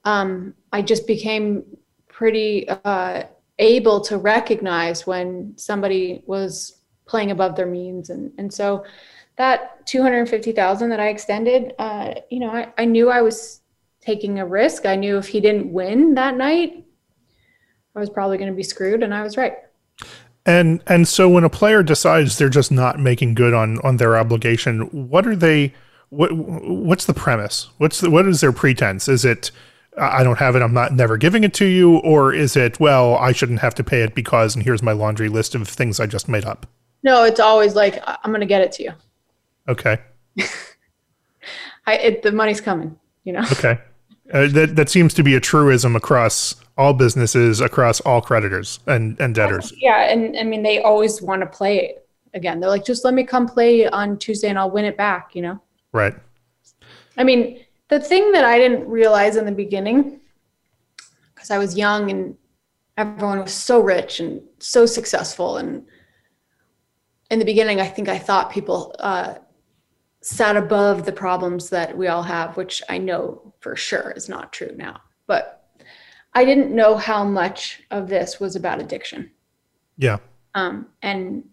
um, 0.06 0.54
I 0.72 0.82
just 0.82 1.06
became 1.08 1.66
pretty 2.08 2.70
uh, 2.70 3.24
able 3.58 4.00
to 4.02 4.18
recognize 4.18 5.06
when 5.06 5.54
somebody 5.58 6.24
was 6.26 6.80
playing 7.06 7.32
above 7.32 7.56
their 7.56 7.66
means. 7.66 8.10
And, 8.10 8.32
and 8.38 8.54
so 8.54 8.86
that 9.40 9.88
250,000 9.88 10.90
that 10.90 11.00
I 11.00 11.08
extended, 11.08 11.74
uh, 11.80 12.16
you 12.30 12.42
know, 12.42 12.50
I, 12.50 12.74
I 12.78 12.84
knew 12.84 13.10
I 13.10 13.22
was 13.22 13.62
taking 14.02 14.38
a 14.38 14.46
risk. 14.46 14.86
I 14.86 14.98
knew 14.98 15.18
if 15.18 15.30
he 15.30 15.40
didn't 15.40 15.72
win 15.72 16.14
that 16.16 16.36
night, 16.36 16.86
I 17.96 18.00
was 18.00 18.10
probably 18.10 18.38
going 18.38 18.50
to 18.50 18.56
be 18.56 18.64
screwed. 18.64 19.02
And 19.02 19.14
I 19.14 19.24
was 19.24 19.38
right. 19.38 19.54
And 20.46 20.84
and 20.88 21.08
so 21.08 21.30
when 21.30 21.46
a 21.46 21.50
player 21.50 21.84
decides 21.84 22.38
they're 22.38 22.50
just 22.50 22.70
not 22.72 23.00
making 23.00 23.34
good 23.34 23.54
on 23.54 23.80
on 23.80 23.96
their 23.96 24.18
obligation, 24.18 24.82
what 25.10 25.26
are 25.26 25.36
they? 25.38 25.74
What 26.10 26.34
what's 26.34 27.06
the 27.06 27.14
premise? 27.14 27.70
What's 27.78 28.02
the, 28.02 28.10
what 28.10 28.28
is 28.28 28.42
their 28.42 28.52
pretense? 28.52 29.08
Is 29.08 29.24
it 29.24 29.52
I 29.98 30.24
don't 30.24 30.40
have 30.40 30.56
it, 30.56 30.62
I'm 30.62 30.74
not 30.74 30.94
never 30.94 31.16
giving 31.18 31.44
it 31.46 31.54
to 31.56 31.66
you, 31.66 31.98
or 32.00 32.34
is 32.34 32.58
it 32.58 32.80
well 32.80 33.16
I 33.16 33.32
shouldn't 33.32 33.60
have 33.60 33.76
to 33.76 33.84
pay 33.84 34.02
it 34.02 34.16
because 34.16 34.56
and 34.56 34.64
here's 34.64 34.84
my 34.84 34.92
laundry 34.92 35.30
list 35.30 35.56
of 35.56 35.68
things 35.68 36.00
I 36.00 36.08
just 36.08 36.28
made 36.28 36.46
up. 36.46 36.66
No, 37.04 37.24
it's 37.24 37.40
always 37.40 37.76
like, 37.76 38.02
"I- 38.08 38.18
I'm 38.24 38.32
going 38.32 38.42
to 38.42 38.48
get 38.48 38.62
it 38.62 38.72
to 38.74 38.84
you. 38.84 38.94
Okay, 39.68 40.00
I, 41.86 41.96
it, 41.96 42.22
the 42.22 42.32
money's 42.32 42.62
coming, 42.62 42.98
you 43.24 43.34
know? 43.34 43.44
okay, 43.52 43.80
uh, 44.34 44.48
that 44.48 44.76
that 44.76 44.90
seems 44.90 45.14
to 45.16 45.24
be 45.24 45.36
a 45.36 45.40
truism 45.40 45.96
across 45.96 46.56
all 46.78 46.94
businesses, 46.94 47.62
across 47.62 48.00
all 48.02 48.22
creditors 48.22 48.80
and 48.88 49.20
and 49.20 49.36
debtors. 49.36 49.74
Yeah, 49.78 50.10
and 50.10 50.38
I 50.38 50.44
mean 50.44 50.64
they 50.64 50.82
always 50.82 51.22
want 51.22 51.42
to 51.42 51.48
play 51.48 51.80
it 51.80 52.10
again. 52.34 52.60
They're 52.60 52.70
like, 52.70 52.86
just 52.86 53.06
let 53.06 53.14
me 53.14 53.24
come 53.24 53.48
play 53.48 53.88
on 53.88 54.18
Tuesday 54.18 54.50
and 54.50 54.58
I'll 54.60 54.72
win 54.72 54.86
it 54.86 54.98
back, 54.98 55.36
you 55.36 55.42
know? 55.42 55.62
Right. 55.92 56.16
I 57.18 57.24
mean, 57.24 57.60
the 57.90 58.00
thing 58.00 58.32
that 58.32 58.46
I 58.46 58.58
didn't 58.58 58.88
realize 58.88 59.36
in 59.36 59.46
the 59.46 59.52
beginning, 59.52 60.20
because 61.34 61.52
I 61.52 61.58
was 61.58 61.78
young 61.78 62.12
and 62.12 62.38
everyone 62.98 63.40
was 63.40 63.54
so 63.54 63.82
rich 63.82 64.20
and 64.20 64.42
so 64.60 64.86
successful. 64.86 65.58
And 65.58 65.86
in 67.32 67.40
the 67.40 67.46
beginning, 67.46 67.82
I 67.82 67.88
think 67.88 68.10
I 68.10 68.18
thought 68.18 68.52
people 68.52 68.96
uh, 69.00 69.36
sat 70.22 70.58
above 70.58 71.06
the 71.06 71.12
problems 71.12 71.70
that 71.70 71.98
we 71.98 72.08
all 72.08 72.24
have, 72.24 72.58
which 72.58 72.84
I 72.90 72.98
know 72.98 73.54
for 73.60 73.76
sure 73.76 74.12
is 74.16 74.28
not 74.28 74.52
true 74.52 74.74
now. 74.76 75.02
But 75.28 75.70
I 76.34 76.46
didn't 76.46 76.76
know 76.76 76.98
how 76.98 77.24
much 77.24 77.82
of 77.92 78.10
this 78.10 78.40
was 78.40 78.56
about 78.56 78.82
addiction. 78.82 79.32
Yeah. 79.98 80.18
um, 80.56 80.88
and 81.02 81.44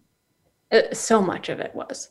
uh, 0.71 0.93
so 0.93 1.21
much 1.21 1.49
of 1.49 1.59
it 1.59 1.73
was. 1.75 2.09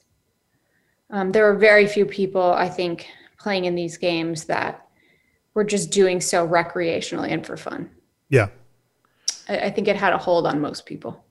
Um, 1.10 1.32
there 1.32 1.44
were 1.44 1.58
very 1.58 1.86
few 1.86 2.04
people, 2.06 2.52
I 2.52 2.68
think, 2.68 3.06
playing 3.38 3.64
in 3.64 3.74
these 3.74 3.96
games 3.96 4.44
that 4.44 4.88
were 5.54 5.64
just 5.64 5.90
doing 5.90 6.20
so 6.20 6.46
recreationally 6.46 7.30
and 7.30 7.46
for 7.46 7.56
fun. 7.56 7.90
Yeah. 8.28 8.48
I, 9.48 9.58
I 9.58 9.70
think 9.70 9.88
it 9.88 9.96
had 9.96 10.12
a 10.12 10.18
hold 10.18 10.46
on 10.46 10.60
most 10.60 10.86
people. 10.86 11.24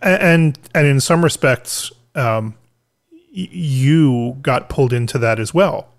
And 0.00 0.58
and 0.74 0.86
in 0.86 0.98
some 1.00 1.22
respects, 1.22 1.92
um, 2.14 2.54
you 3.36 4.38
got 4.42 4.68
pulled 4.68 4.92
into 4.92 5.18
that 5.18 5.40
as 5.40 5.52
well. 5.52 5.92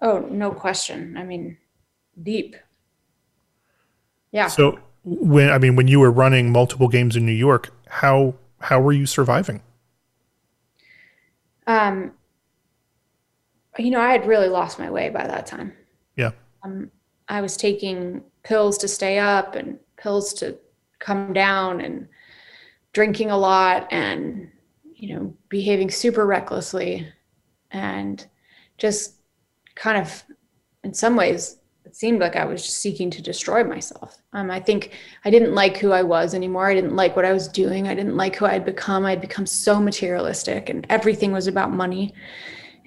Oh, 0.00 0.20
no 0.30 0.50
question. 0.50 1.16
I 1.16 1.24
mean, 1.24 1.58
deep. 2.22 2.56
Yeah. 4.32 4.46
So 4.48 4.78
when 5.04 5.50
I 5.50 5.58
mean 5.58 5.76
when 5.76 5.88
you 5.88 6.00
were 6.00 6.10
running 6.10 6.52
multiple 6.52 6.88
games 6.88 7.16
in 7.16 7.26
New 7.26 7.32
York, 7.32 7.74
how 7.88 8.34
how 8.60 8.80
were 8.80 8.92
you 8.92 9.06
surviving? 9.06 9.60
um, 11.70 12.12
you 13.78 13.90
know, 13.90 14.00
I 14.00 14.10
had 14.10 14.26
really 14.26 14.48
lost 14.48 14.78
my 14.78 14.90
way 14.90 15.08
by 15.08 15.26
that 15.26 15.46
time. 15.46 15.72
Yeah. 16.16 16.32
um, 16.64 16.90
I 17.28 17.40
was 17.40 17.56
taking 17.56 18.22
pills 18.42 18.76
to 18.78 18.88
stay 18.88 19.18
up 19.18 19.54
and 19.54 19.78
pills 19.96 20.34
to 20.34 20.58
come 20.98 21.32
down 21.32 21.80
and 21.80 22.08
drinking 22.92 23.30
a 23.30 23.38
lot 23.38 23.86
and 23.92 24.50
you 25.00 25.14
know, 25.14 25.34
behaving 25.48 25.90
super 25.90 26.26
recklessly 26.26 27.10
and 27.70 28.26
just 28.76 29.14
kind 29.74 29.96
of, 29.96 30.22
in 30.84 30.92
some 30.92 31.16
ways, 31.16 31.56
it 31.86 31.96
seemed 31.96 32.20
like 32.20 32.36
I 32.36 32.44
was 32.44 32.62
just 32.62 32.78
seeking 32.78 33.10
to 33.10 33.22
destroy 33.22 33.64
myself. 33.64 34.20
Um, 34.34 34.50
I 34.50 34.60
think 34.60 34.92
I 35.24 35.30
didn't 35.30 35.54
like 35.54 35.78
who 35.78 35.92
I 35.92 36.02
was 36.02 36.34
anymore. 36.34 36.68
I 36.68 36.74
didn't 36.74 36.96
like 36.96 37.16
what 37.16 37.24
I 37.24 37.32
was 37.32 37.48
doing. 37.48 37.88
I 37.88 37.94
didn't 37.94 38.16
like 38.16 38.36
who 38.36 38.44
I 38.44 38.52
had 38.52 38.66
become. 38.66 39.06
I'd 39.06 39.22
become 39.22 39.46
so 39.46 39.80
materialistic 39.80 40.68
and 40.68 40.86
everything 40.90 41.32
was 41.32 41.46
about 41.46 41.72
money 41.72 42.12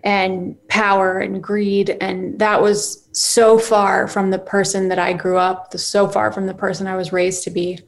and 0.04 0.56
power 0.68 1.18
and 1.18 1.42
greed. 1.42 1.98
And 2.00 2.38
that 2.38 2.62
was 2.62 3.10
so 3.12 3.58
far 3.58 4.08
from 4.08 4.30
the 4.30 4.40
person 4.40 4.90
that 4.90 5.00
I 5.00 5.14
grew 5.14 5.38
up, 5.38 5.72
the, 5.72 5.80
so 5.80 6.08
far 6.08 6.32
from 6.32 6.46
the 6.46 6.54
person 6.54 6.86
I 6.86 6.96
was 6.96 7.12
raised 7.12 7.44
to 7.46 7.50
be. 7.50 7.80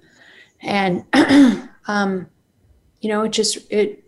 And, 0.62 1.06
um, 1.88 2.28
you 3.02 3.10
know, 3.10 3.22
it 3.22 3.32
just, 3.32 3.72
it, 3.72 4.05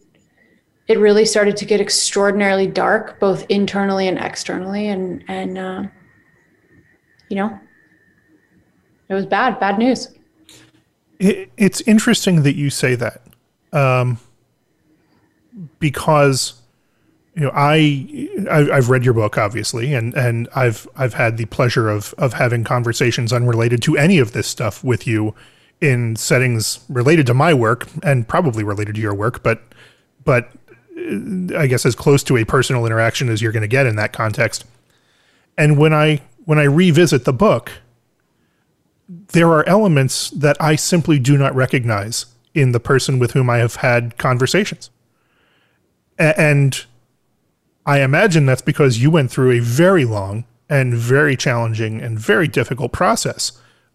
it 0.88 1.00
really 1.00 1.26
started 1.26 1.58
to 1.58 1.66
get 1.66 1.82
extraordinarily 1.82 2.68
dark, 2.68 3.20
both 3.20 3.46
internally 3.50 4.08
and 4.08 4.18
externally. 4.18 4.88
And, 4.88 5.24
and, 5.28 5.58
uh, 5.58 5.84
you 7.30 7.36
know, 7.36 7.60
it 9.10 9.14
was 9.14 9.26
bad, 9.26 9.60
bad 9.60 9.78
news. 9.80 10.10
It, 11.20 11.52
it's 11.58 11.82
interesting 11.82 12.44
that 12.44 12.56
you 12.56 12.70
say 12.70 12.96
that, 12.96 13.22
um, 13.74 14.20
because 15.80 16.62
you 17.36 17.44
know 17.44 17.52
I, 17.54 18.30
I 18.50 18.76
have 18.76 18.90
read 18.90 19.04
your 19.04 19.14
book 19.14 19.38
obviously, 19.38 19.94
and 19.94 20.14
and 20.14 20.48
I've 20.56 20.88
I've 20.96 21.16
had 21.16 21.38
the 21.38 21.46
pleasure 21.46 21.90
of 21.90 22.14
of 22.18 22.34
having 22.34 22.64
conversations 22.64 23.34
unrelated 23.34 23.82
to 23.84 23.98
any 23.98 24.20
of 24.20 24.34
this 24.34 24.48
stuff 24.48 24.84
with 24.84 25.08
you 25.08 25.34
in 25.82 26.16
settings 26.16 26.80
related 26.90 27.26
to 27.28 27.34
my 27.34 27.54
work 27.54 27.88
and 28.04 28.28
probably 28.28 28.64
related 28.64 28.96
to 28.96 29.02
your 29.02 29.14
work, 29.14 29.42
but 29.44 29.62
but 30.24 30.52
I 31.56 31.68
guess 31.68 31.86
as 31.86 31.96
close 31.96 32.24
to 32.24 32.38
a 32.38 32.46
personal 32.46 32.86
interaction 32.86 33.30
as 33.30 33.42
you're 33.42 33.52
going 33.52 33.62
to 33.62 33.68
get 33.68 33.86
in 33.86 33.96
that 33.98 34.14
context. 34.14 34.66
And 35.58 35.78
when 35.78 35.94
I 35.94 36.22
when 36.46 36.60
I 36.60 36.64
revisit 36.64 37.26
the 37.26 37.34
book, 37.34 37.72
there 39.10 39.50
are 39.50 39.68
elements 39.68 40.30
that 40.32 40.58
I 40.60 40.76
simply 40.76 41.20
do 41.20 41.38
not 41.38 41.54
recognize 41.56 42.26
in 42.54 42.72
the 42.72 42.80
person 42.80 43.20
with 43.20 43.32
whom 43.32 43.50
I 43.50 43.58
have 43.58 43.78
had 43.78 44.18
conversations. 44.18 44.90
A- 46.18 46.40
and 46.40 46.86
I 47.86 48.02
imagine 48.02 48.46
that's 48.46 48.62
because 48.62 48.98
you 48.98 49.12
went 49.12 49.32
through 49.32 49.52
a 49.52 49.60
very 49.60 50.06
long 50.06 50.46
and 50.70 50.94
very 50.94 51.38
challenging 51.38 52.02
and 52.02 52.20
very 52.20 52.48
difficult 52.48 52.92
process 52.92 53.52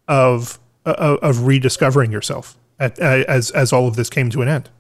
of 0.09 0.59
of, 0.85 1.19
of 1.19 1.47
rediscovering 1.47 2.11
yourself 2.11 2.57
at, 2.79 2.99
as 2.99 3.51
as 3.51 3.73
all 3.73 3.87
of 3.89 3.97
this 3.97 4.09
came 4.09 4.31
to 4.31 4.43
an 4.43 4.49
end. 4.49 4.71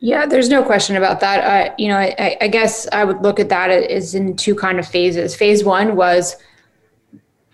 Yeah, 0.00 0.26
there's 0.26 0.48
no 0.48 0.62
question 0.62 0.96
about 0.96 1.20
that. 1.20 1.70
Uh, 1.70 1.74
you 1.78 1.88
know, 1.88 1.96
I, 1.96 2.36
I, 2.40 2.48
guess 2.48 2.86
I 2.92 3.04
would 3.04 3.22
look 3.22 3.40
at 3.40 3.48
that 3.48 3.70
as 3.70 4.14
in 4.14 4.36
two 4.36 4.54
kind 4.54 4.78
of 4.78 4.86
phases. 4.86 5.34
Phase 5.34 5.64
one 5.64 5.96
was 5.96 6.36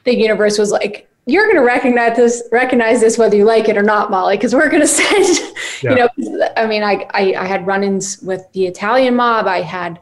the 0.05 0.17
universe 0.17 0.59
was 0.59 0.73
like, 0.73 1.09
"You're 1.27 1.45
going 1.45 1.57
to 1.57 1.63
recognize 1.63 2.17
this, 2.17 2.43
recognize 2.51 3.01
this 3.01 3.17
whether 3.17 3.37
you 3.37 3.45
like 3.45 3.69
it 3.69 3.77
or 3.77 3.83
not, 3.83 4.11
Molly, 4.11 4.37
because 4.37 4.55
we're 4.55 4.69
going 4.69 4.83
to 4.89 4.89
send." 4.89 5.55
Yeah. 5.83 6.09
You 6.17 6.39
know, 6.39 6.49
I 6.57 6.67
mean, 6.67 6.83
I, 6.83 7.07
I 7.11 7.35
I 7.35 7.47
had 7.47 7.67
run-ins 7.67 8.21
with 8.23 8.45
the 8.53 8.67
Italian 8.67 9.15
mob. 9.15 9.47
I 9.47 9.63
had, 9.63 10.01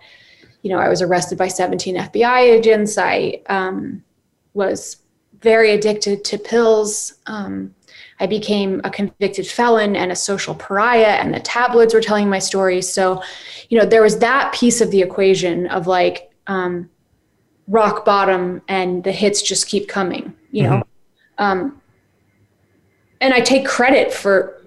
you 0.63 0.71
know, 0.71 0.79
I 0.79 0.89
was 0.89 1.03
arrested 1.03 1.37
by 1.37 1.49
17 1.49 1.97
FBI 1.97 2.41
agents. 2.41 2.97
I 2.97 3.43
um, 3.47 4.03
was 4.55 4.97
very 5.43 5.73
addicted 5.73 6.25
to 6.25 6.39
pills. 6.39 7.15
Um, 7.27 7.75
I 8.21 8.27
became 8.27 8.81
a 8.85 8.91
convicted 8.91 9.47
felon 9.47 9.97
and 9.97 10.13
a 10.13 10.17
social 10.17 10.55
pariah, 10.55 11.19
and 11.21 11.35
the 11.35 11.41
tabloids 11.41 11.95
were 11.95 12.03
telling 12.03 12.29
my 12.29 12.39
story. 12.39 12.83
So, 12.83 13.23
you 13.71 13.79
know, 13.79 13.87
there 13.87 14.03
was 14.03 14.19
that 14.19 14.53
piece 14.53 14.81
of 14.81 14.91
the 14.91 15.01
equation 15.01 15.67
of 15.69 15.87
like 15.87 16.31
um, 16.47 16.91
rock 17.67 18.05
bottom, 18.05 18.61
and 18.69 19.03
the 19.03 19.13
hits 19.13 19.41
just 19.41 19.67
keep 19.67 19.89
coming. 19.89 20.35
You 20.53 20.65
know, 20.65 20.71
mm-hmm. 20.71 21.43
um, 21.43 21.83
and 23.21 23.33
I 23.33 23.41
take 23.41 23.67
credit 23.67 24.13
for 24.13 24.63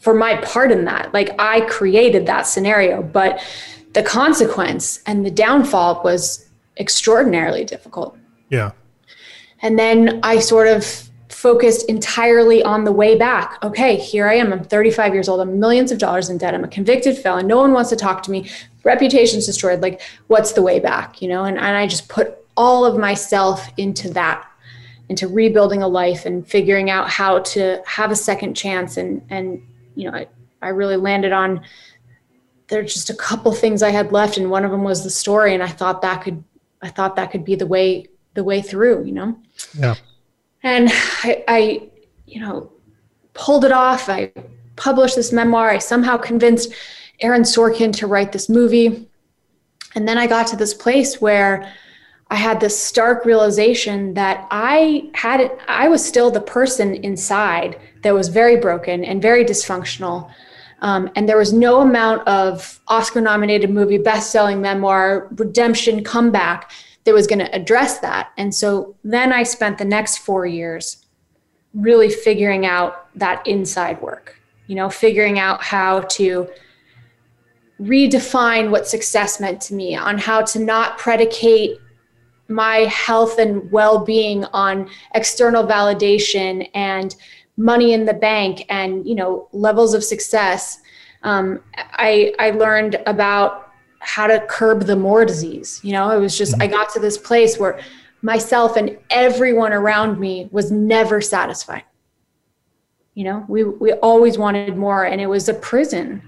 for 0.00 0.14
my 0.14 0.36
part 0.38 0.72
in 0.72 0.84
that. 0.86 1.12
Like 1.12 1.34
I 1.38 1.60
created 1.62 2.26
that 2.26 2.42
scenario, 2.46 3.02
but 3.02 3.42
the 3.92 4.02
consequence 4.02 5.00
and 5.06 5.24
the 5.24 5.30
downfall 5.30 6.02
was 6.02 6.48
extraordinarily 6.78 7.64
difficult. 7.64 8.16
Yeah. 8.50 8.72
And 9.62 9.78
then 9.78 10.20
I 10.22 10.40
sort 10.40 10.68
of 10.68 11.08
focused 11.44 11.86
entirely 11.90 12.62
on 12.62 12.84
the 12.84 12.90
way 12.90 13.18
back. 13.18 13.62
Okay, 13.62 13.96
here 13.96 14.26
I 14.26 14.36
am. 14.36 14.50
I'm 14.50 14.64
35 14.64 15.12
years 15.12 15.28
old. 15.28 15.42
I'm 15.42 15.60
millions 15.60 15.92
of 15.92 15.98
dollars 15.98 16.30
in 16.30 16.38
debt. 16.38 16.54
I'm 16.54 16.64
a 16.64 16.68
convicted 16.68 17.18
felon. 17.18 17.46
No 17.46 17.58
one 17.58 17.74
wants 17.74 17.90
to 17.90 17.96
talk 17.96 18.22
to 18.22 18.30
me. 18.30 18.48
Reputation's 18.82 19.44
destroyed. 19.44 19.82
Like, 19.82 20.00
what's 20.28 20.52
the 20.52 20.62
way 20.62 20.80
back? 20.80 21.20
You 21.20 21.28
know, 21.28 21.44
and, 21.44 21.58
and 21.58 21.76
I 21.76 21.86
just 21.86 22.08
put 22.08 22.38
all 22.56 22.86
of 22.86 22.98
myself 22.98 23.68
into 23.76 24.08
that, 24.14 24.48
into 25.10 25.28
rebuilding 25.28 25.82
a 25.82 25.86
life 25.86 26.24
and 26.24 26.48
figuring 26.48 26.88
out 26.88 27.10
how 27.10 27.40
to 27.40 27.82
have 27.84 28.10
a 28.10 28.16
second 28.16 28.54
chance. 28.54 28.96
And 28.96 29.20
and 29.28 29.60
you 29.96 30.10
know, 30.10 30.16
I, 30.16 30.26
I 30.62 30.68
really 30.70 30.96
landed 30.96 31.32
on 31.32 31.60
there's 32.68 32.94
just 32.94 33.10
a 33.10 33.14
couple 33.14 33.52
things 33.52 33.82
I 33.82 33.90
had 33.90 34.12
left, 34.12 34.38
and 34.38 34.50
one 34.50 34.64
of 34.64 34.70
them 34.70 34.82
was 34.82 35.04
the 35.04 35.10
story. 35.10 35.52
And 35.52 35.62
I 35.62 35.68
thought 35.68 36.00
that 36.00 36.22
could 36.22 36.42
I 36.80 36.88
thought 36.88 37.16
that 37.16 37.30
could 37.30 37.44
be 37.44 37.54
the 37.54 37.66
way 37.66 38.06
the 38.32 38.44
way 38.44 38.62
through, 38.62 39.04
you 39.04 39.12
know? 39.12 39.38
Yeah. 39.78 39.96
And 40.64 40.88
I, 41.22 41.44
I, 41.46 41.88
you 42.26 42.40
know, 42.40 42.72
pulled 43.34 43.64
it 43.64 43.72
off. 43.72 44.08
I 44.08 44.32
published 44.76 45.14
this 45.14 45.30
memoir. 45.30 45.68
I 45.68 45.78
somehow 45.78 46.16
convinced 46.16 46.72
Aaron 47.20 47.42
Sorkin 47.42 47.92
to 47.98 48.06
write 48.06 48.32
this 48.32 48.48
movie. 48.48 49.08
And 49.94 50.08
then 50.08 50.18
I 50.18 50.26
got 50.26 50.46
to 50.48 50.56
this 50.56 50.74
place 50.74 51.20
where 51.20 51.72
I 52.30 52.36
had 52.36 52.58
this 52.58 52.76
stark 52.76 53.26
realization 53.26 54.14
that 54.14 54.48
I 54.50 55.10
had 55.14 55.52
I 55.68 55.88
was 55.88 56.04
still 56.04 56.30
the 56.30 56.40
person 56.40 56.94
inside 56.96 57.78
that 58.02 58.14
was 58.14 58.28
very 58.28 58.56
broken 58.56 59.04
and 59.04 59.20
very 59.20 59.44
dysfunctional. 59.44 60.30
Um, 60.80 61.10
and 61.14 61.28
there 61.28 61.38
was 61.38 61.52
no 61.52 61.82
amount 61.82 62.26
of 62.26 62.80
Oscar 62.88 63.20
nominated 63.20 63.70
movie, 63.70 63.98
best 63.98 64.32
selling 64.32 64.60
memoir, 64.60 65.28
redemption, 65.36 66.02
comeback 66.02 66.72
that 67.04 67.14
was 67.14 67.26
going 67.26 67.38
to 67.38 67.54
address 67.54 67.98
that. 67.98 68.30
And 68.36 68.54
so 68.54 68.96
then 69.04 69.32
I 69.32 69.42
spent 69.42 69.78
the 69.78 69.84
next 69.84 70.18
four 70.18 70.46
years 70.46 71.04
really 71.74 72.08
figuring 72.08 72.66
out 72.66 73.08
that 73.18 73.46
inside 73.46 74.00
work, 74.00 74.40
you 74.66 74.74
know, 74.74 74.88
figuring 74.88 75.38
out 75.38 75.62
how 75.62 76.00
to 76.00 76.48
redefine 77.80 78.70
what 78.70 78.86
success 78.86 79.40
meant 79.40 79.60
to 79.62 79.74
me, 79.74 79.96
on 79.96 80.16
how 80.18 80.42
to 80.42 80.58
not 80.58 80.98
predicate 80.98 81.78
my 82.48 82.78
health 82.80 83.38
and 83.38 83.70
well-being 83.72 84.44
on 84.46 84.88
external 85.14 85.64
validation 85.66 86.68
and 86.74 87.16
money 87.56 87.92
in 87.92 88.04
the 88.04 88.12
bank 88.14 88.64
and 88.68 89.06
you 89.06 89.14
know 89.14 89.48
levels 89.52 89.94
of 89.94 90.04
success 90.04 90.80
um, 91.22 91.60
I, 91.74 92.34
I 92.38 92.50
learned 92.50 93.02
about 93.06 93.63
how 94.04 94.26
to 94.26 94.40
curb 94.46 94.82
the 94.82 94.96
more 94.96 95.24
disease. 95.24 95.80
You 95.82 95.92
know, 95.92 96.10
it 96.10 96.20
was 96.20 96.36
just, 96.36 96.54
I 96.60 96.66
got 96.66 96.92
to 96.94 97.00
this 97.00 97.18
place 97.18 97.58
where 97.58 97.80
myself 98.22 98.76
and 98.76 98.96
everyone 99.10 99.72
around 99.72 100.20
me 100.20 100.48
was 100.52 100.70
never 100.70 101.20
satisfied. 101.20 101.84
You 103.14 103.24
know, 103.24 103.44
we, 103.48 103.64
we 103.64 103.92
always 103.92 104.38
wanted 104.38 104.76
more, 104.76 105.04
and 105.04 105.20
it 105.20 105.26
was 105.26 105.48
a 105.48 105.54
prison. 105.54 106.22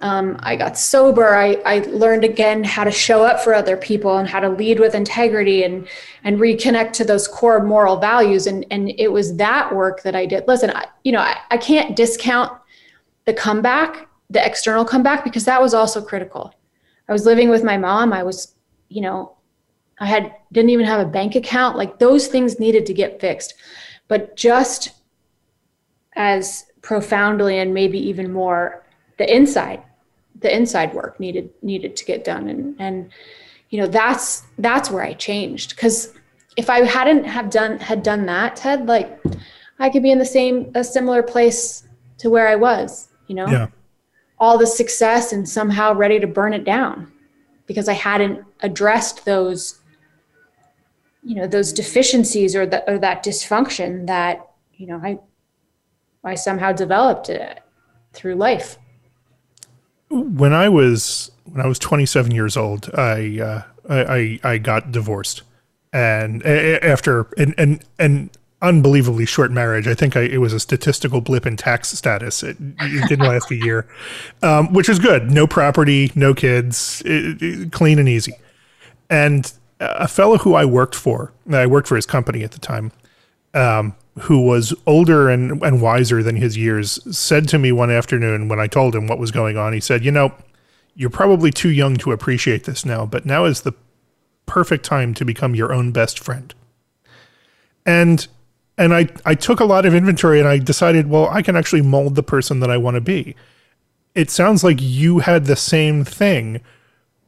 Um, 0.00 0.36
I 0.40 0.56
got 0.56 0.78
sober. 0.78 1.34
I, 1.34 1.54
I 1.66 1.78
learned 1.88 2.22
again 2.22 2.62
how 2.62 2.84
to 2.84 2.90
show 2.90 3.24
up 3.24 3.40
for 3.40 3.52
other 3.52 3.76
people 3.76 4.18
and 4.18 4.28
how 4.28 4.38
to 4.38 4.48
lead 4.48 4.78
with 4.78 4.94
integrity 4.94 5.64
and 5.64 5.88
and 6.22 6.38
reconnect 6.38 6.92
to 6.92 7.04
those 7.04 7.26
core 7.26 7.64
moral 7.64 7.96
values. 7.96 8.46
And 8.46 8.64
and 8.70 8.90
it 8.96 9.10
was 9.10 9.36
that 9.36 9.74
work 9.74 10.02
that 10.02 10.14
I 10.14 10.26
did. 10.26 10.46
Listen, 10.46 10.70
I, 10.70 10.86
you 11.02 11.10
know, 11.10 11.20
I, 11.20 11.38
I 11.50 11.56
can't 11.56 11.96
discount 11.96 12.52
the 13.24 13.34
comeback, 13.34 14.06
the 14.30 14.44
external 14.44 14.84
comeback, 14.84 15.24
because 15.24 15.44
that 15.46 15.60
was 15.60 15.74
also 15.74 16.00
critical. 16.00 16.54
I 17.08 17.12
was 17.12 17.24
living 17.24 17.48
with 17.48 17.64
my 17.64 17.76
mom. 17.78 18.12
I 18.12 18.22
was, 18.22 18.54
you 18.88 19.00
know, 19.00 19.36
I 19.98 20.06
had 20.06 20.34
didn't 20.52 20.70
even 20.70 20.86
have 20.86 21.00
a 21.00 21.10
bank 21.10 21.34
account. 21.34 21.76
Like 21.76 21.98
those 21.98 22.28
things 22.28 22.60
needed 22.60 22.86
to 22.86 22.94
get 22.94 23.20
fixed. 23.20 23.54
But 24.06 24.36
just 24.36 24.92
as 26.14 26.66
profoundly 26.82 27.58
and 27.58 27.72
maybe 27.74 27.98
even 27.98 28.32
more 28.32 28.84
the 29.18 29.34
inside 29.34 29.82
the 30.40 30.54
inside 30.54 30.94
work 30.94 31.18
needed 31.18 31.50
needed 31.62 31.96
to 31.96 32.04
get 32.04 32.24
done 32.24 32.48
and 32.48 32.74
and 32.78 33.10
you 33.70 33.80
know 33.80 33.86
that's 33.86 34.42
that's 34.58 34.90
where 34.90 35.02
I 35.02 35.12
changed 35.12 35.76
cuz 35.76 36.14
if 36.56 36.70
I 36.70 36.84
hadn't 36.84 37.24
have 37.24 37.50
done 37.50 37.78
had 37.78 38.02
done 38.02 38.26
that 38.26 38.56
Ted 38.56 38.86
like 38.86 39.20
I 39.78 39.90
could 39.90 40.02
be 40.02 40.10
in 40.10 40.18
the 40.18 40.24
same 40.24 40.70
a 40.74 40.84
similar 40.84 41.22
place 41.22 41.84
to 42.18 42.30
where 42.30 42.48
I 42.48 42.56
was 42.56 43.08
you 43.26 43.34
know 43.34 43.48
yeah 43.48 43.66
all 44.40 44.58
the 44.58 44.66
success 44.66 45.32
and 45.32 45.48
somehow 45.48 45.92
ready 45.92 46.20
to 46.20 46.26
burn 46.26 46.52
it 46.52 46.64
down 46.64 47.10
because 47.66 47.88
I 47.88 47.94
hadn't 47.94 48.44
addressed 48.60 49.24
those 49.24 49.80
you 51.22 51.34
know 51.34 51.46
those 51.46 51.72
deficiencies 51.72 52.54
or, 52.54 52.64
the, 52.64 52.88
or 52.90 52.98
that 52.98 53.24
dysfunction 53.24 54.06
that 54.06 54.48
you 54.74 54.86
know 54.86 55.00
I 55.02 55.18
I 56.24 56.34
somehow 56.34 56.72
developed 56.72 57.28
it 57.28 57.60
through 58.12 58.34
life. 58.34 58.78
when 60.10 60.52
I 60.52 60.68
was 60.68 61.30
when 61.44 61.64
I 61.64 61.68
was 61.68 61.78
27 61.78 62.32
years 62.32 62.56
old, 62.56 62.90
I 62.94 63.40
uh, 63.40 63.62
I, 63.88 64.16
I, 64.16 64.52
I 64.52 64.58
got 64.58 64.92
divorced, 64.92 65.42
and 65.92 66.44
after 66.44 67.28
and 67.36 67.54
and 67.58 67.82
an 67.98 68.30
unbelievably 68.60 69.26
short 69.26 69.50
marriage, 69.52 69.86
I 69.86 69.94
think 69.94 70.16
I, 70.16 70.22
it 70.22 70.38
was 70.38 70.52
a 70.52 70.60
statistical 70.60 71.20
blip 71.20 71.46
in 71.46 71.56
tax 71.56 71.90
status. 71.90 72.42
It, 72.42 72.56
it 72.60 73.08
didn't 73.08 73.26
last 73.26 73.50
a 73.50 73.54
year, 73.56 73.86
um, 74.42 74.72
which 74.72 74.88
is 74.88 74.98
good. 74.98 75.30
No 75.30 75.46
property, 75.46 76.10
no 76.14 76.34
kids, 76.34 77.02
it, 77.04 77.40
it- 77.42 77.72
clean 77.72 77.98
and 77.98 78.08
easy. 78.08 78.32
And 79.08 79.52
a 79.80 80.08
fellow 80.08 80.38
who 80.38 80.54
I 80.54 80.64
worked 80.64 80.94
for, 80.94 81.32
I 81.50 81.66
worked 81.66 81.86
for 81.88 81.96
his 81.96 82.06
company 82.06 82.42
at 82.42 82.50
the 82.50 82.58
time, 82.58 82.90
um, 83.54 83.94
who 84.22 84.40
was 84.44 84.74
older 84.86 85.28
and, 85.30 85.62
and 85.62 85.80
wiser 85.80 86.22
than 86.22 86.36
his 86.36 86.56
years, 86.56 86.98
said 87.16 87.48
to 87.48 87.58
me 87.58 87.70
one 87.70 87.90
afternoon 87.90 88.48
when 88.48 88.58
I 88.58 88.66
told 88.66 88.94
him 88.94 89.06
what 89.06 89.18
was 89.20 89.30
going 89.30 89.56
on, 89.56 89.72
he 89.72 89.80
said, 89.80 90.04
You 90.04 90.10
know, 90.10 90.34
you're 90.96 91.10
probably 91.10 91.52
too 91.52 91.70
young 91.70 91.96
to 91.98 92.10
appreciate 92.10 92.64
this 92.64 92.84
now, 92.84 93.06
but 93.06 93.24
now 93.24 93.44
is 93.44 93.60
the 93.62 93.72
perfect 94.46 94.84
time 94.84 95.14
to 95.14 95.24
become 95.24 95.54
your 95.54 95.72
own 95.72 95.92
best 95.92 96.18
friend. 96.18 96.52
And 97.86 98.26
and 98.78 98.94
I, 98.94 99.08
I 99.26 99.34
took 99.34 99.60
a 99.60 99.64
lot 99.64 99.84
of 99.84 99.94
inventory 99.94 100.38
and 100.38 100.48
I 100.48 100.58
decided, 100.58 101.10
well, 101.10 101.28
I 101.28 101.42
can 101.42 101.56
actually 101.56 101.82
mold 101.82 102.14
the 102.14 102.22
person 102.22 102.60
that 102.60 102.70
I 102.70 102.76
want 102.76 102.94
to 102.94 103.00
be. 103.00 103.34
It 104.14 104.30
sounds 104.30 104.62
like 104.64 104.78
you 104.80 105.18
had 105.18 105.44
the 105.44 105.56
same 105.56 106.04
thing. 106.04 106.60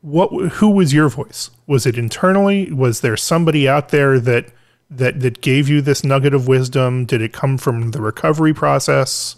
What 0.01 0.31
who 0.53 0.71
was 0.71 0.95
your 0.95 1.09
voice? 1.09 1.51
Was 1.67 1.85
it 1.85 1.99
internally? 1.99 2.73
Was 2.73 3.01
there 3.01 3.17
somebody 3.17 3.69
out 3.69 3.91
there 3.91 4.19
that 4.19 4.47
that 4.89 5.21
that 5.21 5.43
gave 5.43 5.69
you 5.69 5.83
this 5.83 6.03
nugget 6.03 6.33
of 6.33 6.49
wisdom? 6.49 7.05
Did 7.05 7.21
it 7.21 7.33
come 7.33 7.59
from 7.59 7.91
the 7.91 8.01
recovery 8.01 8.55
process? 8.55 9.37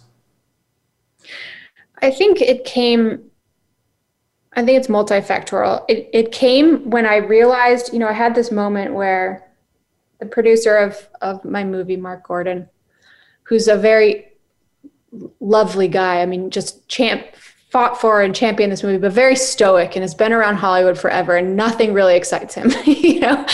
I 2.01 2.11
think 2.11 2.41
it 2.41 2.65
came. 2.65 3.23
I 4.55 4.65
think 4.65 4.79
it's 4.79 4.89
multifactorial. 4.89 5.85
It 5.89 6.09
it 6.13 6.33
came 6.33 6.89
when 6.89 7.07
I 7.07 7.17
realized, 7.17 7.93
you 7.93 7.99
know, 7.99 8.09
I 8.09 8.13
had 8.13 8.35
this 8.35 8.53
moment 8.53 8.95
where 8.95 9.52
the 10.23 10.29
producer 10.29 10.77
of 10.77 11.09
of 11.21 11.45
my 11.45 11.65
movie, 11.65 11.97
Mark 11.97 12.27
Gordon, 12.27 12.69
who's 13.43 13.67
a 13.67 13.77
very 13.77 14.29
lovely 15.41 15.89
guy. 15.89 16.23
I 16.23 16.27
mean, 16.27 16.51
just 16.51 16.89
champ 16.89 17.27
fought 17.71 18.01
for 18.01 18.23
and 18.23 18.35
championed 18.35 18.71
this 18.71 18.83
movie, 18.83 18.99
but 18.99 19.13
very 19.13 19.35
stoic 19.35 19.97
and 19.97 20.03
has 20.03 20.15
been 20.15 20.33
around 20.33 20.57
Hollywood 20.57 20.99
forever, 20.99 21.37
and 21.37 21.57
nothing 21.57 21.93
really 21.93 22.15
excites 22.15 22.55
him, 22.55 22.71
you 22.85 23.21
know. 23.21 23.47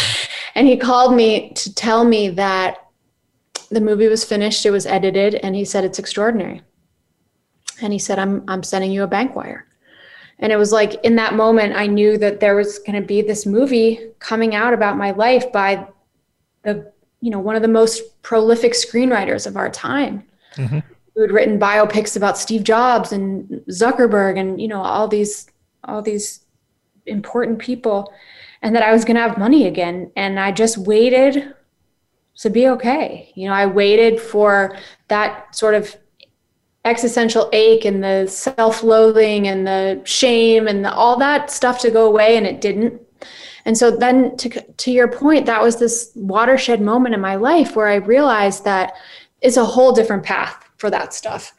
And 0.54 0.66
he 0.66 0.76
called 0.76 1.14
me 1.14 1.52
to 1.54 1.74
tell 1.74 2.04
me 2.04 2.28
that 2.30 2.84
the 3.70 3.80
movie 3.80 4.08
was 4.08 4.24
finished, 4.24 4.66
it 4.66 4.70
was 4.70 4.86
edited, 4.86 5.36
and 5.36 5.54
he 5.54 5.64
said 5.64 5.84
it's 5.84 5.98
extraordinary 5.98 6.62
and 7.80 7.92
he 7.92 7.98
said 7.98 8.18
i'm 8.18 8.44
i'm 8.48 8.62
sending 8.62 8.90
you 8.90 9.02
a 9.02 9.06
bank 9.06 9.34
wire 9.36 9.66
and 10.38 10.52
it 10.52 10.56
was 10.56 10.72
like 10.72 10.94
in 11.04 11.16
that 11.16 11.34
moment 11.34 11.76
i 11.76 11.86
knew 11.86 12.18
that 12.18 12.40
there 12.40 12.56
was 12.56 12.78
going 12.80 13.00
to 13.00 13.06
be 13.06 13.22
this 13.22 13.46
movie 13.46 14.10
coming 14.18 14.54
out 14.54 14.72
about 14.72 14.96
my 14.96 15.10
life 15.12 15.52
by 15.52 15.86
the 16.62 16.92
you 17.20 17.30
know 17.30 17.38
one 17.38 17.56
of 17.56 17.62
the 17.62 17.68
most 17.68 18.22
prolific 18.22 18.72
screenwriters 18.72 19.46
of 19.46 19.56
our 19.56 19.70
time. 19.70 20.24
Mm-hmm. 20.56 20.80
Who 21.14 21.22
had 21.22 21.32
written 21.32 21.58
biopics 21.58 22.16
about 22.16 22.38
steve 22.38 22.62
jobs 22.62 23.10
and 23.10 23.48
zuckerberg 23.68 24.38
and 24.38 24.60
you 24.60 24.68
know 24.68 24.80
all 24.80 25.08
these 25.08 25.48
all 25.82 26.00
these 26.00 26.44
important 27.06 27.58
people 27.58 28.12
and 28.62 28.74
that 28.74 28.84
i 28.84 28.92
was 28.92 29.04
going 29.04 29.16
to 29.16 29.22
have 29.22 29.36
money 29.36 29.66
again. 29.66 30.12
And 30.14 30.38
i 30.38 30.52
just 30.52 30.78
waited 30.78 31.54
to 32.36 32.50
be 32.50 32.68
okay. 32.68 33.32
You 33.34 33.48
know 33.48 33.54
i 33.54 33.66
waited 33.66 34.20
for 34.20 34.76
that 35.08 35.54
sort 35.54 35.74
of 35.74 35.96
existential 36.84 37.50
ache 37.52 37.84
and 37.84 38.02
the 38.02 38.26
self-loathing 38.26 39.48
and 39.48 39.66
the 39.66 40.00
shame 40.04 40.66
and 40.66 40.84
the, 40.84 40.92
all 40.92 41.18
that 41.18 41.50
stuff 41.50 41.80
to 41.80 41.90
go 41.90 42.06
away 42.06 42.36
and 42.36 42.46
it 42.46 42.60
didn't 42.60 43.00
and 43.68 43.76
so 43.76 43.90
then 43.90 44.34
to, 44.38 44.48
to 44.48 44.90
your 44.90 45.08
point 45.08 45.44
that 45.44 45.62
was 45.62 45.76
this 45.76 46.10
watershed 46.14 46.80
moment 46.80 47.14
in 47.14 47.20
my 47.20 47.34
life 47.34 47.76
where 47.76 47.86
i 47.86 47.96
realized 47.96 48.64
that 48.64 48.94
it's 49.42 49.58
a 49.58 49.64
whole 49.64 49.92
different 49.92 50.22
path 50.22 50.68
for 50.78 50.90
that 50.90 51.12
stuff. 51.12 51.52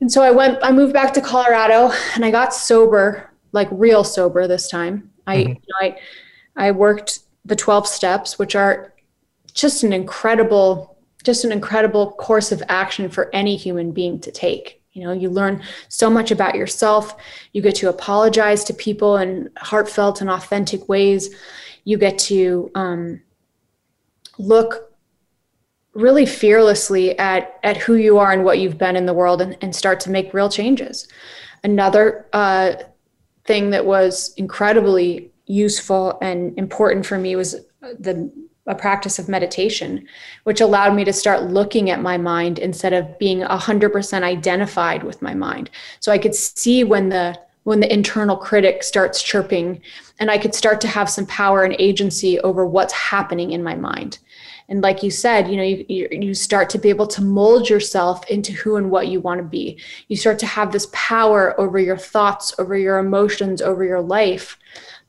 And 0.00 0.10
so 0.10 0.22
i 0.22 0.30
went 0.30 0.58
i 0.62 0.72
moved 0.72 0.94
back 0.94 1.12
to 1.14 1.20
colorado 1.20 1.92
and 2.14 2.24
i 2.24 2.30
got 2.30 2.54
sober 2.54 3.30
like 3.52 3.68
real 3.70 4.02
sober 4.02 4.48
this 4.48 4.68
time. 4.68 5.10
I 5.26 5.36
mm-hmm. 5.36 5.48
you 5.50 5.54
know, 5.54 5.80
i 5.82 5.98
i 6.56 6.70
worked 6.70 7.20
the 7.44 7.56
12 7.56 7.86
steps 7.86 8.38
which 8.38 8.56
are 8.56 8.94
just 9.52 9.84
an 9.84 9.92
incredible 9.92 10.96
just 11.22 11.44
an 11.44 11.52
incredible 11.52 12.12
course 12.12 12.50
of 12.50 12.62
action 12.68 13.10
for 13.10 13.28
any 13.34 13.56
human 13.56 13.92
being 13.92 14.20
to 14.20 14.30
take. 14.30 14.80
You 14.96 15.04
know, 15.04 15.12
you 15.12 15.28
learn 15.28 15.62
so 15.88 16.08
much 16.08 16.30
about 16.30 16.54
yourself. 16.54 17.16
You 17.52 17.60
get 17.60 17.74
to 17.76 17.90
apologize 17.90 18.64
to 18.64 18.74
people 18.74 19.18
in 19.18 19.50
heartfelt 19.58 20.22
and 20.22 20.30
authentic 20.30 20.88
ways. 20.88 21.34
You 21.84 21.98
get 21.98 22.18
to 22.20 22.70
um, 22.74 23.20
look 24.38 24.94
really 25.92 26.26
fearlessly 26.26 27.18
at 27.18 27.58
at 27.62 27.76
who 27.76 27.94
you 27.94 28.18
are 28.18 28.32
and 28.32 28.44
what 28.44 28.58
you've 28.58 28.78
been 28.78 28.96
in 28.96 29.06
the 29.06 29.14
world, 29.14 29.42
and, 29.42 29.56
and 29.60 29.76
start 29.76 30.00
to 30.00 30.10
make 30.10 30.32
real 30.32 30.48
changes. 30.48 31.08
Another 31.62 32.26
uh, 32.32 32.76
thing 33.44 33.70
that 33.70 33.84
was 33.84 34.32
incredibly 34.36 35.30
useful 35.44 36.18
and 36.22 36.58
important 36.58 37.04
for 37.04 37.18
me 37.18 37.36
was 37.36 37.54
the 37.82 38.30
a 38.66 38.74
practice 38.74 39.18
of 39.18 39.28
meditation, 39.28 40.06
which 40.44 40.60
allowed 40.60 40.94
me 40.94 41.04
to 41.04 41.12
start 41.12 41.44
looking 41.44 41.90
at 41.90 42.02
my 42.02 42.16
mind 42.16 42.58
instead 42.58 42.92
of 42.92 43.18
being 43.18 43.40
100% 43.40 44.22
identified 44.22 45.02
with 45.02 45.22
my 45.22 45.34
mind. 45.34 45.70
So 46.00 46.12
I 46.12 46.18
could 46.18 46.34
see 46.34 46.84
when 46.84 47.08
the 47.08 47.38
when 47.64 47.80
the 47.80 47.92
internal 47.92 48.36
critic 48.36 48.84
starts 48.84 49.20
chirping 49.20 49.82
and 50.20 50.30
I 50.30 50.38
could 50.38 50.54
start 50.54 50.80
to 50.82 50.88
have 50.88 51.10
some 51.10 51.26
power 51.26 51.64
and 51.64 51.74
agency 51.80 52.38
over 52.38 52.64
what's 52.64 52.92
happening 52.92 53.50
in 53.50 53.64
my 53.64 53.74
mind. 53.74 54.20
And 54.68 54.82
like 54.82 55.02
you 55.02 55.10
said, 55.10 55.48
you 55.48 55.56
know, 55.56 55.64
you, 55.64 56.08
you, 56.12 56.32
start 56.34 56.70
to 56.70 56.78
be 56.78 56.90
able 56.90 57.08
to 57.08 57.22
mold 57.22 57.68
yourself 57.68 58.24
into 58.30 58.52
who 58.52 58.76
and 58.76 58.88
what 58.88 59.08
you 59.08 59.20
want 59.20 59.38
to 59.38 59.44
be. 59.44 59.80
You 60.06 60.16
start 60.16 60.38
to 60.40 60.46
have 60.46 60.70
this 60.70 60.88
power 60.92 61.60
over 61.60 61.80
your 61.80 61.96
thoughts, 61.96 62.54
over 62.58 62.76
your 62.76 62.98
emotions, 62.98 63.60
over 63.60 63.82
your 63.84 64.00
life 64.00 64.56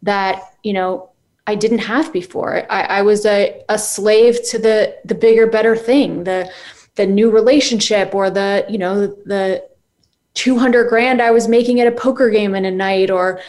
that, 0.02 0.42
you 0.64 0.74
know, 0.74 1.12
I 1.48 1.56
didn't 1.56 1.80
have 1.80 2.12
before. 2.12 2.70
I, 2.70 2.82
I 2.82 3.02
was 3.02 3.26
a, 3.26 3.64
a 3.70 3.80
slave 3.80 4.44
to 4.50 4.60
the 4.60 4.98
the 5.06 5.16
bigger, 5.16 5.48
better 5.48 5.76
thing, 5.78 6.26
the 6.26 6.52
the 6.96 7.06
new 7.06 7.32
relationship 7.32 8.14
or 8.14 8.30
the, 8.30 8.66
you 8.68 8.78
know, 8.78 9.08
the 9.08 9.64
200 10.34 10.90
grand 10.90 11.22
I 11.22 11.32
was 11.32 11.48
making 11.48 11.80
at 11.80 11.88
a 11.88 11.92
poker 11.92 12.30
game 12.30 12.54
in 12.54 12.66
a 12.66 12.72
night 12.72 13.10
or 13.10 13.40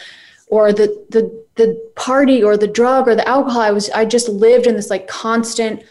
or 0.47 0.73
the 0.73 1.05
the 1.11 1.45
the 1.57 1.91
party 1.97 2.43
or 2.43 2.57
the 2.57 2.69
drug 2.69 3.09
or 3.09 3.17
the 3.17 3.27
alcohol. 3.27 3.61
I 3.61 3.73
was 3.73 3.91
I 3.91 4.05
just 4.05 4.29
lived 4.29 4.69
in 4.69 4.77
this 4.77 4.91
like 4.91 5.09
constant 5.09 5.83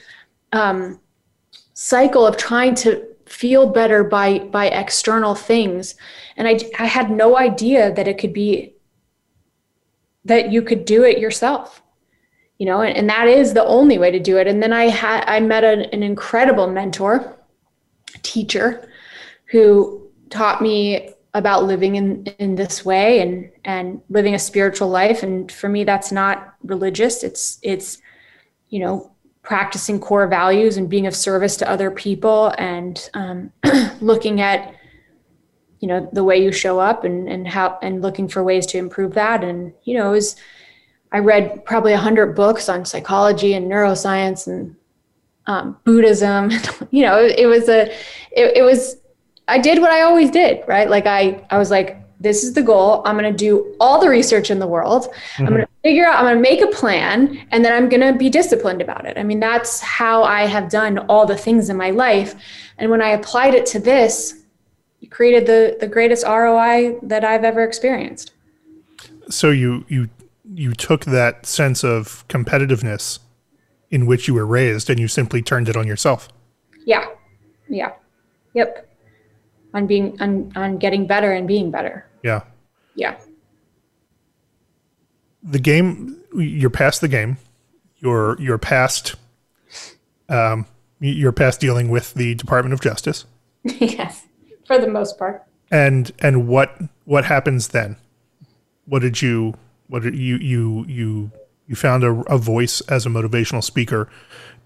um, 0.54 1.02
cycle 1.74 2.26
of 2.26 2.38
trying 2.38 2.74
to 2.76 3.06
feel 3.26 3.68
better 3.68 4.06
by 4.06 4.40
by 4.40 4.68
external 4.68 5.36
things, 5.36 5.96
and 6.38 6.48
I 6.48 6.60
I 6.80 6.86
had 6.86 7.12
no 7.12 7.38
idea 7.38 7.94
that 7.94 8.08
it 8.08 8.18
could 8.18 8.34
be 8.34 8.76
that 10.24 10.52
you 10.52 10.62
could 10.62 10.86
do 10.86 11.04
it 11.04 11.20
yourself 11.20 11.84
you 12.58 12.66
know 12.66 12.82
and, 12.82 12.96
and 12.98 13.10
that 13.10 13.28
is 13.28 13.54
the 13.54 13.66
only 13.66 13.98
way 13.98 14.12
to 14.12 14.20
do 14.20 14.38
it. 14.38 14.48
And 14.48 14.62
then 14.62 14.74
i 14.74 14.86
had 14.86 15.24
i 15.28 15.40
met 15.40 15.64
an, 15.64 15.82
an 15.82 16.04
incredible 16.04 16.68
mentor 16.68 17.38
teacher 18.24 18.90
who 19.46 20.10
taught 20.30 20.62
me 20.62 21.10
about 21.34 21.66
living 21.66 21.96
in 21.96 22.26
in 22.40 22.56
this 22.56 22.84
way 22.84 23.22
and 23.22 23.50
and 23.64 24.02
living 24.10 24.34
a 24.34 24.40
spiritual 24.40 24.90
life. 24.90 25.24
And 25.24 25.52
for 25.52 25.70
me 25.70 25.84
that's 25.84 26.12
not 26.12 26.56
religious. 26.64 27.24
It's 27.24 27.60
it's 27.62 28.02
you 28.70 28.80
know 28.80 29.12
practicing 29.44 30.00
core 30.00 30.28
values 30.28 30.76
and 30.76 30.90
being 30.90 31.08
of 31.08 31.16
service 31.16 31.56
to 31.56 31.70
other 31.70 31.90
people 31.90 32.54
and 32.58 33.10
um, 33.14 33.52
looking 34.02 34.42
at 34.42 34.76
you 35.80 35.88
know 35.88 36.10
the 36.12 36.24
way 36.24 36.44
you 36.44 36.52
show 36.52 36.80
up 36.80 37.04
and 37.04 37.30
and 37.30 37.48
how 37.48 37.78
and 37.82 38.02
looking 38.02 38.28
for 38.28 38.44
ways 38.44 38.66
to 38.66 38.78
improve 38.78 39.14
that. 39.14 39.44
And 39.44 39.74
you 39.84 39.98
know 39.98 40.10
it 40.10 40.14
was 40.14 40.36
I 41.12 41.20
read 41.20 41.66
probably 41.66 41.94
a 41.94 41.98
hundred 41.98 42.36
books 42.36 42.70
on 42.70 42.86
psychology 42.86 43.54
and 43.54 43.72
neuroscience 43.72 44.48
and 44.48 44.76
um, 45.48 45.78
Buddhism. 45.84 46.52
you 46.92 47.04
know, 47.04 47.18
it, 47.24 47.40
it 47.40 47.46
was 47.48 47.70
a, 47.70 47.90
it, 48.32 48.58
it, 48.58 48.64
was, 48.64 48.98
I 49.48 49.58
did 49.58 49.80
what 49.80 49.92
I 49.92 50.02
always 50.02 50.30
did, 50.30 50.64
right? 50.68 50.90
Like 50.90 51.06
I, 51.06 51.46
I 51.50 51.58
was 51.58 51.72
like, 51.72 52.04
this 52.20 52.44
is 52.44 52.54
the 52.54 52.64
goal. 52.64 53.04
I'm 53.06 53.18
going 53.18 53.32
to 53.32 53.38
do 53.38 53.76
all 53.80 54.02
the 54.02 54.10
research 54.10 54.50
in 54.50 54.60
the 54.60 54.68
world. 54.68 55.04
Mm-hmm. 55.04 55.44
I'm 55.44 55.54
going 55.54 55.62
to 55.62 55.68
figure 55.84 56.06
out, 56.06 56.16
I'm 56.16 56.26
going 56.26 56.36
to 56.36 56.42
make 56.42 56.62
a 56.62 56.68
plan 56.76 57.48
and 57.52 57.64
then 57.64 57.72
I'm 57.72 57.90
going 57.90 58.02
to 58.02 58.18
be 58.18 58.30
disciplined 58.30 58.82
about 58.82 59.06
it. 59.06 59.18
I 59.18 59.24
mean, 59.24 59.40
that's 59.40 59.80
how 59.80 60.24
I 60.24 60.46
have 60.46 60.70
done 60.70 60.98
all 60.98 61.26
the 61.26 61.38
things 61.38 61.70
in 61.70 61.78
my 61.78 61.92
life. 61.92 62.36
And 62.78 62.92
when 62.92 63.02
I 63.02 63.10
applied 63.10 63.54
it 63.54 63.66
to 63.68 63.80
this, 63.80 64.42
it 65.02 65.12
created 65.12 65.46
the, 65.46 65.78
the 65.80 65.88
greatest 65.88 66.26
ROI 66.26 66.98
that 67.04 67.24
I've 67.24 67.44
ever 67.44 67.64
experienced. 67.64 68.34
So 69.30 69.52
you, 69.52 69.86
you 69.88 70.10
you 70.54 70.74
took 70.74 71.06
that 71.06 71.46
sense 71.46 71.84
of 71.84 72.28
competitiveness 72.28 73.20
in 73.90 74.06
which 74.06 74.28
you 74.28 74.34
were 74.34 74.46
raised 74.46 74.90
and 74.90 75.00
you 75.00 75.08
simply 75.08 75.42
turned 75.42 75.70
it 75.70 75.76
on 75.76 75.88
yourself. 75.88 76.30
Yeah. 76.86 77.08
Yeah. 77.70 77.94
Yep. 78.54 78.90
On 79.74 79.88
being 79.88 80.20
on 80.22 80.52
on 80.56 80.78
getting 80.78 81.06
better 81.08 81.32
and 81.32 81.48
being 81.48 81.72
better. 81.72 82.06
Yeah. 82.24 82.44
Yeah. 82.96 83.18
The 85.44 85.60
game, 85.60 86.22
you're 86.34 86.70
past 86.70 87.02
the 87.02 87.08
game. 87.08 87.38
You're 87.98 88.40
you're 88.40 88.58
past. 88.58 89.16
Um, 90.30 90.66
you're 91.00 91.32
past 91.32 91.60
dealing 91.62 91.90
with 91.90 92.14
the 92.16 92.36
Department 92.36 92.74
of 92.74 92.82
Justice. 92.82 93.26
yes, 93.64 94.26
for 94.66 94.78
the 94.78 94.88
most 94.88 95.18
part. 95.18 95.44
And 95.72 96.12
and 96.20 96.48
what 96.48 96.80
what 97.06 97.26
happens 97.26 97.70
then? 97.70 97.98
What 98.86 99.02
did 99.02 99.22
you 99.22 99.54
what 99.88 100.04
you 100.04 100.38
you 100.38 100.86
you 100.88 101.32
you 101.68 101.76
found 101.76 102.04
a, 102.04 102.12
a 102.32 102.38
voice 102.38 102.82
as 102.82 103.06
a 103.06 103.10
motivational 103.10 103.64
speaker, 103.64 104.10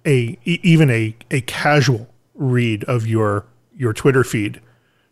a 0.06 0.38
even 0.46 0.90
a 0.90 1.16
a 1.30 1.42
casual 1.42 2.08
read 2.36 2.84
of 2.86 3.08
your 3.08 3.46
your 3.76 3.94
Twitter 3.94 4.24
feed 4.24 4.62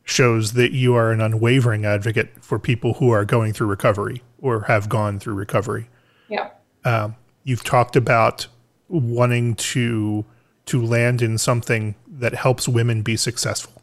shows 0.03 0.53
that 0.53 0.71
you 0.71 0.95
are 0.95 1.11
an 1.11 1.21
unwavering 1.21 1.85
advocate 1.85 2.29
for 2.41 2.57
people 2.57 2.95
who 2.95 3.11
are 3.11 3.25
going 3.25 3.53
through 3.53 3.67
recovery 3.67 4.23
or 4.39 4.61
have 4.61 4.89
gone 4.89 5.19
through 5.19 5.35
recovery. 5.35 5.87
Yeah. 6.27 6.49
Um, 6.83 7.15
you've 7.43 7.63
talked 7.63 7.95
about 7.95 8.47
wanting 8.87 9.55
to 9.55 10.25
to 10.65 10.85
land 10.85 11.21
in 11.21 11.37
something 11.37 11.95
that 12.07 12.33
helps 12.35 12.67
women 12.67 13.01
be 13.01 13.15
successful. 13.15 13.78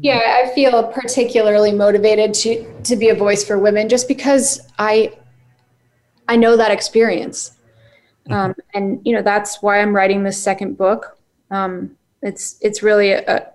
Yeah, 0.00 0.42
I 0.42 0.54
feel 0.54 0.84
particularly 0.84 1.72
motivated 1.72 2.32
to 2.34 2.82
to 2.84 2.96
be 2.96 3.10
a 3.10 3.14
voice 3.14 3.44
for 3.44 3.58
women 3.58 3.88
just 3.88 4.08
because 4.08 4.60
I 4.78 5.12
I 6.28 6.36
know 6.36 6.56
that 6.56 6.70
experience. 6.70 7.52
Um, 8.30 8.54
and 8.72 9.00
you 9.04 9.12
know 9.14 9.22
that's 9.22 9.62
why 9.62 9.80
I'm 9.80 9.94
writing 9.94 10.22
this 10.22 10.42
second 10.42 10.78
book. 10.78 11.18
Um, 11.50 11.96
it's 12.22 12.56
it's 12.60 12.82
really 12.82 13.10
a, 13.10 13.24
a, 13.26 13.46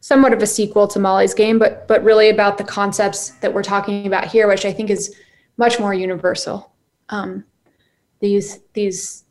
somewhat 0.00 0.32
of 0.32 0.42
a 0.42 0.46
sequel 0.46 0.88
to 0.88 0.98
Molly's 0.98 1.34
Game, 1.34 1.58
but 1.58 1.86
but 1.86 2.02
really 2.02 2.30
about 2.30 2.58
the 2.58 2.64
concepts 2.64 3.30
that 3.40 3.52
we're 3.52 3.62
talking 3.62 4.06
about 4.06 4.26
here, 4.26 4.48
which 4.48 4.64
I 4.64 4.72
think 4.72 4.90
is 4.90 5.14
much 5.58 5.78
more 5.78 5.94
universal. 5.94 6.72
Um, 7.10 7.44
these 8.20 8.60
these 8.72 9.24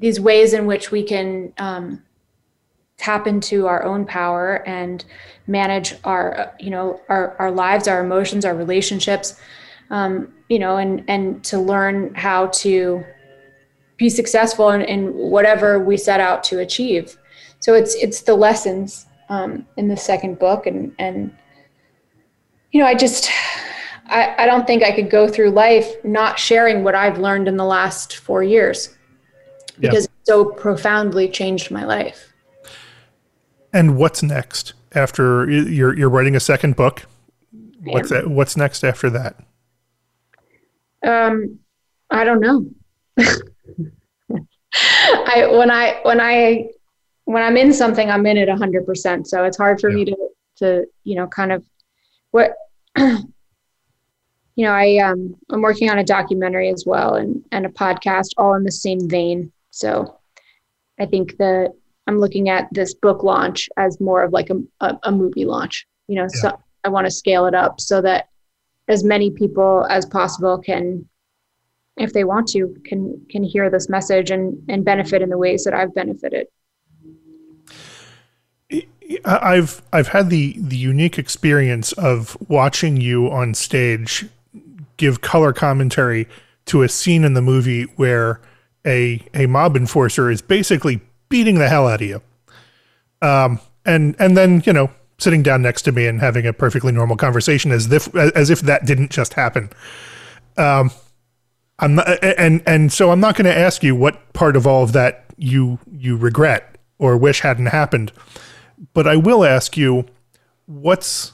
these 0.00 0.18
ways 0.18 0.52
in 0.52 0.66
which 0.66 0.90
we 0.90 1.04
can 1.04 1.52
um, 1.58 2.02
tap 3.02 3.26
into 3.26 3.66
our 3.66 3.82
own 3.82 4.04
power 4.06 4.62
and 4.64 5.04
manage 5.48 5.96
our 6.04 6.54
you 6.60 6.70
know 6.70 7.00
our, 7.08 7.36
our 7.38 7.50
lives 7.50 7.88
our 7.88 8.00
emotions 8.00 8.44
our 8.44 8.54
relationships 8.54 9.40
um, 9.90 10.32
you 10.48 10.58
know 10.58 10.76
and 10.76 11.04
and 11.08 11.42
to 11.42 11.58
learn 11.58 12.14
how 12.14 12.46
to 12.46 13.04
be 13.96 14.08
successful 14.08 14.70
in, 14.70 14.82
in 14.82 15.12
whatever 15.14 15.80
we 15.80 15.96
set 15.96 16.20
out 16.20 16.44
to 16.44 16.60
achieve 16.60 17.18
so 17.58 17.74
it's 17.74 17.96
it's 17.96 18.22
the 18.22 18.34
lessons 18.34 19.06
um, 19.28 19.66
in 19.76 19.88
the 19.88 19.96
second 19.96 20.38
book 20.38 20.68
and 20.68 20.94
and 21.00 21.36
you 22.70 22.80
know 22.80 22.86
i 22.86 22.94
just 22.94 23.28
I, 24.06 24.34
I 24.38 24.46
don't 24.46 24.64
think 24.66 24.84
i 24.84 24.92
could 24.92 25.10
go 25.10 25.26
through 25.26 25.50
life 25.50 25.92
not 26.04 26.38
sharing 26.38 26.84
what 26.84 26.94
i've 26.94 27.18
learned 27.18 27.48
in 27.48 27.56
the 27.56 27.64
last 27.64 28.16
four 28.18 28.44
years 28.44 28.96
because 29.80 30.04
yeah. 30.04 30.12
it 30.20 30.26
so 30.26 30.44
profoundly 30.44 31.28
changed 31.28 31.72
my 31.72 31.84
life 31.84 32.31
and 33.72 33.96
what's 33.96 34.22
next 34.22 34.74
after 34.94 35.48
you're 35.50 35.96
you're 35.96 36.10
writing 36.10 36.36
a 36.36 36.40
second 36.40 36.76
book? 36.76 37.06
What's 37.80 38.10
that, 38.10 38.28
what's 38.28 38.56
next 38.56 38.84
after 38.84 39.10
that? 39.10 39.36
Um, 41.04 41.58
I 42.10 42.24
don't 42.24 42.40
know. 42.40 42.70
I 44.74 45.48
when 45.50 45.70
I 45.70 46.00
when 46.02 46.20
I 46.20 46.68
when 47.24 47.42
I'm 47.42 47.56
in 47.56 47.72
something, 47.72 48.10
I'm 48.10 48.26
in 48.26 48.36
it 48.36 48.48
hundred 48.48 48.86
percent. 48.86 49.26
So 49.26 49.44
it's 49.44 49.56
hard 49.56 49.80
for 49.80 49.90
yeah. 49.90 49.96
me 49.96 50.04
to 50.06 50.16
to 50.56 50.86
you 51.04 51.16
know 51.16 51.26
kind 51.26 51.52
of 51.52 51.64
what 52.30 52.54
you 52.98 53.24
know. 54.56 54.72
I 54.72 54.98
um 54.98 55.34
I'm 55.50 55.62
working 55.62 55.90
on 55.90 55.98
a 55.98 56.04
documentary 56.04 56.68
as 56.68 56.84
well 56.86 57.14
and 57.14 57.44
and 57.52 57.66
a 57.66 57.70
podcast, 57.70 58.28
all 58.36 58.54
in 58.54 58.62
the 58.62 58.72
same 58.72 59.08
vein. 59.08 59.50
So 59.70 60.18
I 61.00 61.06
think 61.06 61.36
the 61.38 61.72
I'm 62.06 62.18
looking 62.18 62.48
at 62.48 62.68
this 62.72 62.94
book 62.94 63.22
launch 63.22 63.68
as 63.76 64.00
more 64.00 64.22
of 64.22 64.32
like 64.32 64.50
a, 64.50 64.60
a, 64.80 64.98
a 65.04 65.12
movie 65.12 65.44
launch. 65.44 65.86
You 66.08 66.16
know, 66.16 66.28
yeah. 66.34 66.40
so 66.40 66.62
I 66.84 66.88
want 66.88 67.06
to 67.06 67.10
scale 67.10 67.46
it 67.46 67.54
up 67.54 67.80
so 67.80 68.00
that 68.02 68.28
as 68.88 69.04
many 69.04 69.30
people 69.30 69.86
as 69.88 70.04
possible 70.06 70.58
can, 70.58 71.08
if 71.96 72.12
they 72.12 72.24
want 72.24 72.48
to, 72.48 72.74
can 72.84 73.24
can 73.30 73.44
hear 73.44 73.70
this 73.70 73.88
message 73.88 74.30
and 74.30 74.60
and 74.68 74.84
benefit 74.84 75.22
in 75.22 75.28
the 75.28 75.38
ways 75.38 75.64
that 75.64 75.74
I've 75.74 75.94
benefited. 75.94 76.48
I've 79.24 79.82
I've 79.92 80.08
had 80.08 80.30
the 80.30 80.56
the 80.58 80.76
unique 80.76 81.18
experience 81.18 81.92
of 81.92 82.36
watching 82.48 82.96
you 82.96 83.30
on 83.30 83.54
stage 83.54 84.26
give 84.96 85.20
color 85.20 85.52
commentary 85.52 86.28
to 86.66 86.82
a 86.82 86.88
scene 86.88 87.24
in 87.24 87.34
the 87.34 87.42
movie 87.42 87.84
where 87.96 88.40
a 88.86 89.24
a 89.34 89.46
mob 89.46 89.76
enforcer 89.76 90.30
is 90.30 90.42
basically 90.42 91.00
beating 91.32 91.58
the 91.58 91.68
hell 91.68 91.88
out 91.88 92.02
of 92.02 92.06
you. 92.06 92.20
Um, 93.22 93.58
and 93.86 94.14
and 94.18 94.36
then 94.36 94.62
you 94.66 94.72
know 94.72 94.90
sitting 95.18 95.42
down 95.42 95.62
next 95.62 95.82
to 95.82 95.92
me 95.92 96.06
and 96.06 96.20
having 96.20 96.46
a 96.46 96.52
perfectly 96.52 96.92
normal 96.92 97.16
conversation 97.16 97.72
as 97.72 97.90
if 97.90 98.14
as 98.14 98.50
if 98.50 98.60
that 98.60 98.84
didn't 98.84 99.10
just 99.10 99.32
happen. 99.32 99.70
Um, 100.58 100.90
I'm 101.78 101.94
not, 101.94 102.22
and 102.22 102.62
and 102.66 102.92
so 102.92 103.10
I'm 103.10 103.18
not 103.18 103.34
going 103.34 103.46
to 103.46 103.58
ask 103.58 103.82
you 103.82 103.96
what 103.96 104.32
part 104.34 104.56
of 104.56 104.66
all 104.66 104.84
of 104.84 104.92
that 104.92 105.24
you 105.38 105.78
you 105.90 106.16
regret 106.16 106.76
or 106.98 107.16
wish 107.16 107.40
hadn't 107.40 107.66
happened, 107.66 108.12
but 108.92 109.08
I 109.08 109.16
will 109.16 109.42
ask 109.42 109.76
you 109.76 110.04
what's 110.66 111.32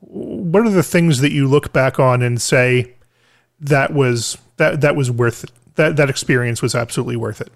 what 0.00 0.66
are 0.66 0.70
the 0.70 0.82
things 0.82 1.20
that 1.20 1.32
you 1.32 1.46
look 1.46 1.72
back 1.72 2.00
on 2.00 2.22
and 2.22 2.40
say 2.40 2.94
that 3.60 3.92
was 3.92 4.38
that 4.56 4.80
that 4.80 4.96
was 4.96 5.10
worth 5.10 5.44
it. 5.44 5.50
that 5.74 5.96
that 5.96 6.08
experience 6.08 6.62
was 6.62 6.74
absolutely 6.74 7.16
worth 7.16 7.42
it 7.42 7.52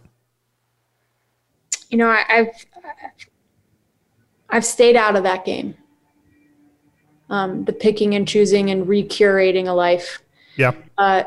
you 1.91 1.99
know, 1.99 2.09
I, 2.09 2.25
have 2.29 2.67
I've 4.49 4.65
stayed 4.65 4.97
out 4.97 5.17
of 5.17 5.25
that 5.25 5.45
game. 5.45 5.75
Um, 7.29 7.65
the 7.65 7.73
picking 7.73 8.15
and 8.15 8.27
choosing 8.27 8.71
and 8.71 8.87
recurating 8.87 9.69
a 9.69 9.73
life. 9.73 10.23
Yeah. 10.57 10.73
Uh, 10.99 11.25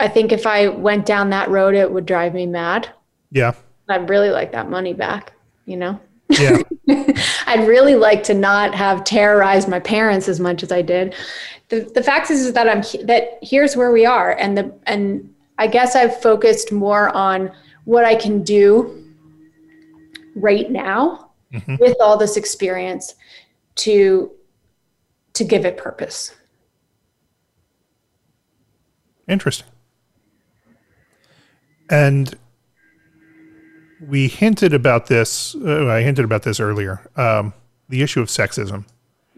I 0.00 0.08
think 0.08 0.32
if 0.32 0.46
I 0.46 0.68
went 0.68 1.06
down 1.06 1.30
that 1.30 1.48
road, 1.48 1.74
it 1.74 1.90
would 1.90 2.04
drive 2.04 2.34
me 2.34 2.46
mad. 2.46 2.90
Yeah. 3.30 3.54
I'd 3.88 4.08
really 4.08 4.30
like 4.30 4.52
that 4.52 4.68
money 4.68 4.92
back, 4.92 5.32
you 5.66 5.76
know? 5.76 6.00
Yeah. 6.28 6.58
I'd 7.46 7.66
really 7.66 7.94
like 7.94 8.22
to 8.24 8.34
not 8.34 8.74
have 8.74 9.04
terrorized 9.04 9.68
my 9.68 9.80
parents 9.80 10.28
as 10.28 10.40
much 10.40 10.62
as 10.62 10.72
I 10.72 10.82
did. 10.82 11.14
The, 11.68 11.90
the 11.94 12.02
fact 12.02 12.30
is, 12.30 12.46
is 12.46 12.52
that 12.52 12.68
I'm 12.68 13.06
that 13.06 13.38
here's 13.42 13.76
where 13.76 13.92
we 13.92 14.04
are. 14.04 14.32
And 14.32 14.56
the, 14.58 14.74
and 14.86 15.34
I 15.58 15.66
guess 15.66 15.96
I've 15.96 16.20
focused 16.20 16.72
more 16.72 17.08
on 17.10 17.50
what 17.84 18.04
I 18.04 18.14
can 18.14 18.42
do 18.42 19.03
right 20.34 20.70
now 20.70 21.30
mm-hmm. 21.52 21.76
with 21.78 21.96
all 22.00 22.16
this 22.16 22.36
experience 22.36 23.14
to 23.76 24.30
to 25.34 25.44
give 25.44 25.64
it 25.64 25.76
purpose. 25.76 26.34
Interesting. 29.26 29.66
And 31.90 32.36
we 34.08 34.28
hinted 34.28 34.74
about 34.74 35.06
this 35.06 35.54
uh, 35.54 35.86
i 35.88 36.02
hinted 36.02 36.24
about 36.24 36.42
this 36.42 36.60
earlier 36.60 37.08
um, 37.16 37.54
the 37.88 38.02
issue 38.02 38.20
of 38.20 38.28
sexism. 38.28 38.84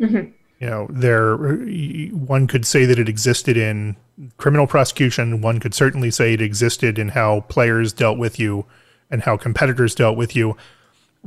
Mm-hmm. 0.01 0.31
you 0.61 0.67
know 0.67 0.87
there 0.91 1.37
one 1.37 2.47
could 2.47 2.67
say 2.67 2.85
that 2.85 2.99
it 2.99 3.09
existed 3.09 3.57
in 3.57 3.97
criminal 4.39 4.67
prosecution. 4.67 5.41
One 5.41 5.61
could 5.61 5.75
certainly 5.75 6.11
say 6.11 6.35
it 6.35 6.41
existed 6.41 6.99
in 6.99 7.11
how 7.11 7.41
players 7.43 7.93
dealt 7.93 8.19
with 8.19 8.39
you 8.39 8.67
and 9.11 9.23
how 9.23 9.37
competitors 9.37 9.95
dealt 9.95 10.17
with 10.17 10.35
you 10.35 10.57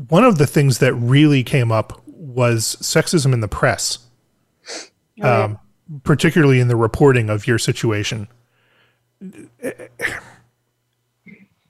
one 0.07 0.23
of 0.23 0.37
the 0.37 0.47
things 0.47 0.79
that 0.79 0.93
really 0.93 1.43
came 1.43 1.71
up 1.71 2.01
was 2.05 2.77
sexism 2.81 3.33
in 3.33 3.41
the 3.41 3.47
press, 3.47 3.99
oh, 5.21 5.43
um, 5.43 5.59
particularly 6.03 6.59
in 6.59 6.67
the 6.67 6.75
reporting 6.75 7.29
of 7.29 7.47
your 7.47 7.57
situation. 7.57 8.27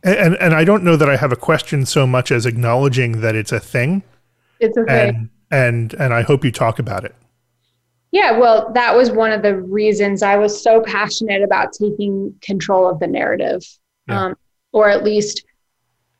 And 0.03 0.35
and 0.37 0.53
I 0.53 0.63
don't 0.63 0.83
know 0.83 0.95
that 0.95 1.09
I 1.09 1.17
have 1.17 1.31
a 1.31 1.35
question 1.35 1.85
so 1.85 2.05
much 2.05 2.31
as 2.31 2.45
acknowledging 2.45 3.21
that 3.21 3.35
it's 3.35 3.51
a 3.51 3.59
thing. 3.59 4.03
It's 4.59 4.77
okay. 4.77 5.09
And 5.09 5.29
and, 5.51 5.93
and 5.95 6.13
I 6.13 6.21
hope 6.21 6.45
you 6.45 6.51
talk 6.51 6.77
about 6.77 7.05
it. 7.05 7.15
Yeah, 8.11 8.37
well, 8.37 8.71
that 8.73 8.95
was 8.95 9.11
one 9.11 9.31
of 9.31 9.41
the 9.41 9.59
reasons 9.59 10.23
I 10.23 10.35
was 10.35 10.63
so 10.63 10.81
passionate 10.81 11.43
about 11.43 11.73
taking 11.73 12.35
control 12.41 12.87
of 12.87 12.99
the 12.99 13.07
narrative, 13.07 13.63
yeah. 14.07 14.25
um, 14.25 14.37
or 14.71 14.89
at 14.89 15.03
least 15.03 15.43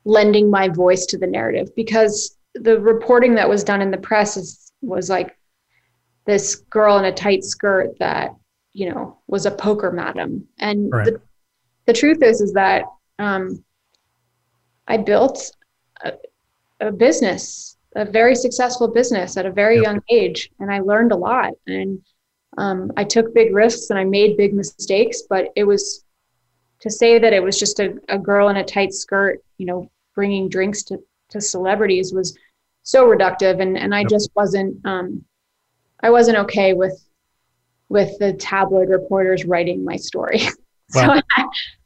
lending 0.06 0.50
my 0.50 0.68
voice 0.70 1.06
to 1.06 1.18
the 1.18 1.28
narrative 1.28 1.70
because 1.76 2.38
the 2.56 2.80
reporting 2.80 3.36
that 3.36 3.50
was 3.50 3.64
done 3.64 3.82
in 3.82 3.92
the 3.92 3.98
press 3.98 4.38
is, 4.38 4.72
was 4.82 5.10
like 5.10 5.38
this 6.26 6.56
girl 6.56 6.98
in 6.98 7.06
a 7.06 7.12
tight 7.12 7.44
skirt 7.44 7.98
that 8.00 8.30
you 8.74 8.90
know 8.90 9.18
was 9.28 9.46
a 9.46 9.52
poker 9.52 9.92
madam 9.92 10.48
and 10.60 10.92
right. 10.92 11.06
the, 11.06 11.22
the 11.86 11.94
truth 11.94 12.22
is 12.22 12.42
is 12.42 12.54
that 12.54 12.84
um, 13.18 13.64
i 14.88 14.96
built 14.96 15.52
a, 16.04 16.14
a, 16.80 16.92
business 16.92 17.78
a 17.96 18.06
very 18.06 18.36
successful 18.36 18.88
business 18.88 19.38
at 19.38 19.46
a 19.46 19.52
very 19.52 19.76
yep. 19.76 19.84
young 19.84 20.02
age 20.10 20.52
and 20.60 20.72
i 20.72 20.80
learned 20.80 21.12
a 21.12 21.18
lot 21.18 21.54
and 21.68 22.00
Um, 22.58 22.92
I 22.98 23.06
took 23.06 23.34
big 23.34 23.54
risks 23.54 23.90
and 23.92 24.00
I 24.00 24.06
made 24.06 24.36
big 24.36 24.54
mistakes, 24.54 25.24
but 25.30 25.50
it 25.56 25.66
was 25.66 26.04
to 26.82 26.90
say 26.90 27.20
that 27.20 27.34
it 27.34 27.44
was 27.44 27.60
just 27.60 27.80
a, 27.80 27.96
a 28.08 28.18
girl 28.18 28.50
in 28.50 28.58
a 28.58 28.64
tight 28.64 28.94
skirt, 28.94 29.42
you 29.58 29.66
know, 29.66 29.90
bringing 30.16 30.50
drinks 30.50 30.84
to, 30.84 31.00
to 31.30 31.42
celebrities 31.42 32.14
was 32.14 32.38
so 32.84 33.08
reductive. 33.08 33.62
And, 33.62 33.78
and 33.78 33.94
I 33.94 34.04
just 34.04 34.30
wasn't, 34.36 34.84
um, 34.86 35.24
I 36.02 36.10
wasn't 36.10 36.38
okay 36.40 36.74
with, 36.74 37.06
with 37.90 38.18
the 38.20 38.34
tabloid 38.34 38.90
reporters 38.90 39.46
writing 39.46 39.84
my 39.84 39.98
story. 39.98 40.42
So 40.94 41.02
I, 41.02 41.22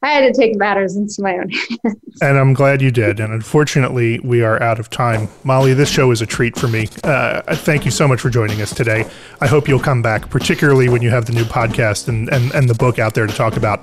I, 0.02 0.12
had 0.12 0.34
to 0.34 0.40
take 0.40 0.58
matters 0.58 0.96
into 0.96 1.22
my 1.22 1.34
own 1.34 1.50
hands. 1.50 2.22
And 2.22 2.38
I'm 2.38 2.54
glad 2.54 2.82
you 2.82 2.90
did. 2.90 3.20
And 3.20 3.34
unfortunately, 3.34 4.20
we 4.20 4.42
are 4.42 4.62
out 4.62 4.80
of 4.80 4.90
time. 4.90 5.28
Molly, 5.44 5.74
this 5.74 5.90
show 5.90 6.12
is 6.12 6.22
a 6.22 6.26
treat 6.26 6.58
for 6.58 6.70
me. 6.70 6.88
Uh, 7.04 7.42
thank 7.56 7.84
you 7.84 7.92
so 7.92 8.08
much 8.08 8.22
for 8.22 8.30
joining 8.30 8.62
us 8.62 8.74
today. 8.74 9.06
I 9.42 9.48
hope 9.48 9.68
you'll 9.68 9.80
come 9.80 10.02
back, 10.02 10.30
particularly 10.30 10.88
when 10.88 11.02
you 11.02 11.10
have 11.10 11.26
the 11.26 11.34
new 11.34 11.44
podcast 11.44 12.08
and, 12.08 12.30
and, 12.30 12.54
and 12.54 12.70
the 12.70 12.76
book 12.76 12.98
out 12.98 13.14
there 13.14 13.28
to 13.28 13.34
talk 13.34 13.58
about. 13.58 13.82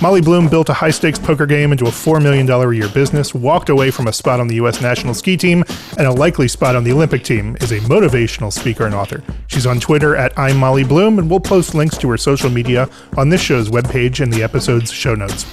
Molly 0.00 0.22
Bloom 0.22 0.48
built 0.48 0.70
a 0.70 0.74
high 0.74 0.90
stakes 0.90 1.18
poker 1.18 1.46
game 1.46 1.70
into 1.70 1.84
a 1.84 1.90
$4 1.90 2.22
million 2.22 2.48
a 2.50 2.72
year 2.72 2.88
business, 2.88 3.34
walked 3.34 3.68
away 3.68 3.90
from 3.90 4.06
a 4.06 4.12
spot 4.12 4.40
on 4.40 4.48
the 4.48 4.56
U.S. 4.56 4.80
national 4.80 5.12
ski 5.12 5.36
team 5.36 5.64
and 5.98 6.06
a 6.06 6.12
likely 6.12 6.48
spot 6.48 6.76
on 6.76 6.84
the 6.84 6.92
Olympic 6.92 7.24
team, 7.24 7.56
is 7.60 7.72
a 7.72 7.78
motivational 7.80 8.52
speaker 8.52 8.86
and 8.86 8.94
author. 8.94 9.22
She's 9.48 9.66
on 9.66 9.80
Twitter 9.80 10.16
at 10.16 10.36
I'm 10.38 10.56
Molly 10.56 10.84
Bloom, 10.84 11.18
and 11.18 11.28
we'll 11.28 11.40
post 11.40 11.74
links 11.74 11.98
to 11.98 12.08
her 12.08 12.16
social 12.16 12.50
media 12.50 12.88
on 13.16 13.28
this 13.28 13.40
show's 13.40 13.68
webpage 13.68 14.20
and 14.20 14.32
the 14.32 14.42
episode 14.42 14.61
episode's 14.62 14.92
show 14.92 15.16
notes. 15.16 15.44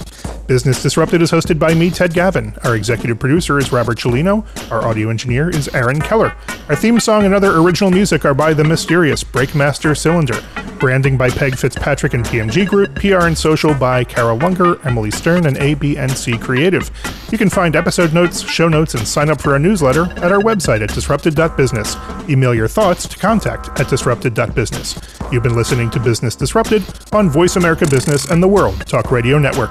Business 0.46 0.82
Disrupted 0.82 1.20
is 1.20 1.32
hosted 1.32 1.58
by 1.58 1.74
me, 1.74 1.90
Ted 1.90 2.14
Gavin. 2.14 2.54
Our 2.62 2.76
executive 2.76 3.18
producer 3.18 3.58
is 3.58 3.72
Robert 3.72 3.98
Cellino. 3.98 4.44
Our 4.70 4.84
audio 4.86 5.10
engineer 5.10 5.50
is 5.50 5.68
Aaron 5.74 6.00
Keller. 6.00 6.32
Our 6.68 6.76
theme 6.76 7.00
song 7.00 7.24
and 7.24 7.34
other 7.34 7.56
original 7.56 7.90
music 7.90 8.24
are 8.24 8.34
by 8.34 8.54
the 8.54 8.62
mysterious 8.62 9.24
Breakmaster 9.24 9.96
Cylinder. 9.96 10.40
Branding 10.78 11.16
by 11.16 11.28
Peg 11.28 11.56
Fitzpatrick 11.56 12.14
and 12.14 12.24
TMG 12.24 12.66
Group. 12.66 12.94
PR 12.94 13.26
and 13.26 13.36
social 13.36 13.74
by 13.74 14.02
Carol 14.02 14.38
Lunger, 14.38 14.80
Emily 14.86 15.10
Stern, 15.10 15.46
and 15.46 15.56
ABNC 15.56 16.40
Creative. 16.40 16.90
You 17.30 17.38
can 17.38 17.50
find 17.50 17.76
episode 17.76 18.12
notes, 18.12 18.40
show 18.40 18.68
notes, 18.68 18.94
and 18.94 19.06
sign 19.06 19.28
up 19.28 19.40
for 19.40 19.52
our 19.52 19.58
newsletter 19.58 20.04
at 20.18 20.32
our 20.32 20.40
website 20.40 20.82
at 20.82 20.94
disrupted.business. 20.94 21.96
Email 22.28 22.54
your 22.54 22.68
thoughts 22.68 23.06
to 23.08 23.18
contact 23.18 23.68
at 23.80 23.88
disrupted.business. 23.88 24.98
You've 25.30 25.44
been 25.44 25.54
listening 25.54 25.90
to 25.90 26.00
Business 26.00 26.34
Disrupted 26.34 26.82
on 27.12 27.30
Voice 27.30 27.54
America 27.54 27.86
Business 27.86 28.28
and 28.30 28.42
the 28.42 28.48
World 28.48 28.84
Talk 29.02 29.10
Radio 29.10 29.38
Network. 29.38 29.70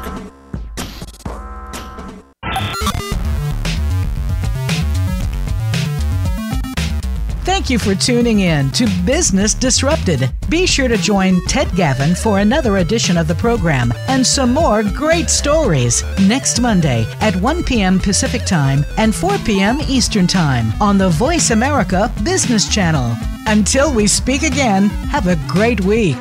Thank 7.43 7.69
you 7.69 7.77
for 7.77 7.93
tuning 7.93 8.39
in 8.39 8.71
to 8.71 8.87
Business 9.05 9.53
Disrupted. 9.53 10.31
Be 10.49 10.65
sure 10.65 10.87
to 10.87 10.97
join 10.97 11.45
Ted 11.45 11.75
Gavin 11.75 12.15
for 12.15 12.39
another 12.39 12.77
edition 12.77 13.17
of 13.17 13.27
the 13.27 13.35
program 13.35 13.93
and 14.07 14.25
some 14.25 14.51
more 14.53 14.81
great 14.81 15.29
stories 15.29 16.03
next 16.27 16.59
Monday 16.59 17.05
at 17.21 17.35
1 17.35 17.63
p.m. 17.65 17.99
Pacific 17.99 18.45
Time 18.45 18.83
and 18.97 19.13
4 19.13 19.37
p.m. 19.39 19.79
Eastern 19.81 20.25
Time 20.25 20.71
on 20.81 20.97
the 20.97 21.09
Voice 21.09 21.51
America 21.51 22.11
Business 22.23 22.67
Channel. 22.67 23.15
Until 23.45 23.93
we 23.93 24.07
speak 24.07 24.41
again, 24.41 24.89
have 25.11 25.27
a 25.27 25.35
great 25.47 25.81
week. 25.81 26.17